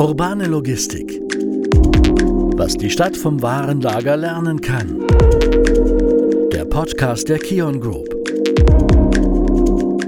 Urbane 0.00 0.46
Logistik. 0.46 1.20
Was 2.56 2.76
die 2.76 2.88
Stadt 2.88 3.16
vom 3.16 3.42
Warenlager 3.42 4.16
lernen 4.16 4.60
kann. 4.60 5.04
Der 6.52 6.64
Podcast 6.66 7.28
der 7.28 7.40
Kion 7.40 7.80
Group. 7.80 8.08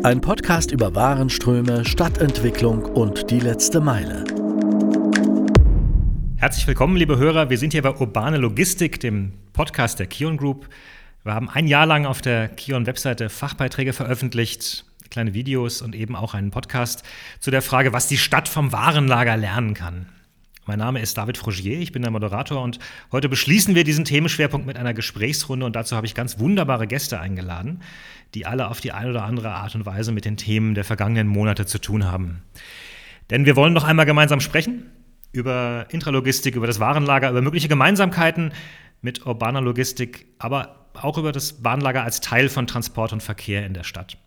Ein 0.05 0.21
Podcast 0.21 0.71
über 0.71 0.95
Warenströme, 0.95 1.85
Stadtentwicklung 1.85 2.85
und 2.85 3.33
die 3.33 3.41
letzte 3.41 3.81
Meile. 3.81 4.25
Herzlich 6.37 6.69
willkommen, 6.69 6.97
liebe 6.97 7.19
Hörer. 7.19 7.51
Wir 7.51 7.59
sind 7.59 7.73
hier 7.73 7.83
bei 7.83 7.93
Urbane 7.93 8.39
Logistik, 8.39 9.01
dem 9.01 9.33
Podcast 9.53 9.99
der 9.99 10.07
Kion 10.07 10.37
Group. 10.37 10.69
Wir 11.25 11.35
haben 11.35 11.51
ein 11.51 11.67
Jahr 11.67 11.87
lang 11.87 12.07
auf 12.07 12.23
der 12.23 12.47
Kion-Webseite 12.47 13.29
Fachbeiträge 13.29 13.93
veröffentlicht, 13.93 14.85
kleine 15.11 15.35
Videos 15.35 15.83
und 15.83 15.95
eben 15.95 16.17
auch 16.17 16.35
einen 16.35 16.51
Podcast 16.51 17.03
zu 17.41 17.51
der 17.51 17.63
Frage, 17.63 17.93
was 17.93 18.07
die 18.07 18.19
Stadt 18.19 18.49
vom 18.49 18.73
Warenlager 18.73 19.37
lernen 19.37 19.75
kann. 19.75 20.07
Mein 20.67 20.79
Name 20.79 21.01
ist 21.01 21.19
David 21.19 21.37
Frogier, 21.37 21.81
ich 21.81 21.91
bin 21.91 22.03
der 22.03 22.13
Moderator 22.13 22.63
und 22.63 22.79
heute 23.11 23.29
beschließen 23.29 23.75
wir 23.75 23.83
diesen 23.83 24.05
Themenschwerpunkt 24.05 24.67
mit 24.67 24.77
einer 24.77 24.95
Gesprächsrunde 24.95 25.67
und 25.67 25.75
dazu 25.75 25.97
habe 25.97 26.07
ich 26.07 26.15
ganz 26.15 26.39
wunderbare 26.39 26.87
Gäste 26.87 27.19
eingeladen, 27.19 27.83
die 28.35 28.47
alle 28.47 28.69
auf 28.69 28.81
die 28.81 28.93
eine 28.93 29.11
oder 29.11 29.25
andere 29.25 29.51
Art 29.51 29.75
und 29.75 29.85
Weise 29.85 30.13
mit 30.13 30.25
den 30.25 30.37
Themen 30.37 30.75
der 30.75 30.85
vergangenen 30.85 31.27
Monate 31.27 31.67
zu 31.67 31.81
tun 31.81 32.05
haben. 32.05 32.43
Denn 33.31 33.47
wir 33.47 33.57
wollen 33.57 33.73
noch 33.73 33.85
einmal 33.85 34.07
gemeinsam 34.07 34.41
sprechen 34.41 34.87
über 35.33 35.87
Intralogistik, 35.91 36.55
über 36.55 36.67
das 36.67 36.79
Warenlager, 36.79 37.31
über 37.31 37.43
mögliche 37.43 37.69
Gemeinsamkeiten 37.69 38.53
mit 39.01 39.27
urbaner 39.27 39.63
Logistik, 39.63 40.27
aber 40.39 40.87
auch 40.95 41.19
über 41.19 41.33
das 41.33 41.63
Bahnlager 41.63 42.05
als 42.05 42.21
Teil 42.21 42.49
von 42.49 42.67
Transport 42.67 43.13
und 43.13 43.23
Verkehr 43.23 43.67
in 43.67 43.75
der 43.75 43.85
Stadt. 43.85 44.19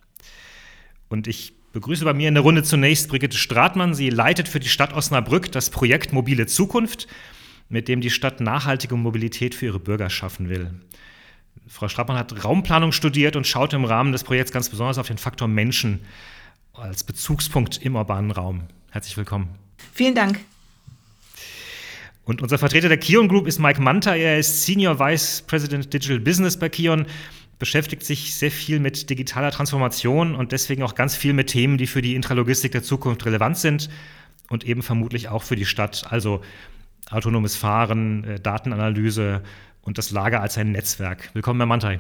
Und 1.14 1.28
ich 1.28 1.54
begrüße 1.74 2.06
bei 2.06 2.16
mir 2.16 2.28
in 2.28 2.34
der 2.34 2.42
Runde 2.42 2.64
zunächst 2.64 3.08
Brigitte 3.08 3.38
Stratmann. 3.38 3.94
Sie 3.94 4.10
leitet 4.10 4.48
für 4.48 4.60
die 4.60 4.68
Stadt 4.68 4.94
Osnabrück 4.94 5.52
das 5.52 5.70
Projekt 5.70 6.12
Mobile 6.12 6.48
Zukunft, 6.48 7.06
mit 7.70 7.88
dem 7.88 8.02
die 8.02 8.10
Stadt 8.10 8.42
nachhaltige 8.42 8.96
Mobilität 8.96 9.54
für 9.54 9.68
ihre 9.68 9.80
Bürger 9.80 10.10
schaffen 10.10 10.50
will. 10.50 10.72
Frau 11.68 11.88
Stratmann 11.88 12.18
hat 12.18 12.44
Raumplanung 12.44 12.92
studiert 12.92 13.36
und 13.36 13.46
schaut 13.46 13.74
im 13.74 13.86
Rahmen 13.86 14.12
des 14.12 14.24
Projekts 14.24 14.52
ganz 14.52 14.70
besonders 14.70 14.98
auf 14.98 15.06
den 15.06 15.20
Faktor 15.20 15.48
Menschen 15.48 16.00
als 16.74 17.04
Bezugspunkt 17.04 17.80
im 17.84 17.96
urbanen 17.96 18.32
Raum. 18.32 18.64
Herzlich 18.90 19.16
willkommen. 19.16 19.50
Vielen 19.94 20.16
Dank. 20.16 20.40
Und 22.26 22.42
unser 22.42 22.58
Vertreter 22.58 22.88
der 22.88 22.98
Kion 22.98 23.28
Group 23.28 23.46
ist 23.46 23.60
Mike 23.60 23.80
Manta. 23.80 24.16
Er 24.16 24.40
ist 24.40 24.66
Senior 24.66 24.98
Vice 24.98 25.44
President 25.46 25.94
Digital 25.94 26.20
Business 26.20 26.58
bei 26.58 26.70
Kion, 26.70 27.06
beschäftigt 27.60 28.04
sich 28.04 28.36
sehr 28.36 28.52
viel 28.52 28.80
mit 28.80 29.10
digitaler 29.10 29.52
Transformation 29.52 30.36
und 30.36 30.52
deswegen 30.52 30.84
auch 30.84 30.96
ganz 30.96 31.16
viel 31.16 31.34
mit 31.34 31.48
Themen, 31.48 31.78
die 31.78 31.88
für 31.88 32.02
die 32.02 32.16
Intralogistik 32.16 32.72
der 32.72 32.84
Zukunft 32.84 33.26
relevant 33.26 33.58
sind 33.58 33.90
und 34.50 34.66
eben 34.66 34.82
vermutlich 34.82 35.30
auch 35.30 35.44
für 35.44 35.56
die 35.56 35.66
Stadt. 35.66 36.06
Also 36.10 36.42
autonomes 37.10 37.56
Fahren, 37.56 38.24
äh, 38.24 38.40
Datenanalyse 38.40 39.42
und 39.82 39.98
das 39.98 40.12
Lager 40.12 40.42
als 40.42 40.58
ein 40.58 40.72
Netzwerk. 40.72 41.30
Willkommen, 41.34 41.60
Herr 41.60 41.68
Mantai. 41.68 42.00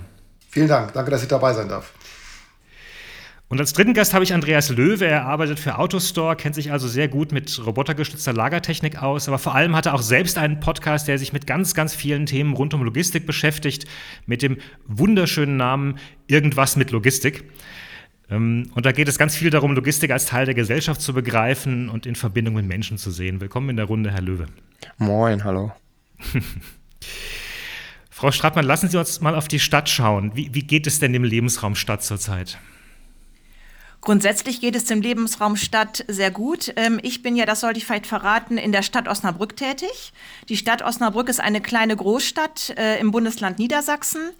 Vielen 0.49 0.67
Dank. 0.67 0.93
Danke, 0.93 1.11
dass 1.11 1.23
ich 1.23 1.27
dabei 1.27 1.53
sein 1.53 1.67
darf. 1.67 1.93
Und 3.53 3.59
als 3.59 3.73
dritten 3.73 3.93
Gast 3.93 4.15
habe 4.15 4.23
ich 4.23 4.33
Andreas 4.33 4.69
Löwe. 4.69 5.05
Er 5.05 5.27
arbeitet 5.27 5.59
für 5.59 5.77
Autostore, 5.77 6.35
kennt 6.35 6.55
sich 6.55 6.71
also 6.71 6.87
sehr 6.87 7.07
gut 7.07 7.31
mit 7.31 7.63
robotergestützter 7.63 8.33
Lagertechnik 8.33 9.03
aus, 9.03 9.27
aber 9.27 9.37
vor 9.37 9.53
allem 9.53 9.75
hat 9.75 9.85
er 9.85 9.93
auch 9.93 10.01
selbst 10.01 10.39
einen 10.39 10.59
Podcast, 10.59 11.07
der 11.07 11.19
sich 11.19 11.33
mit 11.33 11.45
ganz, 11.45 11.75
ganz 11.75 11.93
vielen 11.93 12.25
Themen 12.25 12.55
rund 12.55 12.73
um 12.73 12.81
Logistik 12.81 13.27
beschäftigt, 13.27 13.85
mit 14.25 14.41
dem 14.41 14.57
wunderschönen 14.87 15.55
Namen 15.55 15.99
Irgendwas 16.25 16.77
mit 16.77 16.89
Logistik. 16.89 17.43
Ähm, 18.27 18.71
und 18.73 18.87
da 18.87 18.91
geht 18.91 19.07
es 19.07 19.19
ganz 19.19 19.35
viel 19.35 19.51
darum, 19.51 19.75
Logistik 19.75 20.09
als 20.09 20.25
Teil 20.25 20.47
der 20.47 20.55
Gesellschaft 20.55 20.99
zu 20.99 21.13
begreifen 21.13 21.89
und 21.89 22.07
in 22.07 22.15
Verbindung 22.15 22.55
mit 22.55 22.65
Menschen 22.65 22.97
zu 22.97 23.11
sehen. 23.11 23.39
Willkommen 23.39 23.69
in 23.69 23.75
der 23.75 23.85
Runde, 23.85 24.09
Herr 24.09 24.21
Löwe. 24.21 24.47
Moin, 24.97 25.43
hallo. 25.43 25.71
Frau 28.09 28.31
Strattmann, 28.31 28.65
lassen 28.65 28.89
Sie 28.89 28.97
uns 28.97 29.21
mal 29.21 29.35
auf 29.35 29.47
die 29.47 29.59
Stadt 29.59 29.89
schauen. 29.89 30.31
Wie, 30.33 30.55
wie 30.55 30.63
geht 30.63 30.88
es 30.88 30.97
denn 30.97 31.13
dem 31.13 31.23
Lebensraum 31.23 31.75
Stadt 31.75 32.03
zurzeit? 32.03 32.57
Grundsätzlich 34.03 34.59
geht 34.59 34.75
es 34.75 34.84
dem 34.84 35.02
Lebensraum 35.02 35.56
Stadt 35.56 36.03
sehr 36.09 36.30
gut. 36.30 36.74
Ähm, 36.75 37.00
ich 37.03 37.24
bin 37.24 37.38
ja, 37.38 37.46
das 37.46 37.62
sollte 37.62 37.78
ich 37.78 37.86
vielleicht 37.86 38.06
verraten, 38.06 38.58
in 38.58 38.74
der 38.74 38.81
Stadt 38.81 39.08
Osnabrück 39.08 39.56
tätig. 39.56 40.12
Die 40.50 40.58
Stadt 40.58 40.81
Osnabrück 40.81 41.30
ist 41.30 41.40
eine 41.40 41.62
kleine 41.62 41.96
Großstadt 41.96 42.74
äh, 42.78 43.00
im 43.00 43.12
Bundesland 43.12 43.59
Niedersachsen. 43.59 44.31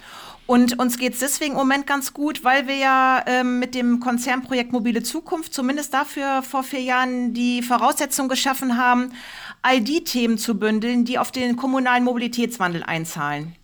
Und 0.48 0.78
uns 0.80 0.98
geht 0.98 1.14
es 1.14 1.20
deswegen 1.20 1.54
im 1.54 1.60
Moment 1.60 1.88
ganz 1.88 2.12
gut, 2.12 2.44
weil 2.44 2.68
wir 2.68 2.76
ja 2.76 3.24
ähm, 3.26 3.60
mit 3.60 3.74
dem 3.74 4.02
Konzernprojekt 4.02 4.74
Mobile 4.74 5.02
Zukunft 5.02 5.54
zumindest 5.54 5.94
dafür 5.94 6.44
vor 6.44 6.64
vier 6.64 6.82
Jahren 6.82 7.34
die 7.34 7.62
Voraussetzung 7.62 8.28
geschaffen 8.28 8.78
haben, 8.78 9.14
all 9.62 9.80
die 9.80 10.04
Themen 10.04 10.38
zu 10.38 10.60
bündeln, 10.60 11.06
die 11.06 11.18
auf 11.18 11.32
den 11.32 11.56
kommunalen 11.56 12.04
Mobilitätswandel 12.04 12.84
einzahlen. 12.84 13.56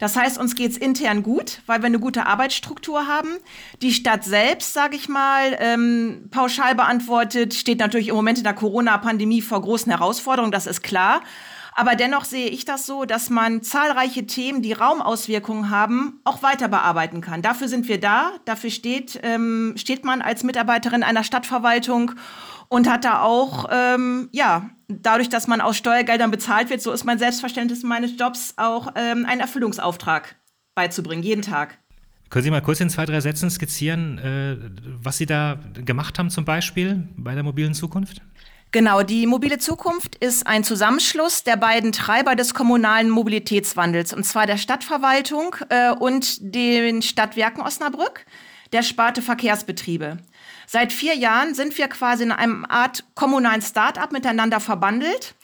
Das 0.00 0.16
heißt, 0.16 0.38
uns 0.38 0.56
geht's 0.56 0.76
intern 0.76 1.22
gut, 1.22 1.60
weil 1.66 1.80
wir 1.80 1.86
eine 1.86 2.00
gute 2.00 2.26
Arbeitsstruktur 2.26 3.06
haben. 3.06 3.28
Die 3.82 3.92
Stadt 3.92 4.24
selbst, 4.24 4.72
sage 4.72 4.96
ich 4.96 5.08
mal, 5.08 5.56
ähm, 5.60 6.28
pauschal 6.30 6.74
beantwortet, 6.74 7.54
steht 7.54 7.78
natürlich 7.78 8.08
im 8.08 8.16
Moment 8.16 8.38
in 8.38 8.44
der 8.44 8.54
Corona-Pandemie 8.54 9.42
vor 9.42 9.60
großen 9.60 9.92
Herausforderungen, 9.92 10.52
das 10.52 10.66
ist 10.66 10.82
klar. 10.82 11.20
Aber 11.74 11.94
dennoch 11.94 12.24
sehe 12.24 12.48
ich 12.48 12.64
das 12.64 12.86
so, 12.86 13.04
dass 13.04 13.30
man 13.30 13.62
zahlreiche 13.62 14.26
Themen, 14.26 14.60
die 14.60 14.72
Raumauswirkungen 14.72 15.70
haben, 15.70 16.20
auch 16.24 16.42
weiter 16.42 16.68
bearbeiten 16.68 17.20
kann. 17.20 17.42
Dafür 17.42 17.68
sind 17.68 17.86
wir 17.86 18.00
da. 18.00 18.32
Dafür 18.44 18.70
steht, 18.70 19.20
ähm, 19.22 19.74
steht 19.76 20.04
man 20.04 20.20
als 20.20 20.42
Mitarbeiterin 20.42 21.02
einer 21.02 21.24
Stadtverwaltung 21.24 22.12
und 22.70 22.88
hat 22.88 23.04
da 23.04 23.20
auch, 23.20 23.66
ähm, 23.70 24.28
ja, 24.32 24.70
dadurch, 24.88 25.28
dass 25.28 25.46
man 25.48 25.60
aus 25.60 25.76
Steuergeldern 25.76 26.30
bezahlt 26.30 26.70
wird, 26.70 26.80
so 26.80 26.92
ist 26.92 27.04
mein 27.04 27.18
Selbstverständnis 27.18 27.82
meines 27.82 28.18
Jobs 28.18 28.54
auch 28.56 28.92
ähm, 28.94 29.26
einen 29.26 29.40
Erfüllungsauftrag 29.40 30.36
beizubringen, 30.74 31.22
jeden 31.22 31.42
Tag. 31.42 31.76
Können 32.30 32.44
Sie 32.44 32.50
mal 32.50 32.62
kurz 32.62 32.78
in 32.80 32.88
zwei, 32.88 33.06
drei 33.06 33.20
Sätzen 33.20 33.50
skizzieren, 33.50 34.18
äh, 34.18 34.56
was 35.02 35.18
Sie 35.18 35.26
da 35.26 35.58
gemacht 35.74 36.18
haben 36.18 36.30
zum 36.30 36.44
Beispiel 36.44 37.08
bei 37.16 37.34
der 37.34 37.42
mobilen 37.42 37.74
Zukunft? 37.74 38.22
Genau, 38.70 39.02
die 39.02 39.26
mobile 39.26 39.58
Zukunft 39.58 40.14
ist 40.14 40.46
ein 40.46 40.62
Zusammenschluss 40.62 41.42
der 41.42 41.56
beiden 41.56 41.90
Treiber 41.90 42.36
des 42.36 42.54
kommunalen 42.54 43.10
Mobilitätswandels, 43.10 44.12
und 44.12 44.22
zwar 44.22 44.46
der 44.46 44.58
Stadtverwaltung 44.58 45.56
äh, 45.70 45.90
und 45.90 46.36
den 46.40 47.02
Stadtwerken 47.02 47.64
Osnabrück, 47.64 48.24
der 48.72 48.84
Sparte 48.84 49.22
Verkehrsbetriebe. 49.22 50.18
Seit 50.72 50.92
vier 50.92 51.16
Jahren 51.16 51.52
sind 51.52 51.76
wir 51.78 51.88
quasi 51.88 52.22
in 52.22 52.30
einem 52.30 52.64
Art 52.64 53.02
kommunalen 53.16 53.60
Start-up 53.60 54.12
miteinander 54.12 54.60
verbandelt 54.60 55.34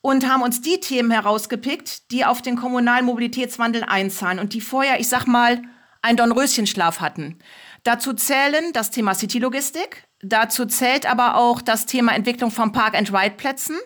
und 0.00 0.28
haben 0.28 0.42
uns 0.42 0.60
die 0.60 0.78
Themen 0.78 1.10
herausgepickt, 1.10 2.12
die 2.12 2.24
auf 2.24 2.40
den 2.40 2.54
kommunalen 2.54 3.04
Mobilitätswandel 3.04 3.82
einzahlen 3.82 4.38
und 4.38 4.52
die 4.52 4.60
vorher, 4.60 5.00
ich 5.00 5.08
sag 5.08 5.26
mal, 5.26 5.60
einen 6.02 6.18
Dornröschenschlaf 6.18 7.00
hatten. 7.00 7.40
Dazu 7.82 8.12
zählen 8.12 8.72
das 8.74 8.92
Thema 8.92 9.16
City-Logistik, 9.16 10.06
dazu 10.22 10.66
zählt 10.66 11.04
aber 11.10 11.34
auch 11.34 11.62
das 11.62 11.86
Thema 11.86 12.14
Entwicklung 12.14 12.52
von 12.52 12.70
Park-and-Ride-Plätzen 12.70 13.76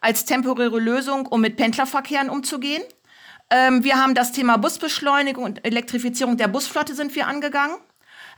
als 0.00 0.24
temporäre 0.24 0.80
Lösung, 0.80 1.26
um 1.26 1.42
mit 1.42 1.58
Pendlerverkehren 1.58 2.28
umzugehen. 2.28 2.82
Ähm, 3.50 3.84
wir 3.84 4.02
haben 4.02 4.16
das 4.16 4.32
Thema 4.32 4.56
Busbeschleunigung 4.56 5.44
und 5.44 5.64
Elektrifizierung 5.64 6.36
der 6.36 6.48
Busflotte 6.48 6.96
sind 6.96 7.14
wir 7.14 7.28
angegangen. 7.28 7.76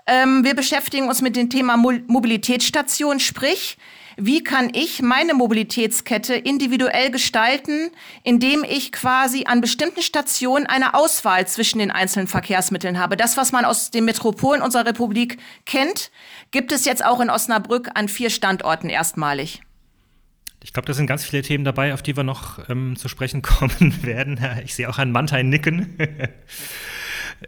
Ähm, 0.06 0.44
wir 0.44 0.54
beschäftigen 0.54 1.08
uns 1.08 1.22
mit 1.22 1.36
dem 1.36 1.48
Thema 1.48 1.76
Mobilitätsstation, 1.76 3.20
sprich, 3.20 3.78
wie 4.16 4.42
kann 4.42 4.70
ich 4.74 5.00
meine 5.00 5.34
Mobilitätskette 5.34 6.34
individuell 6.34 7.10
gestalten, 7.10 7.90
indem 8.24 8.64
ich 8.64 8.92
quasi 8.92 9.44
an 9.46 9.60
bestimmten 9.60 10.02
Stationen 10.02 10.66
eine 10.66 10.94
Auswahl 10.94 11.46
zwischen 11.46 11.78
den 11.78 11.90
einzelnen 11.90 12.26
Verkehrsmitteln 12.26 12.98
habe. 12.98 13.16
Das, 13.16 13.36
was 13.36 13.52
man 13.52 13.64
aus 13.64 13.90
den 13.90 14.04
Metropolen 14.04 14.62
unserer 14.62 14.86
Republik 14.86 15.38
kennt, 15.64 16.10
gibt 16.50 16.72
es 16.72 16.84
jetzt 16.84 17.04
auch 17.04 17.20
in 17.20 17.30
Osnabrück 17.30 17.90
an 17.94 18.08
vier 18.08 18.30
Standorten 18.30 18.90
erstmalig. 18.90 19.62
Ich 20.64 20.72
glaube, 20.72 20.86
da 20.86 20.94
sind 20.94 21.06
ganz 21.06 21.24
viele 21.24 21.42
Themen 21.42 21.64
dabei, 21.64 21.92
auf 21.92 22.02
die 22.02 22.16
wir 22.16 22.22
noch 22.22 22.68
ähm, 22.68 22.96
zu 22.96 23.08
sprechen 23.08 23.42
kommen 23.42 24.02
werden. 24.02 24.38
Ich 24.64 24.74
sehe 24.74 24.88
auch 24.88 24.98
Herrn 24.98 25.12
Mantai 25.12 25.42
nicken. 25.42 25.98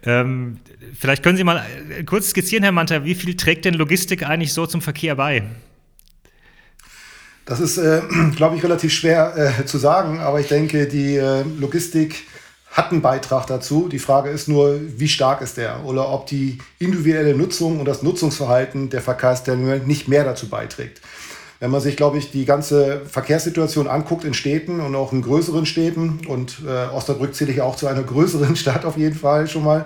Ähm, 0.03 0.57
vielleicht 0.97 1.23
können 1.23 1.37
Sie 1.37 1.43
mal 1.43 1.65
äh, 1.89 2.03
kurz 2.03 2.29
skizzieren, 2.29 2.63
Herr 2.63 2.71
Manta, 2.71 3.03
wie 3.03 3.15
viel 3.15 3.35
trägt 3.35 3.65
denn 3.65 3.73
Logistik 3.73 4.27
eigentlich 4.27 4.53
so 4.53 4.65
zum 4.65 4.81
Verkehr 4.81 5.15
bei? 5.15 5.43
Das 7.45 7.59
ist, 7.59 7.77
äh, 7.77 8.01
glaube 8.35 8.55
ich, 8.55 8.63
relativ 8.63 8.93
schwer 8.93 9.55
äh, 9.59 9.65
zu 9.65 9.77
sagen, 9.77 10.19
aber 10.19 10.39
ich 10.39 10.47
denke, 10.47 10.87
die 10.87 11.15
äh, 11.15 11.43
Logistik 11.59 12.23
hat 12.71 12.91
einen 12.91 13.01
Beitrag 13.01 13.47
dazu. 13.47 13.87
Die 13.87 13.99
Frage 13.99 14.29
ist 14.29 14.49
nur, 14.49 14.79
wie 14.97 15.07
stark 15.07 15.41
ist 15.41 15.55
der 15.55 15.85
oder 15.85 16.09
ob 16.09 16.27
die 16.27 16.57
individuelle 16.77 17.33
Nutzung 17.33 17.79
und 17.79 17.85
das 17.85 18.03
Nutzungsverhalten 18.03 18.89
der 18.89 19.01
Verkehrsteilnehmer 19.01 19.77
nicht 19.77 20.09
mehr 20.09 20.25
dazu 20.25 20.49
beiträgt. 20.49 20.99
Wenn 21.59 21.71
man 21.71 21.81
sich, 21.81 21.95
glaube 21.95 22.17
ich, 22.17 22.31
die 22.31 22.45
ganze 22.45 23.01
Verkehrssituation 23.05 23.87
anguckt 23.87 24.23
in 24.23 24.33
Städten 24.33 24.79
und 24.79 24.95
auch 24.95 25.13
in 25.13 25.21
größeren 25.21 25.65
Städten, 25.65 26.21
und 26.27 26.57
äh, 26.67 26.93
Osnabrück 26.93 27.33
zähle 27.33 27.51
ich 27.51 27.61
auch 27.61 27.75
zu 27.75 27.87
einer 27.87 28.03
größeren 28.03 28.55
Stadt 28.55 28.85
auf 28.85 28.97
jeden 28.97 29.15
Fall 29.15 29.47
schon 29.47 29.63
mal, 29.63 29.85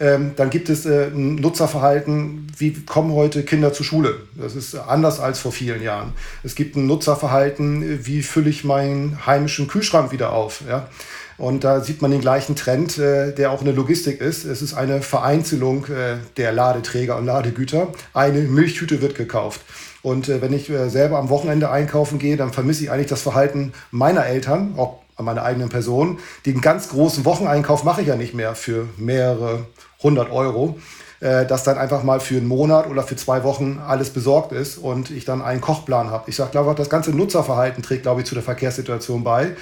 Ähm, 0.00 0.34
dann 0.36 0.50
gibt 0.50 0.68
es 0.68 0.86
äh, 0.86 1.08
ein 1.08 1.34
Nutzerverhalten, 1.36 2.46
wie 2.56 2.72
kommen 2.72 3.12
heute 3.12 3.42
Kinder 3.42 3.72
zur 3.72 3.84
Schule? 3.84 4.14
Das 4.36 4.54
ist 4.54 4.76
anders 4.76 5.18
als 5.18 5.40
vor 5.40 5.50
vielen 5.50 5.82
Jahren. 5.82 6.12
Es 6.44 6.54
gibt 6.54 6.76
ein 6.76 6.86
Nutzerverhalten, 6.86 8.06
wie 8.06 8.22
fülle 8.22 8.48
ich 8.48 8.62
meinen 8.62 9.26
heimischen 9.26 9.66
Kühlschrank 9.66 10.12
wieder 10.12 10.32
auf? 10.32 10.62
Ja? 10.68 10.88
Und 11.36 11.62
da 11.64 11.80
sieht 11.80 12.02
man 12.02 12.10
den 12.10 12.20
gleichen 12.20 12.54
Trend, 12.54 12.98
äh, 12.98 13.32
der 13.32 13.50
auch 13.50 13.60
in 13.60 13.66
der 13.66 13.74
Logistik 13.74 14.20
ist. 14.20 14.44
Es 14.44 14.62
ist 14.62 14.74
eine 14.74 15.02
Vereinzelung 15.02 15.86
äh, 15.86 16.18
der 16.36 16.52
Ladeträger 16.52 17.16
und 17.16 17.26
Ladegüter. 17.26 17.92
Eine 18.12 18.40
Milchtüte 18.42 19.00
wird 19.00 19.16
gekauft. 19.16 19.60
Und 20.02 20.28
äh, 20.28 20.40
wenn 20.40 20.52
ich 20.52 20.70
äh, 20.70 20.88
selber 20.88 21.18
am 21.18 21.28
Wochenende 21.28 21.70
einkaufen 21.70 22.18
gehe, 22.18 22.36
dann 22.36 22.52
vermisse 22.52 22.84
ich 22.84 22.90
eigentlich 22.90 23.08
das 23.08 23.22
Verhalten 23.22 23.72
meiner 23.90 24.26
Eltern, 24.26 24.74
auch 24.76 25.00
an 25.16 25.24
meiner 25.24 25.42
eigenen 25.42 25.68
Person. 25.68 26.18
Den 26.46 26.60
ganz 26.60 26.88
großen 26.90 27.24
Wocheneinkauf 27.24 27.84
mache 27.84 28.02
ich 28.02 28.08
ja 28.08 28.16
nicht 28.16 28.34
mehr 28.34 28.54
für 28.54 28.88
mehrere 28.96 29.66
100 29.98 30.30
Euro, 30.30 30.78
äh, 31.20 31.44
dass 31.44 31.64
dann 31.64 31.76
einfach 31.76 32.04
mal 32.04 32.20
für 32.20 32.36
einen 32.36 32.46
Monat 32.46 32.88
oder 32.88 33.02
für 33.02 33.16
zwei 33.16 33.42
Wochen 33.42 33.80
alles 33.84 34.10
besorgt 34.10 34.52
ist 34.52 34.78
und 34.78 35.10
ich 35.10 35.24
dann 35.24 35.42
einen 35.42 35.60
Kochplan 35.60 36.10
habe. 36.10 36.30
Ich 36.30 36.36
sage, 36.36 36.52
glaube 36.52 36.74
das 36.76 36.88
ganze 36.88 37.10
Nutzerverhalten 37.10 37.82
trägt, 37.82 38.04
glaube 38.04 38.20
ich, 38.20 38.26
zu 38.26 38.34
der 38.34 38.44
Verkehrssituation 38.44 39.24
bei. 39.24 39.56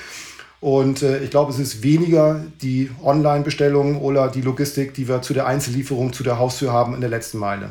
Und 0.60 1.02
äh, 1.02 1.18
ich 1.18 1.30
glaube, 1.30 1.52
es 1.52 1.58
ist 1.58 1.82
weniger 1.82 2.42
die 2.60 2.90
Online-Bestellung 3.02 4.00
oder 4.00 4.28
die 4.28 4.42
Logistik, 4.42 4.94
die 4.94 5.08
wir 5.08 5.22
zu 5.22 5.32
der 5.32 5.46
Einzellieferung, 5.46 6.12
zu 6.12 6.22
der 6.22 6.38
Haustür 6.38 6.72
haben 6.72 6.94
in 6.94 7.00
der 7.00 7.10
letzten 7.10 7.38
Meile. 7.38 7.70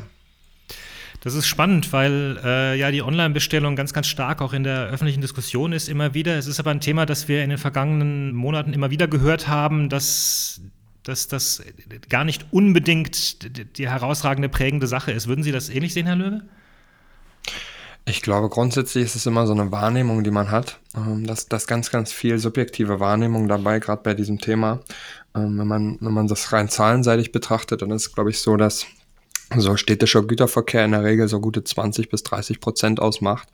Das 1.26 1.34
ist 1.34 1.48
spannend, 1.48 1.92
weil 1.92 2.38
äh, 2.44 2.78
ja 2.78 2.92
die 2.92 3.02
Online-Bestellung 3.02 3.74
ganz, 3.74 3.92
ganz 3.92 4.06
stark 4.06 4.40
auch 4.40 4.52
in 4.52 4.62
der 4.62 4.86
öffentlichen 4.86 5.20
Diskussion 5.20 5.72
ist 5.72 5.88
immer 5.88 6.14
wieder. 6.14 6.38
Es 6.38 6.46
ist 6.46 6.60
aber 6.60 6.70
ein 6.70 6.78
Thema, 6.78 7.04
das 7.04 7.26
wir 7.26 7.42
in 7.42 7.50
den 7.50 7.58
vergangenen 7.58 8.32
Monaten 8.32 8.72
immer 8.72 8.92
wieder 8.92 9.08
gehört 9.08 9.48
haben, 9.48 9.88
dass 9.88 10.60
dass 11.02 11.26
das 11.26 11.64
gar 12.08 12.22
nicht 12.22 12.46
unbedingt 12.52 13.76
die 13.76 13.88
herausragende 13.88 14.48
prägende 14.48 14.86
Sache 14.86 15.10
ist. 15.10 15.26
Würden 15.26 15.42
Sie 15.42 15.50
das 15.50 15.68
ähnlich 15.68 15.94
sehen, 15.94 16.06
Herr 16.06 16.14
Löwe? 16.14 16.42
Ich 18.04 18.22
glaube, 18.22 18.48
grundsätzlich 18.48 19.06
ist 19.06 19.16
es 19.16 19.26
immer 19.26 19.48
so 19.48 19.52
eine 19.52 19.72
Wahrnehmung, 19.72 20.22
die 20.22 20.30
man 20.30 20.52
hat. 20.52 20.78
Ähm, 20.96 21.26
dass 21.26 21.48
das 21.48 21.66
ganz, 21.66 21.90
ganz 21.90 22.12
viel 22.12 22.38
subjektive 22.38 23.00
Wahrnehmung 23.00 23.48
dabei, 23.48 23.80
gerade 23.80 24.02
bei 24.04 24.14
diesem 24.14 24.38
Thema. 24.38 24.78
Ähm, 25.34 25.58
wenn 25.58 25.66
man, 25.66 25.98
wenn 26.00 26.12
man 26.12 26.28
das 26.28 26.52
rein 26.52 26.68
zahlenseitig 26.68 27.32
betrachtet, 27.32 27.82
dann 27.82 27.90
ist 27.90 28.06
es, 28.06 28.14
glaube 28.14 28.30
ich, 28.30 28.38
so, 28.38 28.56
dass 28.56 28.86
so 29.56 29.76
städtischer 29.76 30.22
Güterverkehr 30.22 30.84
in 30.84 30.90
der 30.90 31.04
Regel 31.04 31.28
so 31.28 31.40
gute 31.40 31.62
20 31.62 32.08
bis 32.08 32.24
30 32.24 32.60
Prozent 32.60 33.00
ausmacht. 33.00 33.48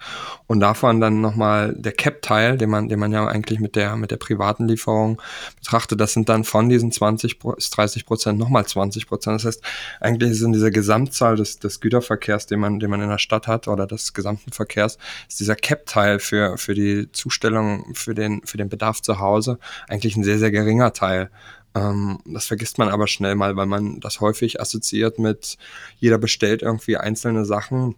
Und 0.47 0.61
davon 0.61 1.01
dann 1.01 1.21
nochmal 1.21 1.75
der 1.77 1.93
Cap-Teil, 1.93 2.57
den 2.57 2.71
man, 2.71 2.89
den 2.89 2.99
man 2.99 3.13
ja 3.13 3.27
eigentlich 3.27 3.61
mit 3.61 3.77
der, 3.77 3.97
mit 3.97 4.11
der 4.11 4.17
privaten 4.17 4.67
Lieferung 4.67 5.21
betrachtet, 5.57 6.01
das 6.01 6.15
sind 6.15 6.29
dann 6.31 6.45
von 6.45 6.71
diesen 6.71 6.93
20 6.93 7.39
bis 7.39 7.71
30 7.71 8.07
Prozent 8.07 8.39
nochmal 8.39 8.65
20 8.65 9.07
Prozent. 9.07 9.37
Das 9.37 9.45
heißt, 9.45 9.63
eigentlich 10.01 10.39
sind 10.39 10.53
diese 10.53 10.71
Gesamtzahl 10.71 11.37
des, 11.37 11.59
des 11.59 11.81
Güterverkehrs, 11.81 12.47
den 12.47 12.61
man, 12.61 12.81
den 12.81 12.89
man 12.89 13.03
in 13.03 13.11
der 13.11 13.19
Stadt 13.19 13.47
hat 13.47 13.69
oder 13.69 13.87
des 13.87 14.15
gesamten 14.15 14.53
Verkehrs, 14.53 14.97
ist 15.29 15.41
dieser 15.41 15.57
Cap-Teil 15.57 16.21
für, 16.21 16.57
für 16.57 16.75
die 16.75 17.13
Zustellung, 17.13 17.95
für 17.95 18.15
den, 18.15 18.41
für 18.47 18.57
den 18.57 18.71
Bedarf 18.71 19.03
zu 19.03 19.19
Hause 19.19 19.59
eigentlich 19.89 20.17
ein 20.17 20.25
sehr, 20.25 20.39
sehr 20.39 20.51
geringer 20.51 20.95
Teil. 20.95 21.31
Ähm, 21.75 22.19
das 22.27 22.47
vergisst 22.47 22.79
man 22.79 22.89
aber 22.89 23.07
schnell 23.07 23.35
mal, 23.35 23.57
weil 23.57 23.67
man 23.67 24.01
das 24.01 24.21
häufig 24.21 24.61
assoziiert 24.61 25.19
mit, 25.19 25.57
jeder 25.99 26.19
bestellt 26.19 26.63
irgendwie 26.63 26.97
einzelne 26.97 27.45
Sachen 27.45 27.95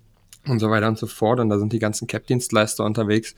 und 0.47 0.61
so 0.61 0.71
weiter 0.71 0.89
und 0.89 0.99
so 0.99 1.07
fort. 1.07 1.41
Und 1.41 1.49
da 1.49 1.59
sind 1.59 1.73
die 1.73 1.79
ganzen 1.79 2.07
Cap-Dienstleister 2.07 2.85
unterwegs. 2.85 3.35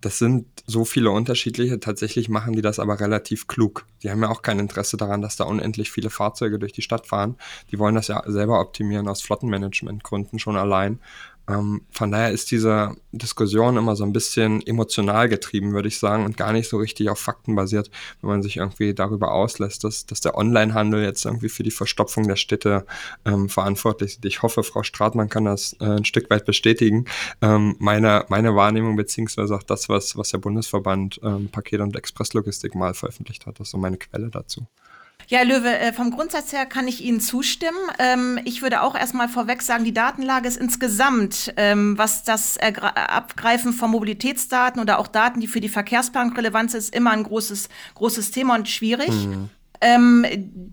Das 0.00 0.18
sind 0.18 0.46
so 0.66 0.84
viele 0.84 1.10
unterschiedliche. 1.10 1.80
Tatsächlich 1.80 2.28
machen 2.28 2.52
die 2.52 2.62
das 2.62 2.78
aber 2.78 3.00
relativ 3.00 3.46
klug. 3.46 3.86
Die 4.02 4.10
haben 4.10 4.22
ja 4.22 4.28
auch 4.28 4.42
kein 4.42 4.58
Interesse 4.58 4.96
daran, 4.96 5.22
dass 5.22 5.36
da 5.36 5.44
unendlich 5.44 5.90
viele 5.90 6.10
Fahrzeuge 6.10 6.58
durch 6.58 6.72
die 6.72 6.82
Stadt 6.82 7.06
fahren. 7.06 7.36
Die 7.70 7.78
wollen 7.78 7.94
das 7.94 8.08
ja 8.08 8.22
selber 8.26 8.60
optimieren 8.60 9.08
aus 9.08 9.22
Flottenmanagementgründen 9.22 10.38
schon 10.38 10.56
allein. 10.56 11.00
Ähm, 11.48 11.82
von 11.90 12.10
daher 12.10 12.30
ist 12.30 12.50
diese 12.50 12.94
Diskussion 13.12 13.76
immer 13.76 13.96
so 13.96 14.04
ein 14.04 14.12
bisschen 14.12 14.66
emotional 14.66 15.28
getrieben, 15.28 15.72
würde 15.72 15.88
ich 15.88 15.98
sagen, 15.98 16.24
und 16.24 16.36
gar 16.36 16.52
nicht 16.52 16.68
so 16.68 16.78
richtig 16.78 17.10
auf 17.10 17.18
Fakten 17.18 17.54
basiert, 17.54 17.90
wenn 18.20 18.30
man 18.30 18.42
sich 18.42 18.56
irgendwie 18.56 18.94
darüber 18.94 19.32
auslässt, 19.32 19.84
dass, 19.84 20.06
dass 20.06 20.20
der 20.20 20.36
Onlinehandel 20.36 21.02
jetzt 21.02 21.24
irgendwie 21.24 21.48
für 21.48 21.62
die 21.62 21.70
Verstopfung 21.70 22.26
der 22.26 22.36
Städte 22.36 22.86
ähm, 23.24 23.48
verantwortlich 23.48 24.12
ist. 24.12 24.24
Ich 24.24 24.42
hoffe, 24.42 24.62
Frau 24.62 24.82
Stratmann 24.82 25.28
kann 25.28 25.44
das 25.44 25.76
äh, 25.80 25.84
ein 25.84 26.04
Stück 26.04 26.30
weit 26.30 26.46
bestätigen. 26.46 27.04
Ähm, 27.42 27.76
meine, 27.78 28.24
meine 28.28 28.54
Wahrnehmung, 28.54 28.96
beziehungsweise 28.96 29.54
auch 29.54 29.62
das, 29.62 29.88
was, 29.88 30.16
was 30.16 30.30
der 30.30 30.38
Bundesverband 30.38 31.20
ähm, 31.22 31.48
Paket- 31.48 31.80
und 31.80 31.96
Expresslogistik 31.96 32.74
mal 32.74 32.94
veröffentlicht 32.94 33.46
hat, 33.46 33.60
das 33.60 33.68
ist 33.68 33.72
so 33.72 33.78
meine 33.78 33.98
Quelle 33.98 34.30
dazu. 34.30 34.66
Ja, 35.28 35.42
Löwe, 35.42 35.78
äh, 35.78 35.92
vom 35.92 36.10
Grundsatz 36.10 36.52
her 36.52 36.66
kann 36.66 36.86
ich 36.88 37.02
Ihnen 37.02 37.20
zustimmen. 37.20 37.78
Ähm, 37.98 38.38
ich 38.44 38.62
würde 38.62 38.82
auch 38.82 38.94
erstmal 38.94 39.28
vorweg 39.28 39.62
sagen, 39.62 39.84
die 39.84 39.94
Datenlage 39.94 40.48
ist 40.48 40.56
insgesamt, 40.56 41.52
ähm, 41.56 41.96
was 41.96 42.24
das 42.24 42.58
Abgreifen 42.58 43.72
von 43.72 43.90
Mobilitätsdaten 43.90 44.80
oder 44.80 44.98
auch 44.98 45.08
Daten, 45.08 45.40
die 45.40 45.46
für 45.46 45.60
die 45.60 45.68
Verkehrsplanung 45.68 46.34
relevant 46.34 46.70
sind, 46.72 46.94
immer 46.94 47.12
ein 47.12 47.22
großes, 47.22 47.68
großes 47.94 48.30
Thema 48.30 48.54
und 48.56 48.68
schwierig. 48.68 49.10
Mhm. 49.10 49.50
Ähm, 49.80 50.24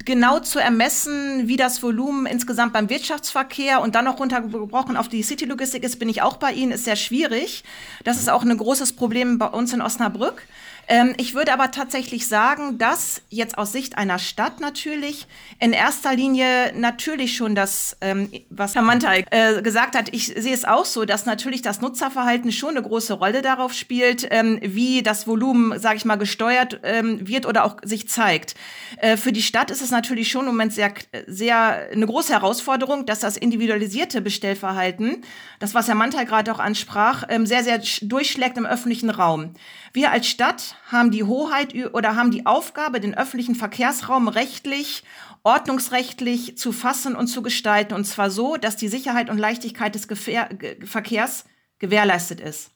genau 0.05 0.39
zu 0.39 0.59
ermessen, 0.59 1.47
wie 1.47 1.57
das 1.57 1.83
Volumen 1.83 2.25
insgesamt 2.25 2.71
beim 2.71 2.89
Wirtschaftsverkehr 2.89 3.81
und 3.81 3.95
dann 3.95 4.05
noch 4.05 4.19
runtergebrochen 4.19 4.95
auf 4.95 5.09
die 5.09 5.21
City-Logistik 5.21 5.83
ist, 5.83 5.99
bin 5.99 6.07
ich 6.07 6.21
auch 6.21 6.37
bei 6.37 6.53
Ihnen, 6.53 6.71
ist 6.71 6.85
sehr 6.85 6.95
schwierig. 6.95 7.65
Das 8.05 8.17
ist 8.17 8.29
auch 8.29 8.43
ein 8.43 8.55
großes 8.55 8.93
Problem 8.93 9.37
bei 9.37 9.47
uns 9.47 9.73
in 9.73 9.81
Osnabrück. 9.81 10.43
Ähm, 10.87 11.13
ich 11.17 11.33
würde 11.33 11.53
aber 11.53 11.71
tatsächlich 11.71 12.27
sagen, 12.27 12.77
dass 12.77 13.21
jetzt 13.29 13.57
aus 13.57 13.71
Sicht 13.71 13.97
einer 13.97 14.19
Stadt 14.19 14.59
natürlich 14.59 15.27
in 15.59 15.73
erster 15.73 16.13
Linie 16.15 16.73
natürlich 16.75 17.35
schon 17.35 17.55
das, 17.55 17.97
ähm, 18.01 18.29
was 18.49 18.75
Herr 18.75 18.81
Manteig 18.81 19.27
äh, 19.31 19.61
gesagt 19.61 19.95
hat, 19.95 20.09
ich 20.13 20.27
sehe 20.27 20.53
es 20.53 20.65
auch 20.65 20.85
so, 20.85 21.05
dass 21.05 21.25
natürlich 21.25 21.61
das 21.61 21.81
Nutzerverhalten 21.81 22.51
schon 22.51 22.71
eine 22.71 22.81
große 22.81 23.13
Rolle 23.13 23.41
darauf 23.41 23.73
spielt, 23.73 24.27
ähm, 24.31 24.59
wie 24.61 25.01
das 25.03 25.27
Volumen, 25.27 25.79
sage 25.79 25.97
ich 25.97 26.05
mal, 26.05 26.17
gesteuert 26.17 26.79
ähm, 26.83 27.27
wird 27.27 27.45
oder 27.45 27.63
auch 27.63 27.77
sich 27.83 28.09
zeigt. 28.09 28.55
Äh, 28.97 29.17
für 29.17 29.31
die 29.31 29.43
Stadt 29.43 29.71
ist 29.71 29.81
es 29.81 29.91
natürlich 29.91 30.29
schon 30.29 30.41
im 30.41 30.51
Moment 30.51 30.73
sehr, 30.73 30.93
sehr 31.27 31.89
eine 31.91 32.05
große 32.05 32.33
Herausforderung, 32.33 33.05
dass 33.05 33.19
das 33.19 33.37
individualisierte 33.37 34.21
Bestellverhalten, 34.21 35.23
das 35.59 35.73
was 35.73 35.87
Herr 35.87 35.95
Manteig 35.95 36.27
gerade 36.27 36.53
auch 36.53 36.59
ansprach, 36.59 37.23
ähm, 37.29 37.45
sehr, 37.45 37.63
sehr 37.63 37.81
durchschlägt 38.01 38.57
im 38.57 38.65
öffentlichen 38.65 39.09
Raum. 39.09 39.53
Wir 39.93 40.11
als 40.11 40.27
Stadt 40.27 40.75
haben 40.87 41.11
die 41.11 41.23
Hoheit 41.23 41.73
oder 41.93 42.15
haben 42.15 42.31
die 42.31 42.45
Aufgabe, 42.45 42.99
den 42.99 43.17
öffentlichen 43.17 43.55
Verkehrsraum 43.55 44.27
rechtlich, 44.27 45.03
ordnungsrechtlich 45.43 46.57
zu 46.57 46.71
fassen 46.71 47.15
und 47.15 47.27
zu 47.27 47.41
gestalten. 47.41 47.93
Und 47.93 48.05
zwar 48.05 48.29
so, 48.29 48.57
dass 48.57 48.75
die 48.75 48.87
Sicherheit 48.87 49.29
und 49.29 49.37
Leichtigkeit 49.37 49.95
des 49.95 50.07
Gefähr 50.07 50.49
Verkehrs 50.83 51.45
gewährleistet 51.79 52.39
ist. 52.39 52.71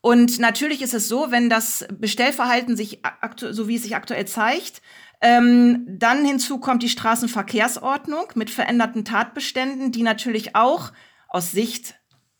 Und 0.00 0.38
natürlich 0.38 0.80
ist 0.80 0.94
es 0.94 1.08
so, 1.08 1.30
wenn 1.30 1.50
das 1.50 1.86
Bestellverhalten 1.92 2.76
sich, 2.76 3.02
so 3.50 3.68
wie 3.68 3.76
es 3.76 3.82
sich 3.82 3.96
aktuell 3.96 4.26
zeigt, 4.26 4.80
ähm, 5.20 5.84
dann 5.88 6.24
hinzu 6.24 6.58
kommt 6.58 6.82
die 6.82 6.88
Straßenverkehrsordnung 6.88 8.26
mit 8.36 8.50
veränderten 8.50 9.04
Tatbeständen, 9.04 9.90
die 9.90 10.02
natürlich 10.02 10.54
auch 10.54 10.92
aus 11.28 11.50
Sicht 11.50 11.97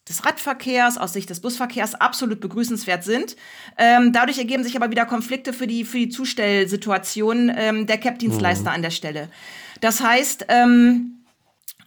des 0.08 0.24
Radverkehrs, 0.24 0.98
aus 0.98 1.12
Sicht 1.12 1.30
des 1.30 1.40
Busverkehrs 1.40 1.94
absolut 1.94 2.40
begrüßenswert 2.40 3.04
sind. 3.04 3.36
Ähm, 3.76 4.12
dadurch 4.12 4.38
ergeben 4.38 4.64
sich 4.64 4.76
aber 4.76 4.90
wieder 4.90 5.06
Konflikte 5.06 5.52
für 5.52 5.66
die, 5.66 5.84
für 5.84 5.98
die 5.98 6.08
Zustellsituation 6.08 7.52
ähm, 7.54 7.86
der 7.86 7.98
CAP-Dienstleister 7.98 8.70
mhm. 8.70 8.76
an 8.76 8.82
der 8.82 8.90
Stelle. 8.90 9.28
Das 9.80 10.02
heißt, 10.02 10.46
ähm, 10.48 11.17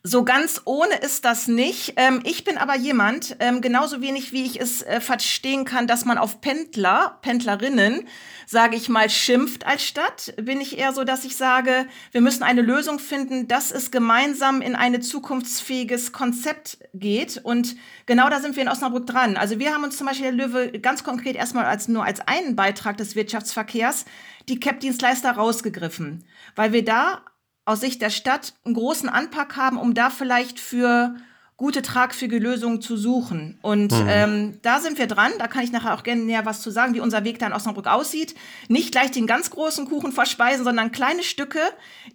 so 0.04 0.24
ganz 0.24 0.62
ohne 0.66 0.96
ist 0.96 1.26
das 1.26 1.48
nicht. 1.48 1.94
Ähm, 1.96 2.22
ich 2.24 2.44
bin 2.44 2.58
aber 2.58 2.76
jemand, 2.76 3.36
ähm, 3.40 3.62
genauso 3.62 4.02
wenig 4.02 4.32
wie 4.32 4.44
ich 4.44 4.60
es 4.60 4.82
äh, 4.82 5.00
verstehen 5.00 5.64
kann, 5.64 5.86
dass 5.86 6.06
man 6.06 6.18
auf 6.18 6.42
Pendler, 6.42 7.20
Pendlerinnen, 7.22 8.08
sage 8.48 8.76
ich 8.76 8.90
mal, 8.90 9.12
schimpft 9.12 9.66
als 9.66 9.86
Stadt, 9.86 10.34
bin 10.42 10.60
ich 10.60 10.80
eher 10.80 10.92
so, 10.92 11.04
dass 11.04 11.24
ich 11.24 11.38
sage, 11.38 11.86
wir 12.12 12.22
müssen 12.22 12.42
eine 12.42 12.64
Lösung 12.64 12.98
finden, 12.98 13.48
dass 13.48 13.72
es 13.72 13.92
gemeinsam 13.92 14.62
in 14.62 14.76
ein 14.76 15.02
zukunftsfähiges 15.04 16.12
Konzept 16.12 16.80
geht. 16.96 17.40
Und 17.44 17.76
genau 18.08 18.28
da 18.30 18.40
sind 18.40 18.56
wir 18.56 18.64
in 18.64 18.70
Osnabrück 18.70 19.06
dran. 19.06 19.38
Also 19.38 19.60
wir 19.60 19.72
haben 19.72 19.84
uns 19.84 19.98
zum 19.98 20.08
Beispiel, 20.08 20.36
der 20.36 20.48
Löwe, 20.48 20.80
ganz 20.80 21.04
konkret 21.04 21.36
erstmal 21.36 21.66
als 21.66 21.88
nur 21.88 22.04
als 22.04 22.22
einen 22.22 22.56
Beitrag 22.56 22.98
des 22.98 23.16
Wirtschaftsverkehrs 23.16 24.06
die 24.50 24.60
CAP-Dienstleister 24.60 25.32
rausgegriffen, 25.32 26.26
weil 26.56 26.74
wir 26.74 26.84
da 26.84 27.22
aus 27.66 27.82
Sicht 27.82 28.02
der 28.02 28.10
Stadt 28.10 28.54
einen 28.66 28.76
großen 28.76 29.10
Anpack 29.10 29.56
haben, 29.56 29.78
um 29.78 29.94
da 29.94 30.10
vielleicht 30.10 30.60
für 30.60 31.16
gute, 31.62 31.84
tragfähige 31.84 32.40
Lösungen 32.40 32.82
zu 32.82 32.98
suchen. 32.98 33.60
Und 33.62 33.92
mhm. 33.92 34.08
ähm, 34.08 34.60
da 34.64 34.80
sind 34.80 34.98
wir 34.98 35.06
dran. 35.06 35.32
Da 35.38 35.48
kann 35.48 35.64
ich 35.64 35.72
nachher 35.72 35.94
auch 35.94 36.02
gerne 36.02 36.24
näher 36.24 36.44
was 36.44 36.62
zu 36.62 36.72
sagen, 36.72 36.96
wie 36.96 37.00
unser 37.00 37.24
Weg 37.24 37.38
da 37.38 37.46
in 37.46 37.54
Osnabrück 37.54 37.86
aussieht. 37.86 38.34
Nicht 38.68 38.92
gleich 38.92 39.12
den 39.12 39.28
ganz 39.28 39.52
großen 39.52 39.88
Kuchen 39.88 40.12
verspeisen, 40.12 40.66
sondern 40.66 40.92
kleine 40.92 41.22
Stücke, 41.22 41.60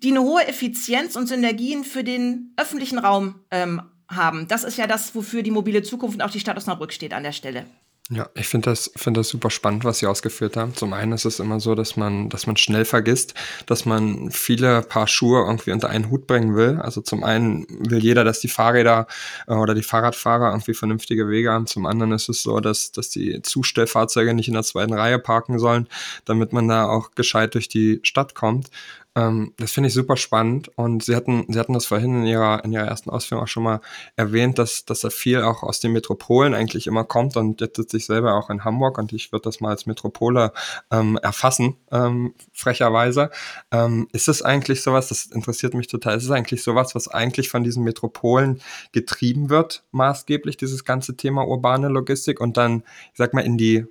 die 0.02 0.10
eine 0.10 0.22
hohe 0.22 0.44
Effizienz 0.48 1.14
und 1.14 1.28
Synergien 1.28 1.84
für 1.84 2.02
den 2.02 2.54
öffentlichen 2.56 2.98
Raum 2.98 3.36
ähm, 3.52 3.82
haben. 4.08 4.48
Das 4.48 4.64
ist 4.64 4.78
ja 4.78 4.88
das, 4.88 5.14
wofür 5.14 5.44
die 5.44 5.52
mobile 5.52 5.84
Zukunft 5.84 6.16
und 6.16 6.22
auch 6.22 6.30
die 6.30 6.40
Stadt 6.40 6.56
Osnabrück 6.56 6.92
steht 6.92 7.14
an 7.14 7.22
der 7.22 7.30
Stelle. 7.30 7.66
Ja, 8.08 8.30
ich 8.34 8.46
finde 8.46 8.70
das, 8.70 8.88
finde 8.94 9.18
das 9.18 9.30
super 9.30 9.50
spannend, 9.50 9.82
was 9.82 9.98
Sie 9.98 10.06
ausgeführt 10.06 10.56
haben. 10.56 10.76
Zum 10.76 10.92
einen 10.92 11.10
ist 11.10 11.24
es 11.24 11.40
immer 11.40 11.58
so, 11.58 11.74
dass 11.74 11.96
man, 11.96 12.28
dass 12.28 12.46
man 12.46 12.56
schnell 12.56 12.84
vergisst, 12.84 13.34
dass 13.66 13.84
man 13.84 14.30
viele 14.30 14.82
Paar 14.82 15.08
Schuhe 15.08 15.44
irgendwie 15.44 15.72
unter 15.72 15.88
einen 15.90 16.08
Hut 16.08 16.28
bringen 16.28 16.54
will. 16.54 16.78
Also 16.80 17.00
zum 17.00 17.24
einen 17.24 17.66
will 17.68 17.98
jeder, 17.98 18.22
dass 18.22 18.38
die 18.38 18.46
Fahrräder 18.46 19.08
äh, 19.48 19.54
oder 19.54 19.74
die 19.74 19.82
Fahrradfahrer 19.82 20.50
irgendwie 20.50 20.74
vernünftige 20.74 21.28
Wege 21.28 21.50
haben. 21.50 21.66
Zum 21.66 21.84
anderen 21.84 22.12
ist 22.12 22.28
es 22.28 22.42
so, 22.42 22.60
dass, 22.60 22.92
dass 22.92 23.08
die 23.08 23.42
Zustellfahrzeuge 23.42 24.34
nicht 24.34 24.46
in 24.46 24.54
der 24.54 24.62
zweiten 24.62 24.94
Reihe 24.94 25.18
parken 25.18 25.58
sollen, 25.58 25.88
damit 26.24 26.52
man 26.52 26.68
da 26.68 26.86
auch 26.86 27.10
gescheit 27.16 27.54
durch 27.54 27.68
die 27.68 27.98
Stadt 28.04 28.36
kommt. 28.36 28.70
Ähm, 29.16 29.54
das 29.56 29.72
finde 29.72 29.88
ich 29.88 29.94
super 29.94 30.16
spannend 30.18 30.70
und 30.76 31.02
Sie 31.02 31.16
hatten, 31.16 31.46
Sie 31.48 31.58
hatten 31.58 31.72
das 31.72 31.86
vorhin 31.86 32.20
in 32.20 32.26
Ihrer, 32.26 32.62
in 32.64 32.72
Ihrer 32.72 32.86
ersten 32.86 33.08
Ausführung 33.08 33.44
auch 33.44 33.48
schon 33.48 33.62
mal 33.62 33.80
erwähnt, 34.14 34.58
dass, 34.58 34.84
dass 34.84 35.00
da 35.00 35.08
viel 35.08 35.42
auch 35.42 35.62
aus 35.62 35.80
den 35.80 35.92
Metropolen 35.92 36.52
eigentlich 36.54 36.86
immer 36.86 37.02
kommt 37.02 37.36
und 37.38 37.62
jetzt 37.62 37.76
sitze 37.76 37.96
ich 37.96 38.04
selber 38.04 38.34
auch 38.34 38.50
in 38.50 38.64
Hamburg 38.64 38.98
und 38.98 39.14
ich 39.14 39.32
würde 39.32 39.44
das 39.44 39.60
mal 39.60 39.70
als 39.70 39.86
Metropole 39.86 40.52
ähm, 40.90 41.18
erfassen, 41.22 41.76
ähm, 41.90 42.34
frecherweise. 42.52 43.30
Ähm, 43.72 44.06
ist 44.12 44.28
es 44.28 44.42
eigentlich 44.42 44.82
sowas, 44.82 45.08
das 45.08 45.24
interessiert 45.26 45.72
mich 45.72 45.86
total, 45.86 46.18
ist 46.18 46.24
es 46.24 46.30
eigentlich 46.30 46.62
sowas, 46.62 46.94
was 46.94 47.08
eigentlich 47.08 47.48
von 47.48 47.64
diesen 47.64 47.84
Metropolen 47.84 48.60
getrieben 48.92 49.48
wird, 49.48 49.82
maßgeblich, 49.92 50.58
dieses 50.58 50.84
ganze 50.84 51.16
Thema 51.16 51.46
urbane 51.48 51.88
Logistik 51.88 52.38
und 52.38 52.58
dann, 52.58 52.82
ich 53.12 53.18
sag 53.18 53.32
mal, 53.32 53.40
in 53.40 53.56
die 53.56 53.86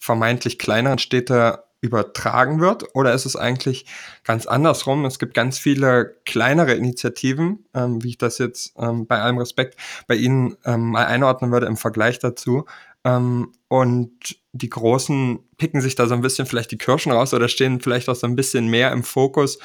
vermeintlich 0.00 0.58
kleineren 0.58 0.98
Städte 0.98 1.62
übertragen 1.84 2.60
wird? 2.60 2.94
Oder 2.94 3.12
ist 3.12 3.26
es 3.26 3.36
eigentlich 3.36 3.86
ganz 4.24 4.46
andersrum? 4.46 5.04
Es 5.04 5.18
gibt 5.18 5.34
ganz 5.34 5.58
viele 5.58 6.16
kleinere 6.24 6.72
Initiativen, 6.72 7.66
ähm, 7.74 8.02
wie 8.02 8.10
ich 8.10 8.18
das 8.18 8.38
jetzt 8.38 8.72
ähm, 8.78 9.06
bei 9.06 9.20
allem 9.20 9.38
Respekt 9.38 9.78
bei 10.06 10.14
Ihnen 10.14 10.56
ähm, 10.64 10.90
mal 10.90 11.06
einordnen 11.06 11.52
würde 11.52 11.66
im 11.66 11.76
Vergleich 11.76 12.18
dazu. 12.18 12.64
Ähm, 13.04 13.52
und 13.68 14.38
die 14.52 14.70
Großen 14.70 15.38
picken 15.58 15.82
sich 15.82 15.94
da 15.94 16.06
so 16.06 16.14
ein 16.14 16.22
bisschen 16.22 16.46
vielleicht 16.46 16.70
die 16.70 16.78
Kirschen 16.78 17.12
raus 17.12 17.34
oder 17.34 17.48
stehen 17.48 17.80
vielleicht 17.80 18.08
auch 18.08 18.16
so 18.16 18.26
ein 18.26 18.36
bisschen 18.36 18.68
mehr 18.68 18.90
im 18.92 19.04
Fokus 19.04 19.58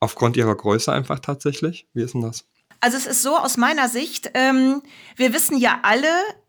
aufgrund 0.00 0.36
ihrer 0.36 0.54
Größe 0.54 0.90
einfach 0.90 1.18
tatsächlich. 1.18 1.86
Wie 1.92 2.02
ist 2.02 2.14
denn 2.14 2.22
das? 2.22 2.44
Also 2.80 2.96
es 2.96 3.06
ist 3.06 3.22
so 3.22 3.36
aus 3.36 3.56
meiner 3.56 3.88
Sicht, 3.88 4.30
ähm, 4.34 4.82
wir 5.16 5.32
wissen 5.34 5.58
ja 5.58 5.80
alle, 5.82 6.08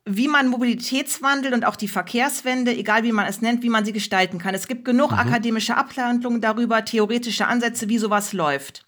wie 0.10 0.28
man 0.28 0.48
Mobilitätswandel 0.48 1.54
und 1.54 1.66
auch 1.66 1.76
die 1.76 1.88
Verkehrswende, 1.88 2.76
egal 2.76 3.04
wie 3.04 3.12
man 3.12 3.28
es 3.28 3.42
nennt, 3.42 3.62
wie 3.64 3.70
man 3.70 3.86
sie 3.86 3.94
gestalten 3.94 4.40
kann. 4.40 4.56
Es 4.56 4.68
gibt 4.68 4.84
genug 4.86 5.12
mhm. 5.12 5.20
akademische 5.20 5.78
Abhandlungen 5.78 6.42
darüber, 6.42 6.84
theoretische 6.84 7.48
Ansätze, 7.48 7.90
wie 7.90 7.98
sowas 8.00 8.34
läuft. 8.34 8.86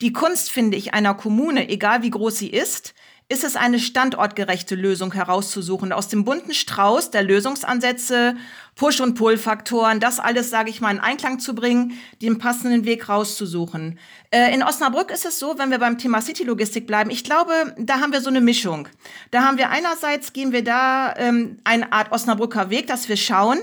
Die 0.00 0.12
Kunst, 0.12 0.50
finde 0.50 0.76
ich, 0.76 0.92
einer 0.92 1.14
Kommune, 1.14 1.68
egal 1.68 2.02
wie 2.02 2.10
groß 2.10 2.38
sie 2.38 2.50
ist, 2.50 2.94
ist 3.28 3.42
es 3.42 3.56
eine 3.56 3.78
standortgerechte 3.78 4.74
Lösung 4.74 5.12
herauszusuchen. 5.12 5.92
Aus 5.92 6.08
dem 6.08 6.24
bunten 6.24 6.52
Strauß 6.52 7.10
der 7.10 7.22
Lösungsansätze, 7.22 8.36
Push- 8.76 9.00
und 9.00 9.14
Pull-Faktoren, 9.14 9.98
das 9.98 10.20
alles, 10.20 10.50
sage 10.50 10.68
ich 10.68 10.82
mal, 10.82 10.90
in 10.90 11.00
Einklang 11.00 11.38
zu 11.38 11.54
bringen, 11.54 11.98
den 12.20 12.36
passenden 12.38 12.84
Weg 12.84 13.08
rauszusuchen. 13.08 13.98
Äh, 14.30 14.52
in 14.52 14.62
Osnabrück 14.62 15.10
ist 15.10 15.24
es 15.24 15.38
so, 15.38 15.58
wenn 15.58 15.70
wir 15.70 15.78
beim 15.78 15.96
Thema 15.96 16.20
City-Logistik 16.20 16.86
bleiben, 16.86 17.08
ich 17.10 17.24
glaube, 17.24 17.74
da 17.78 18.00
haben 18.00 18.12
wir 18.12 18.20
so 18.20 18.28
eine 18.28 18.42
Mischung. 18.42 18.88
Da 19.30 19.42
haben 19.42 19.56
wir 19.56 19.70
einerseits, 19.70 20.34
gehen 20.34 20.52
wir 20.52 20.62
da 20.62 21.14
ähm, 21.16 21.58
eine 21.64 21.92
Art 21.92 22.12
Osnabrücker 22.12 22.68
Weg, 22.68 22.88
dass 22.88 23.08
wir 23.08 23.16
schauen, 23.16 23.58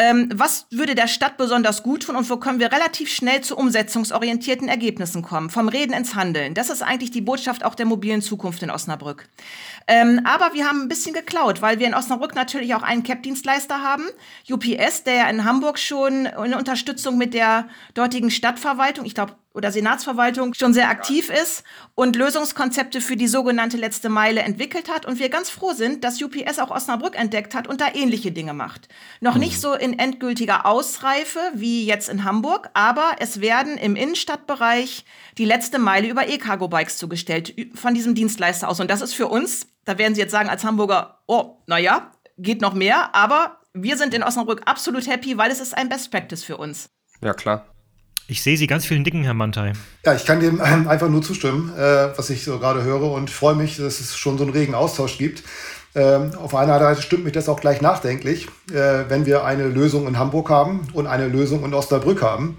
ähm, 0.00 0.30
was 0.32 0.66
würde 0.70 0.94
der 0.94 1.08
Stadt 1.08 1.36
besonders 1.36 1.82
gut 1.82 2.04
tun 2.04 2.16
und 2.16 2.30
wo 2.30 2.38
können 2.38 2.58
wir 2.58 2.72
relativ 2.72 3.12
schnell 3.12 3.42
zu 3.42 3.54
umsetzungsorientierten 3.54 4.66
Ergebnissen 4.66 5.20
kommen? 5.20 5.50
Vom 5.50 5.68
Reden 5.68 5.92
ins 5.92 6.14
Handeln. 6.14 6.54
Das 6.54 6.70
ist 6.70 6.80
eigentlich 6.80 7.10
die 7.10 7.20
Botschaft 7.20 7.66
auch 7.66 7.74
der 7.74 7.84
mobilen 7.84 8.22
Zukunft 8.22 8.62
in 8.62 8.70
Osnabrück. 8.70 9.28
Ähm, 9.86 10.22
aber 10.24 10.54
wir 10.54 10.66
haben 10.66 10.80
ein 10.80 10.88
bisschen 10.88 11.12
geklaut, 11.12 11.60
weil 11.60 11.80
wir 11.80 11.86
in 11.86 11.92
Osnabrück 11.92 12.34
natürlich 12.34 12.74
auch 12.74 12.82
einen 12.82 13.02
CAP-Dienstleister 13.02 13.82
haben, 13.82 14.04
UPS, 14.48 15.04
der 15.04 15.28
in 15.28 15.44
Hamburg 15.44 15.78
schon 15.78 16.24
in 16.24 16.54
Unterstützung 16.54 17.18
mit 17.18 17.34
der 17.34 17.68
dortigen 17.92 18.30
Stadtverwaltung, 18.30 19.04
ich 19.04 19.14
glaube 19.14 19.34
oder 19.52 19.72
Senatsverwaltung 19.72 20.54
schon 20.54 20.72
sehr 20.72 20.88
aktiv 20.88 21.28
ist 21.30 21.64
und 21.94 22.16
Lösungskonzepte 22.16 23.00
für 23.00 23.16
die 23.16 23.26
sogenannte 23.26 23.76
letzte 23.76 24.08
Meile 24.08 24.42
entwickelt 24.42 24.88
hat 24.88 25.06
und 25.06 25.18
wir 25.18 25.28
ganz 25.28 25.50
froh 25.50 25.72
sind, 25.72 26.04
dass 26.04 26.22
UPS 26.22 26.58
auch 26.58 26.70
Osnabrück 26.70 27.18
entdeckt 27.18 27.54
hat 27.54 27.66
und 27.66 27.80
da 27.80 27.88
ähnliche 27.92 28.32
Dinge 28.32 28.54
macht. 28.54 28.88
Noch 29.20 29.34
mhm. 29.34 29.40
nicht 29.40 29.60
so 29.60 29.74
in 29.74 29.98
endgültiger 29.98 30.66
Ausreife 30.66 31.40
wie 31.54 31.84
jetzt 31.84 32.08
in 32.08 32.24
Hamburg, 32.24 32.70
aber 32.74 33.16
es 33.18 33.40
werden 33.40 33.76
im 33.76 33.96
Innenstadtbereich 33.96 35.04
die 35.38 35.44
letzte 35.44 35.78
Meile 35.78 36.08
über 36.08 36.28
E-Cargo-Bikes 36.28 36.98
zugestellt 36.98 37.54
von 37.74 37.94
diesem 37.94 38.14
Dienstleister 38.14 38.68
aus 38.68 38.80
und 38.80 38.90
das 38.90 39.00
ist 39.00 39.14
für 39.14 39.28
uns 39.28 39.66
da 39.84 39.98
werden 39.98 40.14
Sie 40.14 40.20
jetzt 40.20 40.30
sagen 40.32 40.48
als 40.48 40.64
Hamburger, 40.64 41.18
oh, 41.26 41.56
naja, 41.66 42.12
geht 42.38 42.60
noch 42.60 42.74
mehr, 42.74 43.14
aber 43.14 43.58
wir 43.72 43.96
sind 43.96 44.14
in 44.14 44.22
Osnabrück 44.22 44.62
absolut 44.66 45.06
happy, 45.06 45.36
weil 45.38 45.50
es 45.50 45.60
ist 45.60 45.76
ein 45.76 45.88
Best 45.88 46.10
Practice 46.10 46.44
für 46.44 46.56
uns. 46.56 46.90
Ja, 47.22 47.34
klar. 47.34 47.66
Ich 48.28 48.42
sehe 48.42 48.56
Sie 48.56 48.66
ganz 48.66 48.86
vielen 48.86 49.04
Dicken, 49.04 49.24
Herr 49.24 49.34
Mantai. 49.34 49.72
Ja, 50.04 50.14
ich 50.14 50.24
kann 50.24 50.40
dem 50.40 50.60
einfach 50.60 51.08
nur 51.08 51.22
zustimmen, 51.22 51.72
äh, 51.76 52.16
was 52.16 52.30
ich 52.30 52.44
so 52.44 52.58
gerade 52.58 52.82
höre 52.82 53.10
und 53.12 53.30
freue 53.30 53.54
mich, 53.54 53.76
dass 53.76 54.00
es 54.00 54.16
schon 54.16 54.38
so 54.38 54.44
einen 54.44 54.52
regen 54.52 54.74
Austausch 54.74 55.18
gibt. 55.18 55.42
Ähm, 55.94 56.32
auf 56.36 56.54
einer 56.54 56.78
Seite 56.78 57.02
stimmt 57.02 57.24
mich 57.24 57.32
das 57.32 57.48
auch 57.48 57.60
gleich 57.60 57.80
nachdenklich, 57.80 58.46
äh, 58.70 59.04
wenn 59.08 59.26
wir 59.26 59.44
eine 59.44 59.66
Lösung 59.66 60.06
in 60.06 60.18
Hamburg 60.18 60.48
haben 60.48 60.86
und 60.92 61.08
eine 61.08 61.26
Lösung 61.26 61.64
in 61.64 61.74
Osnabrück 61.74 62.22
haben. 62.22 62.58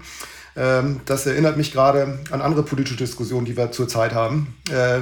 Ähm, 0.54 1.00
das 1.06 1.24
erinnert 1.24 1.56
mich 1.56 1.72
gerade 1.72 2.18
an 2.30 2.42
andere 2.42 2.62
politische 2.62 2.96
Diskussionen, 2.96 3.46
die 3.46 3.56
wir 3.56 3.72
zurzeit 3.72 4.12
haben. 4.12 4.54
Äh, 4.70 5.00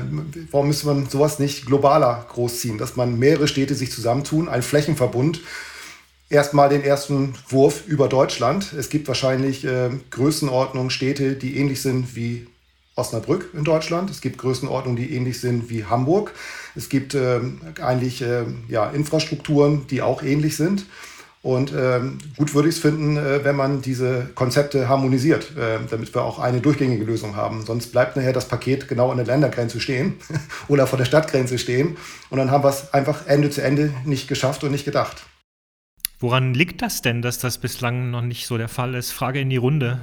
warum 0.53 0.69
müsste 0.69 0.87
man 0.87 1.09
sowas 1.09 1.41
nicht 1.41 1.67
globaler 1.67 2.25
großziehen, 2.29 2.79
dass 2.79 2.95
man 2.95 3.19
mehrere 3.19 3.49
Städte 3.49 3.75
sich 3.75 3.91
zusammentun, 3.91 4.49
ein 4.49 4.63
Flächenverbund, 4.63 5.41
erstmal 6.31 6.69
den 6.69 6.83
ersten 6.83 7.35
Wurf 7.49 7.87
über 7.87 8.09
Deutschland. 8.09 8.73
Es 8.73 8.89
gibt 8.89 9.09
wahrscheinlich 9.09 9.65
äh, 9.65 9.91
Größenordnungen, 10.11 10.91
Städte, 10.91 11.35
die 11.35 11.59
ähnlich 11.59 11.83
sind 11.83 12.17
wie 12.17 12.47
Osnabrück 12.95 13.51
in 13.53 13.65
Deutschland. 13.65 14.11
Es 14.11 14.21
gibt 14.21 14.39
Größenordnungen, 14.39 14.97
die 14.97 15.15
ähnlich 15.15 15.41
sind 15.41 15.69
wie 15.69 15.85
Hamburg. 15.85 16.33
Es 16.77 16.89
gibt 16.89 17.15
äh, 17.15 17.41
eigentlich 17.83 18.23
äh, 18.23 18.45
ja, 18.69 18.89
Infrastrukturen, 18.91 19.87
die 19.89 20.03
auch 20.03 20.23
ähnlich 20.23 20.57
sind. 20.57 20.87
Und 21.43 21.73
ähm, 21.73 22.19
gut 22.37 22.55
würde 22.55 22.69
ich 22.69 22.75
es 22.75 22.81
finden, 22.83 23.17
äh, 23.17 23.43
wenn 23.45 23.57
man 23.57 23.81
diese 23.81 24.29
Konzepte 24.35 24.91
harmonisiert, 24.91 25.57
äh, 25.57 25.79
damit 25.89 26.15
wir 26.15 26.23
auch 26.23 26.39
eine 26.39 26.61
durchgängige 26.61 27.05
Lösung 27.05 27.35
haben. 27.35 27.65
Sonst 27.65 27.93
bleibt 27.93 28.17
nachher 28.17 28.35
das 28.35 28.47
Paket 28.47 28.89
genau 28.89 29.11
an 29.11 29.17
der 29.17 29.27
Ländergrenze 29.27 29.81
stehen 29.81 30.17
oder 30.69 30.87
vor 30.87 30.99
der 30.99 31.07
Stadtgrenze 31.07 31.59
stehen. 31.59 31.97
Und 32.29 32.37
dann 32.37 32.51
haben 32.51 32.63
wir 32.63 32.69
es 32.69 32.93
einfach 32.93 33.27
Ende 33.27 33.49
zu 33.49 33.63
Ende 33.63 33.91
nicht 34.05 34.29
geschafft 34.29 34.63
und 34.65 34.71
nicht 34.71 34.85
gedacht. 34.85 35.25
Woran 36.21 36.53
liegt 36.53 36.83
das 36.83 37.01
denn, 37.01 37.23
dass 37.23 37.39
das 37.39 37.59
bislang 37.59 38.11
noch 38.11 38.21
nicht 38.21 38.47
so 38.47 38.59
der 38.59 38.69
Fall 38.69 38.95
ist? 38.95 39.11
Frage 39.11 39.41
in 39.41 39.49
die 39.49 39.57
Runde. 39.57 40.01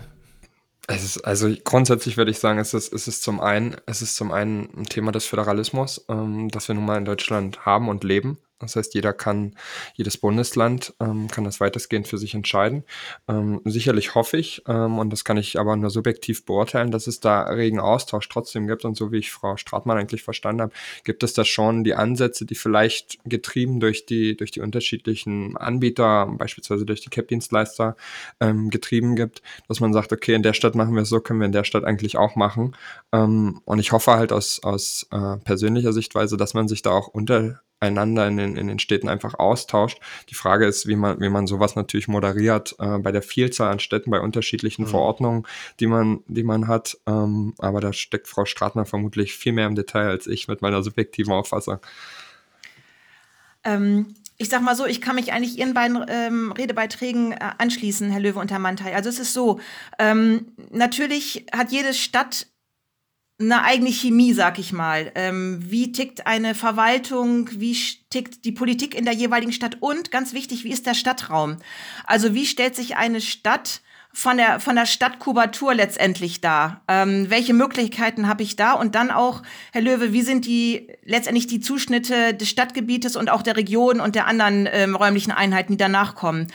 Ist, 0.88 1.22
also 1.22 1.54
grundsätzlich 1.64 2.18
würde 2.18 2.32
ich 2.32 2.40
sagen, 2.40 2.60
es 2.60 2.74
ist, 2.74 2.92
es 2.92 3.08
ist 3.08 3.22
zum 3.22 3.40
einen, 3.40 3.76
es 3.86 4.02
ist 4.02 4.16
zum 4.16 4.32
einen 4.32 4.70
ein 4.76 4.86
Thema 4.86 5.12
des 5.12 5.26
Föderalismus, 5.26 6.06
ähm, 6.10 6.50
das 6.50 6.68
wir 6.70 6.76
nun 6.76 6.86
mal 6.86 6.98
in 6.98 7.06
Deutschland 7.06 7.66
haben 7.66 7.88
und 7.88 8.04
leben. 8.04 8.40
Das 8.60 8.76
heißt, 8.76 8.94
jeder 8.96 9.14
kann, 9.14 9.56
jedes 9.94 10.18
Bundesland 10.18 10.94
ähm, 11.00 11.28
kann 11.28 11.44
das 11.44 11.60
weitestgehend 11.60 12.08
für 12.08 12.18
sich 12.18 12.34
entscheiden. 12.34 12.84
Ähm, 13.28 13.62
sicherlich 13.66 14.16
hoffe 14.16 14.38
ich, 14.38 14.64
ähm, 14.68 14.98
und 14.98 15.12
das 15.12 15.24
kann 15.24 15.38
ich 15.38 15.60
aber 15.60 15.76
nur 15.76 15.92
subjektiv 15.92 16.46
beurteilen, 16.46 16.92
dass 16.92 17.06
es 17.08 17.20
da 17.20 17.44
regen 17.44 17.80
Austausch 17.80 18.28
trotzdem 18.30 18.68
gibt. 18.68 18.84
Und 18.86 18.98
so 18.98 19.12
wie 19.12 19.18
ich 19.18 19.32
Frau 19.32 19.58
Stratmann 19.58 19.98
eigentlich 19.98 20.24
verstanden 20.24 20.62
habe, 20.62 20.74
gibt 21.04 21.24
es 21.24 21.34
da 21.34 21.46
schon 21.46 21.84
die 21.84 21.94
Ansätze, 21.94 22.46
die 22.46 22.56
vielleicht 22.56 23.20
getrieben 23.26 23.80
durch 23.80 24.06
die, 24.06 24.36
durch 24.36 24.52
die 24.52 24.62
unterschiedlichen 24.62 25.56
Anbieter, 25.58 26.26
beispielsweise 26.26 26.86
durch 26.86 27.02
die 27.02 27.10
CAP-Dienstleister, 27.10 27.96
ähm, 28.40 28.70
getrieben 28.70 29.16
gibt, 29.16 29.42
dass 29.68 29.80
man 29.80 29.94
sagt, 29.94 30.12
okay, 30.14 30.34
in 30.34 30.44
der 30.44 30.54
Stadt 30.54 30.76
machen 30.76 30.96
wir 30.96 31.04
es 31.04 31.10
so, 31.10 31.20
können 31.20 31.40
wir 31.40 31.46
in 31.46 31.52
der 31.52 31.64
Stadt 31.64 31.84
eigentlich 31.84 32.18
auch 32.18 32.36
machen. 32.36 32.76
Ähm, 33.14 33.62
und 33.66 33.80
ich 33.80 33.92
hoffe 33.92 34.14
halt 34.14 34.32
aus, 34.32 34.62
aus 34.64 35.08
äh, 35.12 35.38
persönlicher 35.38 35.94
Sichtweise, 35.94 36.38
dass 36.38 36.54
man 36.54 36.68
sich 36.68 36.82
da 36.82 36.92
auch 36.92 37.08
unter 37.08 37.62
einander 37.80 38.28
in 38.28 38.38
den, 38.38 38.56
in 38.56 38.68
den 38.68 38.80
Städten 38.80 39.10
einfach 39.10 39.36
austauscht. 39.36 40.00
Die 40.30 40.36
Frage 40.36 40.66
ist, 40.66 40.88
wie 40.88 40.96
man, 40.96 41.20
wie 41.20 41.30
man 41.30 41.48
sowas 41.48 41.76
natürlich 41.76 42.08
moderiert 42.08 42.76
äh, 42.80 42.98
bei 42.98 43.12
der 43.12 43.22
Vielzahl 43.22 43.72
an 43.72 43.80
Städten, 43.80 44.12
bei 44.12 44.20
unterschiedlichen 44.20 44.86
mhm. 44.86 44.90
Verordnungen, 44.90 45.48
die 45.80 45.88
man, 45.88 46.24
die 46.28 46.44
man 46.44 46.68
hat. 46.68 46.98
Ähm, 47.06 47.54
aber 47.60 47.82
da 47.82 47.94
steckt 47.94 48.28
Frau 48.28 48.46
Stratner 48.46 48.86
vermutlich 48.86 49.34
viel 49.34 49.54
mehr 49.54 49.68
im 49.68 49.76
Detail 49.76 50.08
als 50.08 50.28
ich 50.28 50.48
mit 50.48 50.62
meiner 50.62 50.84
subjektiven 50.84 51.34
Auffassung. 51.34 51.80
Ähm, 53.64 54.16
ich 54.38 54.50
sag 54.50 54.62
mal 54.62 54.76
so, 54.76 54.86
ich 54.86 55.02
kann 55.02 55.16
mich 55.16 55.34
eigentlich 55.34 55.58
Ihren 55.58 55.74
beiden 55.74 56.04
ähm, 56.08 56.52
Redebeiträgen 56.52 57.32
äh, 57.32 57.38
anschließen, 57.58 58.10
Herr 58.12 58.20
Löwe 58.20 58.40
und 58.40 58.52
Herr 58.52 58.60
Mantai. 58.60 58.96
Also 58.96 59.10
es 59.10 59.20
ist 59.20 59.34
so, 59.34 59.60
ähm, 59.98 60.48
natürlich 60.72 61.48
hat 61.52 61.72
jede 61.72 61.94
Stadt 61.94 62.48
eine 63.40 63.64
eigene 63.64 63.92
Chemie, 63.92 64.34
sag 64.34 64.58
ich 64.58 64.74
mal. 64.74 65.12
Ähm, 65.14 65.60
wie 65.64 65.92
tickt 65.92 66.26
eine 66.26 66.56
Verwaltung, 66.56 67.50
wie 67.54 67.78
tickt 68.10 68.46
die 68.46 68.52
Politik 68.52 68.96
in 68.96 69.06
der 69.06 69.14
jeweiligen 69.14 69.52
Stadt 69.52 69.78
und 69.80 70.10
ganz 70.12 70.34
wichtig, 70.34 70.64
wie 70.64 70.72
ist 70.72 70.88
der 70.88 70.96
Stadtraum? 70.96 71.58
Also 72.06 72.34
wie 72.34 72.48
stellt 72.48 72.76
sich 72.76 72.98
eine 72.98 73.22
Stadt 73.22 73.82
von 74.12 74.38
der, 74.38 74.60
von 74.60 74.76
der 74.76 74.88
Stadtkubatur 74.88 75.76
letztendlich 75.76 76.42
da? 76.42 76.82
Ähm, 76.88 77.30
welche 77.30 77.54
Möglichkeiten 77.54 78.28
habe 78.28 78.42
ich 78.42 78.56
da? 78.56 78.74
Und 78.74 78.96
dann 78.96 79.12
auch, 79.12 79.44
Herr 79.72 79.82
Löwe, 79.82 80.14
wie 80.14 80.24
sind 80.24 80.48
die 80.48 80.88
letztendlich 81.04 81.46
die 81.46 81.60
Zuschnitte 81.60 82.34
des 82.34 82.50
Stadtgebietes 82.50 83.16
und 83.16 83.30
auch 83.30 83.44
der 83.44 83.56
Region 83.56 84.00
und 84.00 84.16
der 84.16 84.26
anderen 84.26 84.68
ähm, 84.72 84.96
räumlichen 84.96 85.32
Einheiten, 85.32 85.74
die 85.74 85.78
danach 85.78 86.16
kommen? 86.16 86.48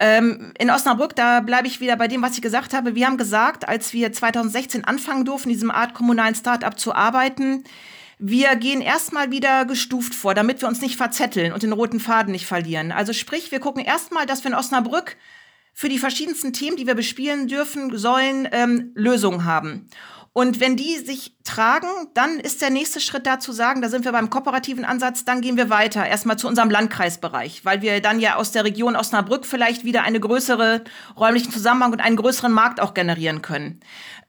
Ähm, 0.00 0.52
in 0.58 0.70
Osnabrück, 0.70 1.14
da 1.14 1.40
bleibe 1.40 1.66
ich 1.66 1.80
wieder 1.80 1.96
bei 1.96 2.08
dem, 2.08 2.22
was 2.22 2.34
ich 2.34 2.42
gesagt 2.42 2.74
habe. 2.74 2.94
Wir 2.94 3.06
haben 3.06 3.16
gesagt, 3.16 3.68
als 3.68 3.92
wir 3.92 4.12
2016 4.12 4.84
anfangen 4.84 5.24
durften, 5.24 5.48
diesem 5.48 5.70
Art 5.70 5.94
kommunalen 5.94 6.34
Start-up 6.34 6.78
zu 6.78 6.94
arbeiten, 6.94 7.64
wir 8.18 8.54
gehen 8.56 8.80
erstmal 8.80 9.30
wieder 9.30 9.64
gestuft 9.64 10.14
vor, 10.14 10.34
damit 10.34 10.60
wir 10.60 10.68
uns 10.68 10.80
nicht 10.80 10.96
verzetteln 10.96 11.52
und 11.52 11.62
den 11.62 11.72
roten 11.72 12.00
Faden 12.00 12.32
nicht 12.32 12.46
verlieren. 12.46 12.92
Also 12.92 13.12
sprich, 13.12 13.50
wir 13.50 13.60
gucken 13.60 13.84
erstmal, 13.84 14.26
dass 14.26 14.44
wir 14.44 14.50
in 14.50 14.56
Osnabrück 14.56 15.16
für 15.72 15.88
die 15.88 15.98
verschiedensten 15.98 16.52
Themen, 16.52 16.76
die 16.76 16.86
wir 16.86 16.94
bespielen 16.94 17.48
dürfen, 17.48 17.96
sollen, 17.98 18.48
ähm, 18.52 18.92
Lösungen 18.94 19.44
haben. 19.44 19.88
Und 20.32 20.60
wenn 20.60 20.76
die 20.76 20.96
sich 20.98 21.33
tragen, 21.44 21.88
dann 22.14 22.40
ist 22.40 22.62
der 22.62 22.70
nächste 22.70 23.00
Schritt 23.00 23.26
da 23.26 23.38
zu 23.38 23.52
sagen, 23.52 23.82
da 23.82 23.90
sind 23.90 24.06
wir 24.06 24.12
beim 24.12 24.30
kooperativen 24.30 24.86
Ansatz, 24.86 25.26
dann 25.26 25.42
gehen 25.42 25.58
wir 25.58 25.68
weiter, 25.68 26.06
erstmal 26.06 26.38
zu 26.38 26.48
unserem 26.48 26.70
Landkreisbereich, 26.70 27.64
weil 27.66 27.82
wir 27.82 28.00
dann 28.00 28.18
ja 28.18 28.36
aus 28.36 28.50
der 28.50 28.64
Region 28.64 28.96
Osnabrück 28.96 29.44
vielleicht 29.44 29.84
wieder 29.84 30.02
eine 30.04 30.20
größere 30.20 30.82
räumlichen 31.18 31.52
Zusammenhang 31.52 31.92
und 31.92 32.00
einen 32.00 32.16
größeren 32.16 32.50
Markt 32.50 32.80
auch 32.80 32.94
generieren 32.94 33.42
können. 33.42 33.80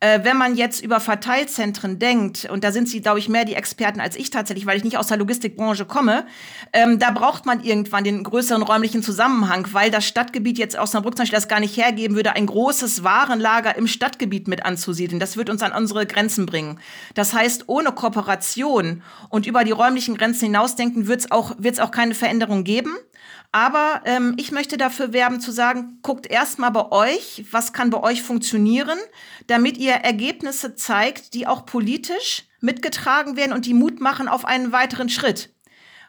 Äh, 0.02 0.20
wenn 0.24 0.36
man 0.36 0.56
jetzt 0.56 0.84
über 0.84 1.00
Verteilzentren 1.00 2.00
denkt, 2.00 2.50
und 2.52 2.66
da 2.66 2.74
sind 2.74 2.90
Sie, 2.90 3.02
glaube 3.02 3.20
ich, 3.20 3.30
mehr 3.30 3.46
die 3.46 3.56
Experten 3.56 4.02
als 4.02 4.18
ich 4.18 4.30
tatsächlich, 4.30 4.66
weil 4.66 4.78
ich 4.78 4.84
nicht 4.84 4.98
aus 4.98 5.08
der 5.08 5.18
Logistikbranche 5.18 5.86
komme, 5.86 6.26
ähm, 6.74 7.00
da 7.00 7.12
braucht 7.12 7.46
man 7.46 7.64
irgendwann 7.64 8.04
den 8.04 8.24
größeren 8.24 8.62
räumlichen 8.62 9.02
Zusammenhang, 9.02 9.68
weil 9.72 9.90
das 9.90 10.06
Stadtgebiet 10.06 10.58
jetzt 10.58 10.78
Osnabrück 10.78 11.16
zum 11.16 11.24
Beispiel 11.24 11.38
das 11.38 11.48
gar 11.48 11.62
nicht 11.62 11.78
hergeben 11.78 12.16
würde, 12.16 12.34
ein 12.34 12.46
großes 12.46 13.06
Warenlager 13.06 13.78
im 13.78 13.88
Stadtgebiet 13.88 14.50
mit 14.50 14.66
anzusiedeln. 14.66 15.22
Das 15.22 15.38
wird 15.38 15.50
uns 15.50 15.64
an 15.64 15.72
unsere 15.72 16.06
Grenzen 16.06 16.46
bringen. 16.46 16.80
Das 17.14 17.34
heißt, 17.34 17.66
ohne 17.68 17.92
Kooperation 17.92 19.04
und 19.30 19.46
über 19.46 19.64
die 19.64 19.72
räumlichen 19.72 20.18
Grenzen 20.18 20.46
hinausdenken 20.46 21.08
wird 21.08 21.22
es 21.22 21.32
auch, 21.32 21.56
wird's 21.58 21.80
auch 21.80 21.92
keine 21.92 22.16
Veränderung 22.16 22.64
geben. 22.64 22.96
Aber 23.52 24.02
ähm, 24.04 24.34
ich 24.38 24.52
möchte 24.52 24.76
dafür 24.76 25.14
werben 25.14 25.40
zu 25.40 25.52
sagen, 25.52 26.00
guckt 26.02 26.28
erstmal 26.28 26.72
bei 26.72 26.92
euch, 26.92 27.46
was 27.52 27.72
kann 27.72 27.90
bei 27.90 28.02
euch 28.02 28.22
funktionieren, 28.22 29.00
damit 29.48 29.78
ihr 29.78 29.94
Ergebnisse 29.94 30.76
zeigt, 30.76 31.34
die 31.34 31.48
auch 31.48 31.66
politisch 31.66 32.44
mitgetragen 32.60 33.38
werden 33.38 33.54
und 33.54 33.66
die 33.66 33.74
Mut 33.74 34.02
machen 34.02 34.28
auf 34.28 34.44
einen 34.44 34.74
weiteren 34.74 35.08
Schritt. 35.08 35.52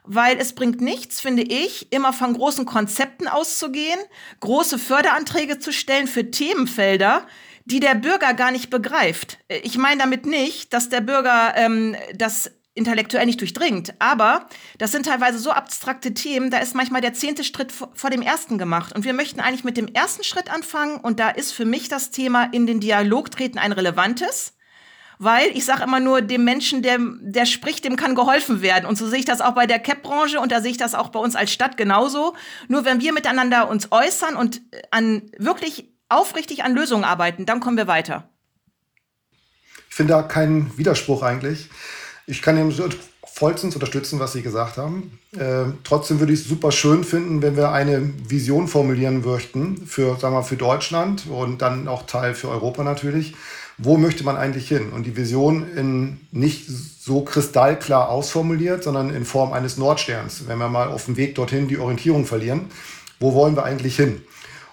Weil 0.02 0.38
es 0.38 0.54
bringt 0.54 0.80
nichts, 0.80 1.20
finde 1.20 1.42
ich, 1.42 1.92
immer 1.92 2.12
von 2.12 2.34
großen 2.34 2.64
Konzepten 2.64 3.28
auszugehen, 3.28 3.98
große 4.40 4.78
Förderanträge 4.78 5.58
zu 5.60 5.72
stellen 5.72 6.08
für 6.08 6.30
Themenfelder, 6.30 7.26
die 7.66 7.80
der 7.80 7.96
Bürger 7.96 8.32
gar 8.32 8.52
nicht 8.52 8.70
begreift. 8.70 9.38
Ich 9.48 9.76
meine 9.76 10.00
damit 10.00 10.24
nicht, 10.24 10.72
dass 10.72 10.88
der 10.88 11.00
Bürger 11.00 11.52
ähm, 11.56 11.96
das 12.14 12.52
intellektuell 12.74 13.26
nicht 13.26 13.40
durchdringt. 13.40 13.94
Aber 13.98 14.46
das 14.78 14.92
sind 14.92 15.06
teilweise 15.06 15.38
so 15.38 15.50
abstrakte 15.50 16.14
Themen, 16.14 16.50
da 16.50 16.58
ist 16.58 16.74
manchmal 16.74 17.00
der 17.00 17.14
zehnte 17.14 17.42
Schritt 17.42 17.72
vor 17.72 18.10
dem 18.10 18.22
ersten 18.22 18.58
gemacht. 18.58 18.94
Und 18.94 19.04
wir 19.04 19.14
möchten 19.14 19.40
eigentlich 19.40 19.64
mit 19.64 19.76
dem 19.76 19.88
ersten 19.88 20.22
Schritt 20.22 20.52
anfangen. 20.52 20.98
Und 20.98 21.18
da 21.18 21.30
ist 21.30 21.52
für 21.52 21.64
mich 21.64 21.88
das 21.88 22.10
Thema 22.10 22.44
in 22.44 22.66
den 22.66 22.78
Dialog 22.78 23.30
treten 23.30 23.58
ein 23.58 23.72
relevantes. 23.72 24.52
Weil 25.18 25.48
ich 25.54 25.64
sage 25.64 25.84
immer 25.84 25.98
nur, 25.98 26.20
dem 26.20 26.44
Menschen, 26.44 26.82
der, 26.82 26.98
der 27.00 27.46
spricht, 27.46 27.86
dem 27.86 27.96
kann 27.96 28.14
geholfen 28.14 28.60
werden. 28.60 28.84
Und 28.84 28.96
so 28.96 29.08
sehe 29.08 29.20
ich 29.20 29.24
das 29.24 29.40
auch 29.40 29.54
bei 29.54 29.66
der 29.66 29.78
CAP-Branche 29.78 30.38
und 30.38 30.52
da 30.52 30.60
sehe 30.60 30.70
ich 30.70 30.76
das 30.76 30.94
auch 30.94 31.08
bei 31.08 31.18
uns 31.18 31.34
als 31.34 31.50
Stadt 31.50 31.78
genauso. 31.78 32.34
Nur 32.68 32.84
wenn 32.84 33.00
wir 33.00 33.14
miteinander 33.14 33.70
uns 33.70 33.90
äußern 33.90 34.36
und 34.36 34.60
an 34.90 35.22
wirklich 35.38 35.95
aufrichtig 36.08 36.64
an 36.64 36.74
Lösungen 36.74 37.04
arbeiten, 37.04 37.46
dann 37.46 37.60
kommen 37.60 37.76
wir 37.76 37.86
weiter. 37.86 38.28
Ich 39.88 39.94
finde 39.94 40.14
da 40.14 40.22
keinen 40.22 40.76
Widerspruch 40.76 41.22
eigentlich. 41.22 41.70
Ich 42.26 42.42
kann 42.42 42.58
ihm 42.58 42.72
vollstens 43.36 43.74
unterstützen, 43.74 44.18
was 44.18 44.32
Sie 44.32 44.40
gesagt 44.40 44.78
haben. 44.78 45.18
Äh, 45.36 45.66
trotzdem 45.84 46.20
würde 46.20 46.32
ich 46.32 46.40
es 46.40 46.48
super 46.48 46.72
schön 46.72 47.04
finden, 47.04 47.42
wenn 47.42 47.54
wir 47.54 47.70
eine 47.70 48.10
Vision 48.28 48.66
formulieren 48.66 49.22
möchten 49.22 49.86
für, 49.86 50.16
sagen 50.18 50.34
wir, 50.34 50.42
für 50.42 50.56
Deutschland 50.56 51.26
und 51.28 51.60
dann 51.60 51.86
auch 51.86 52.06
Teil 52.06 52.34
für 52.34 52.48
Europa 52.48 52.82
natürlich. 52.82 53.34
Wo 53.76 53.98
möchte 53.98 54.24
man 54.24 54.38
eigentlich 54.38 54.68
hin? 54.68 54.90
Und 54.90 55.04
die 55.04 55.16
Vision 55.16 55.70
in 55.76 56.20
nicht 56.30 56.66
so 56.66 57.24
kristallklar 57.24 58.08
ausformuliert, 58.08 58.82
sondern 58.82 59.14
in 59.14 59.26
Form 59.26 59.52
eines 59.52 59.76
Nordsterns. 59.76 60.48
Wenn 60.48 60.56
wir 60.56 60.70
mal 60.70 60.88
auf 60.88 61.04
dem 61.04 61.18
Weg 61.18 61.34
dorthin 61.34 61.68
die 61.68 61.76
Orientierung 61.76 62.24
verlieren, 62.24 62.70
wo 63.20 63.34
wollen 63.34 63.54
wir 63.54 63.64
eigentlich 63.64 63.96
hin? 63.96 64.22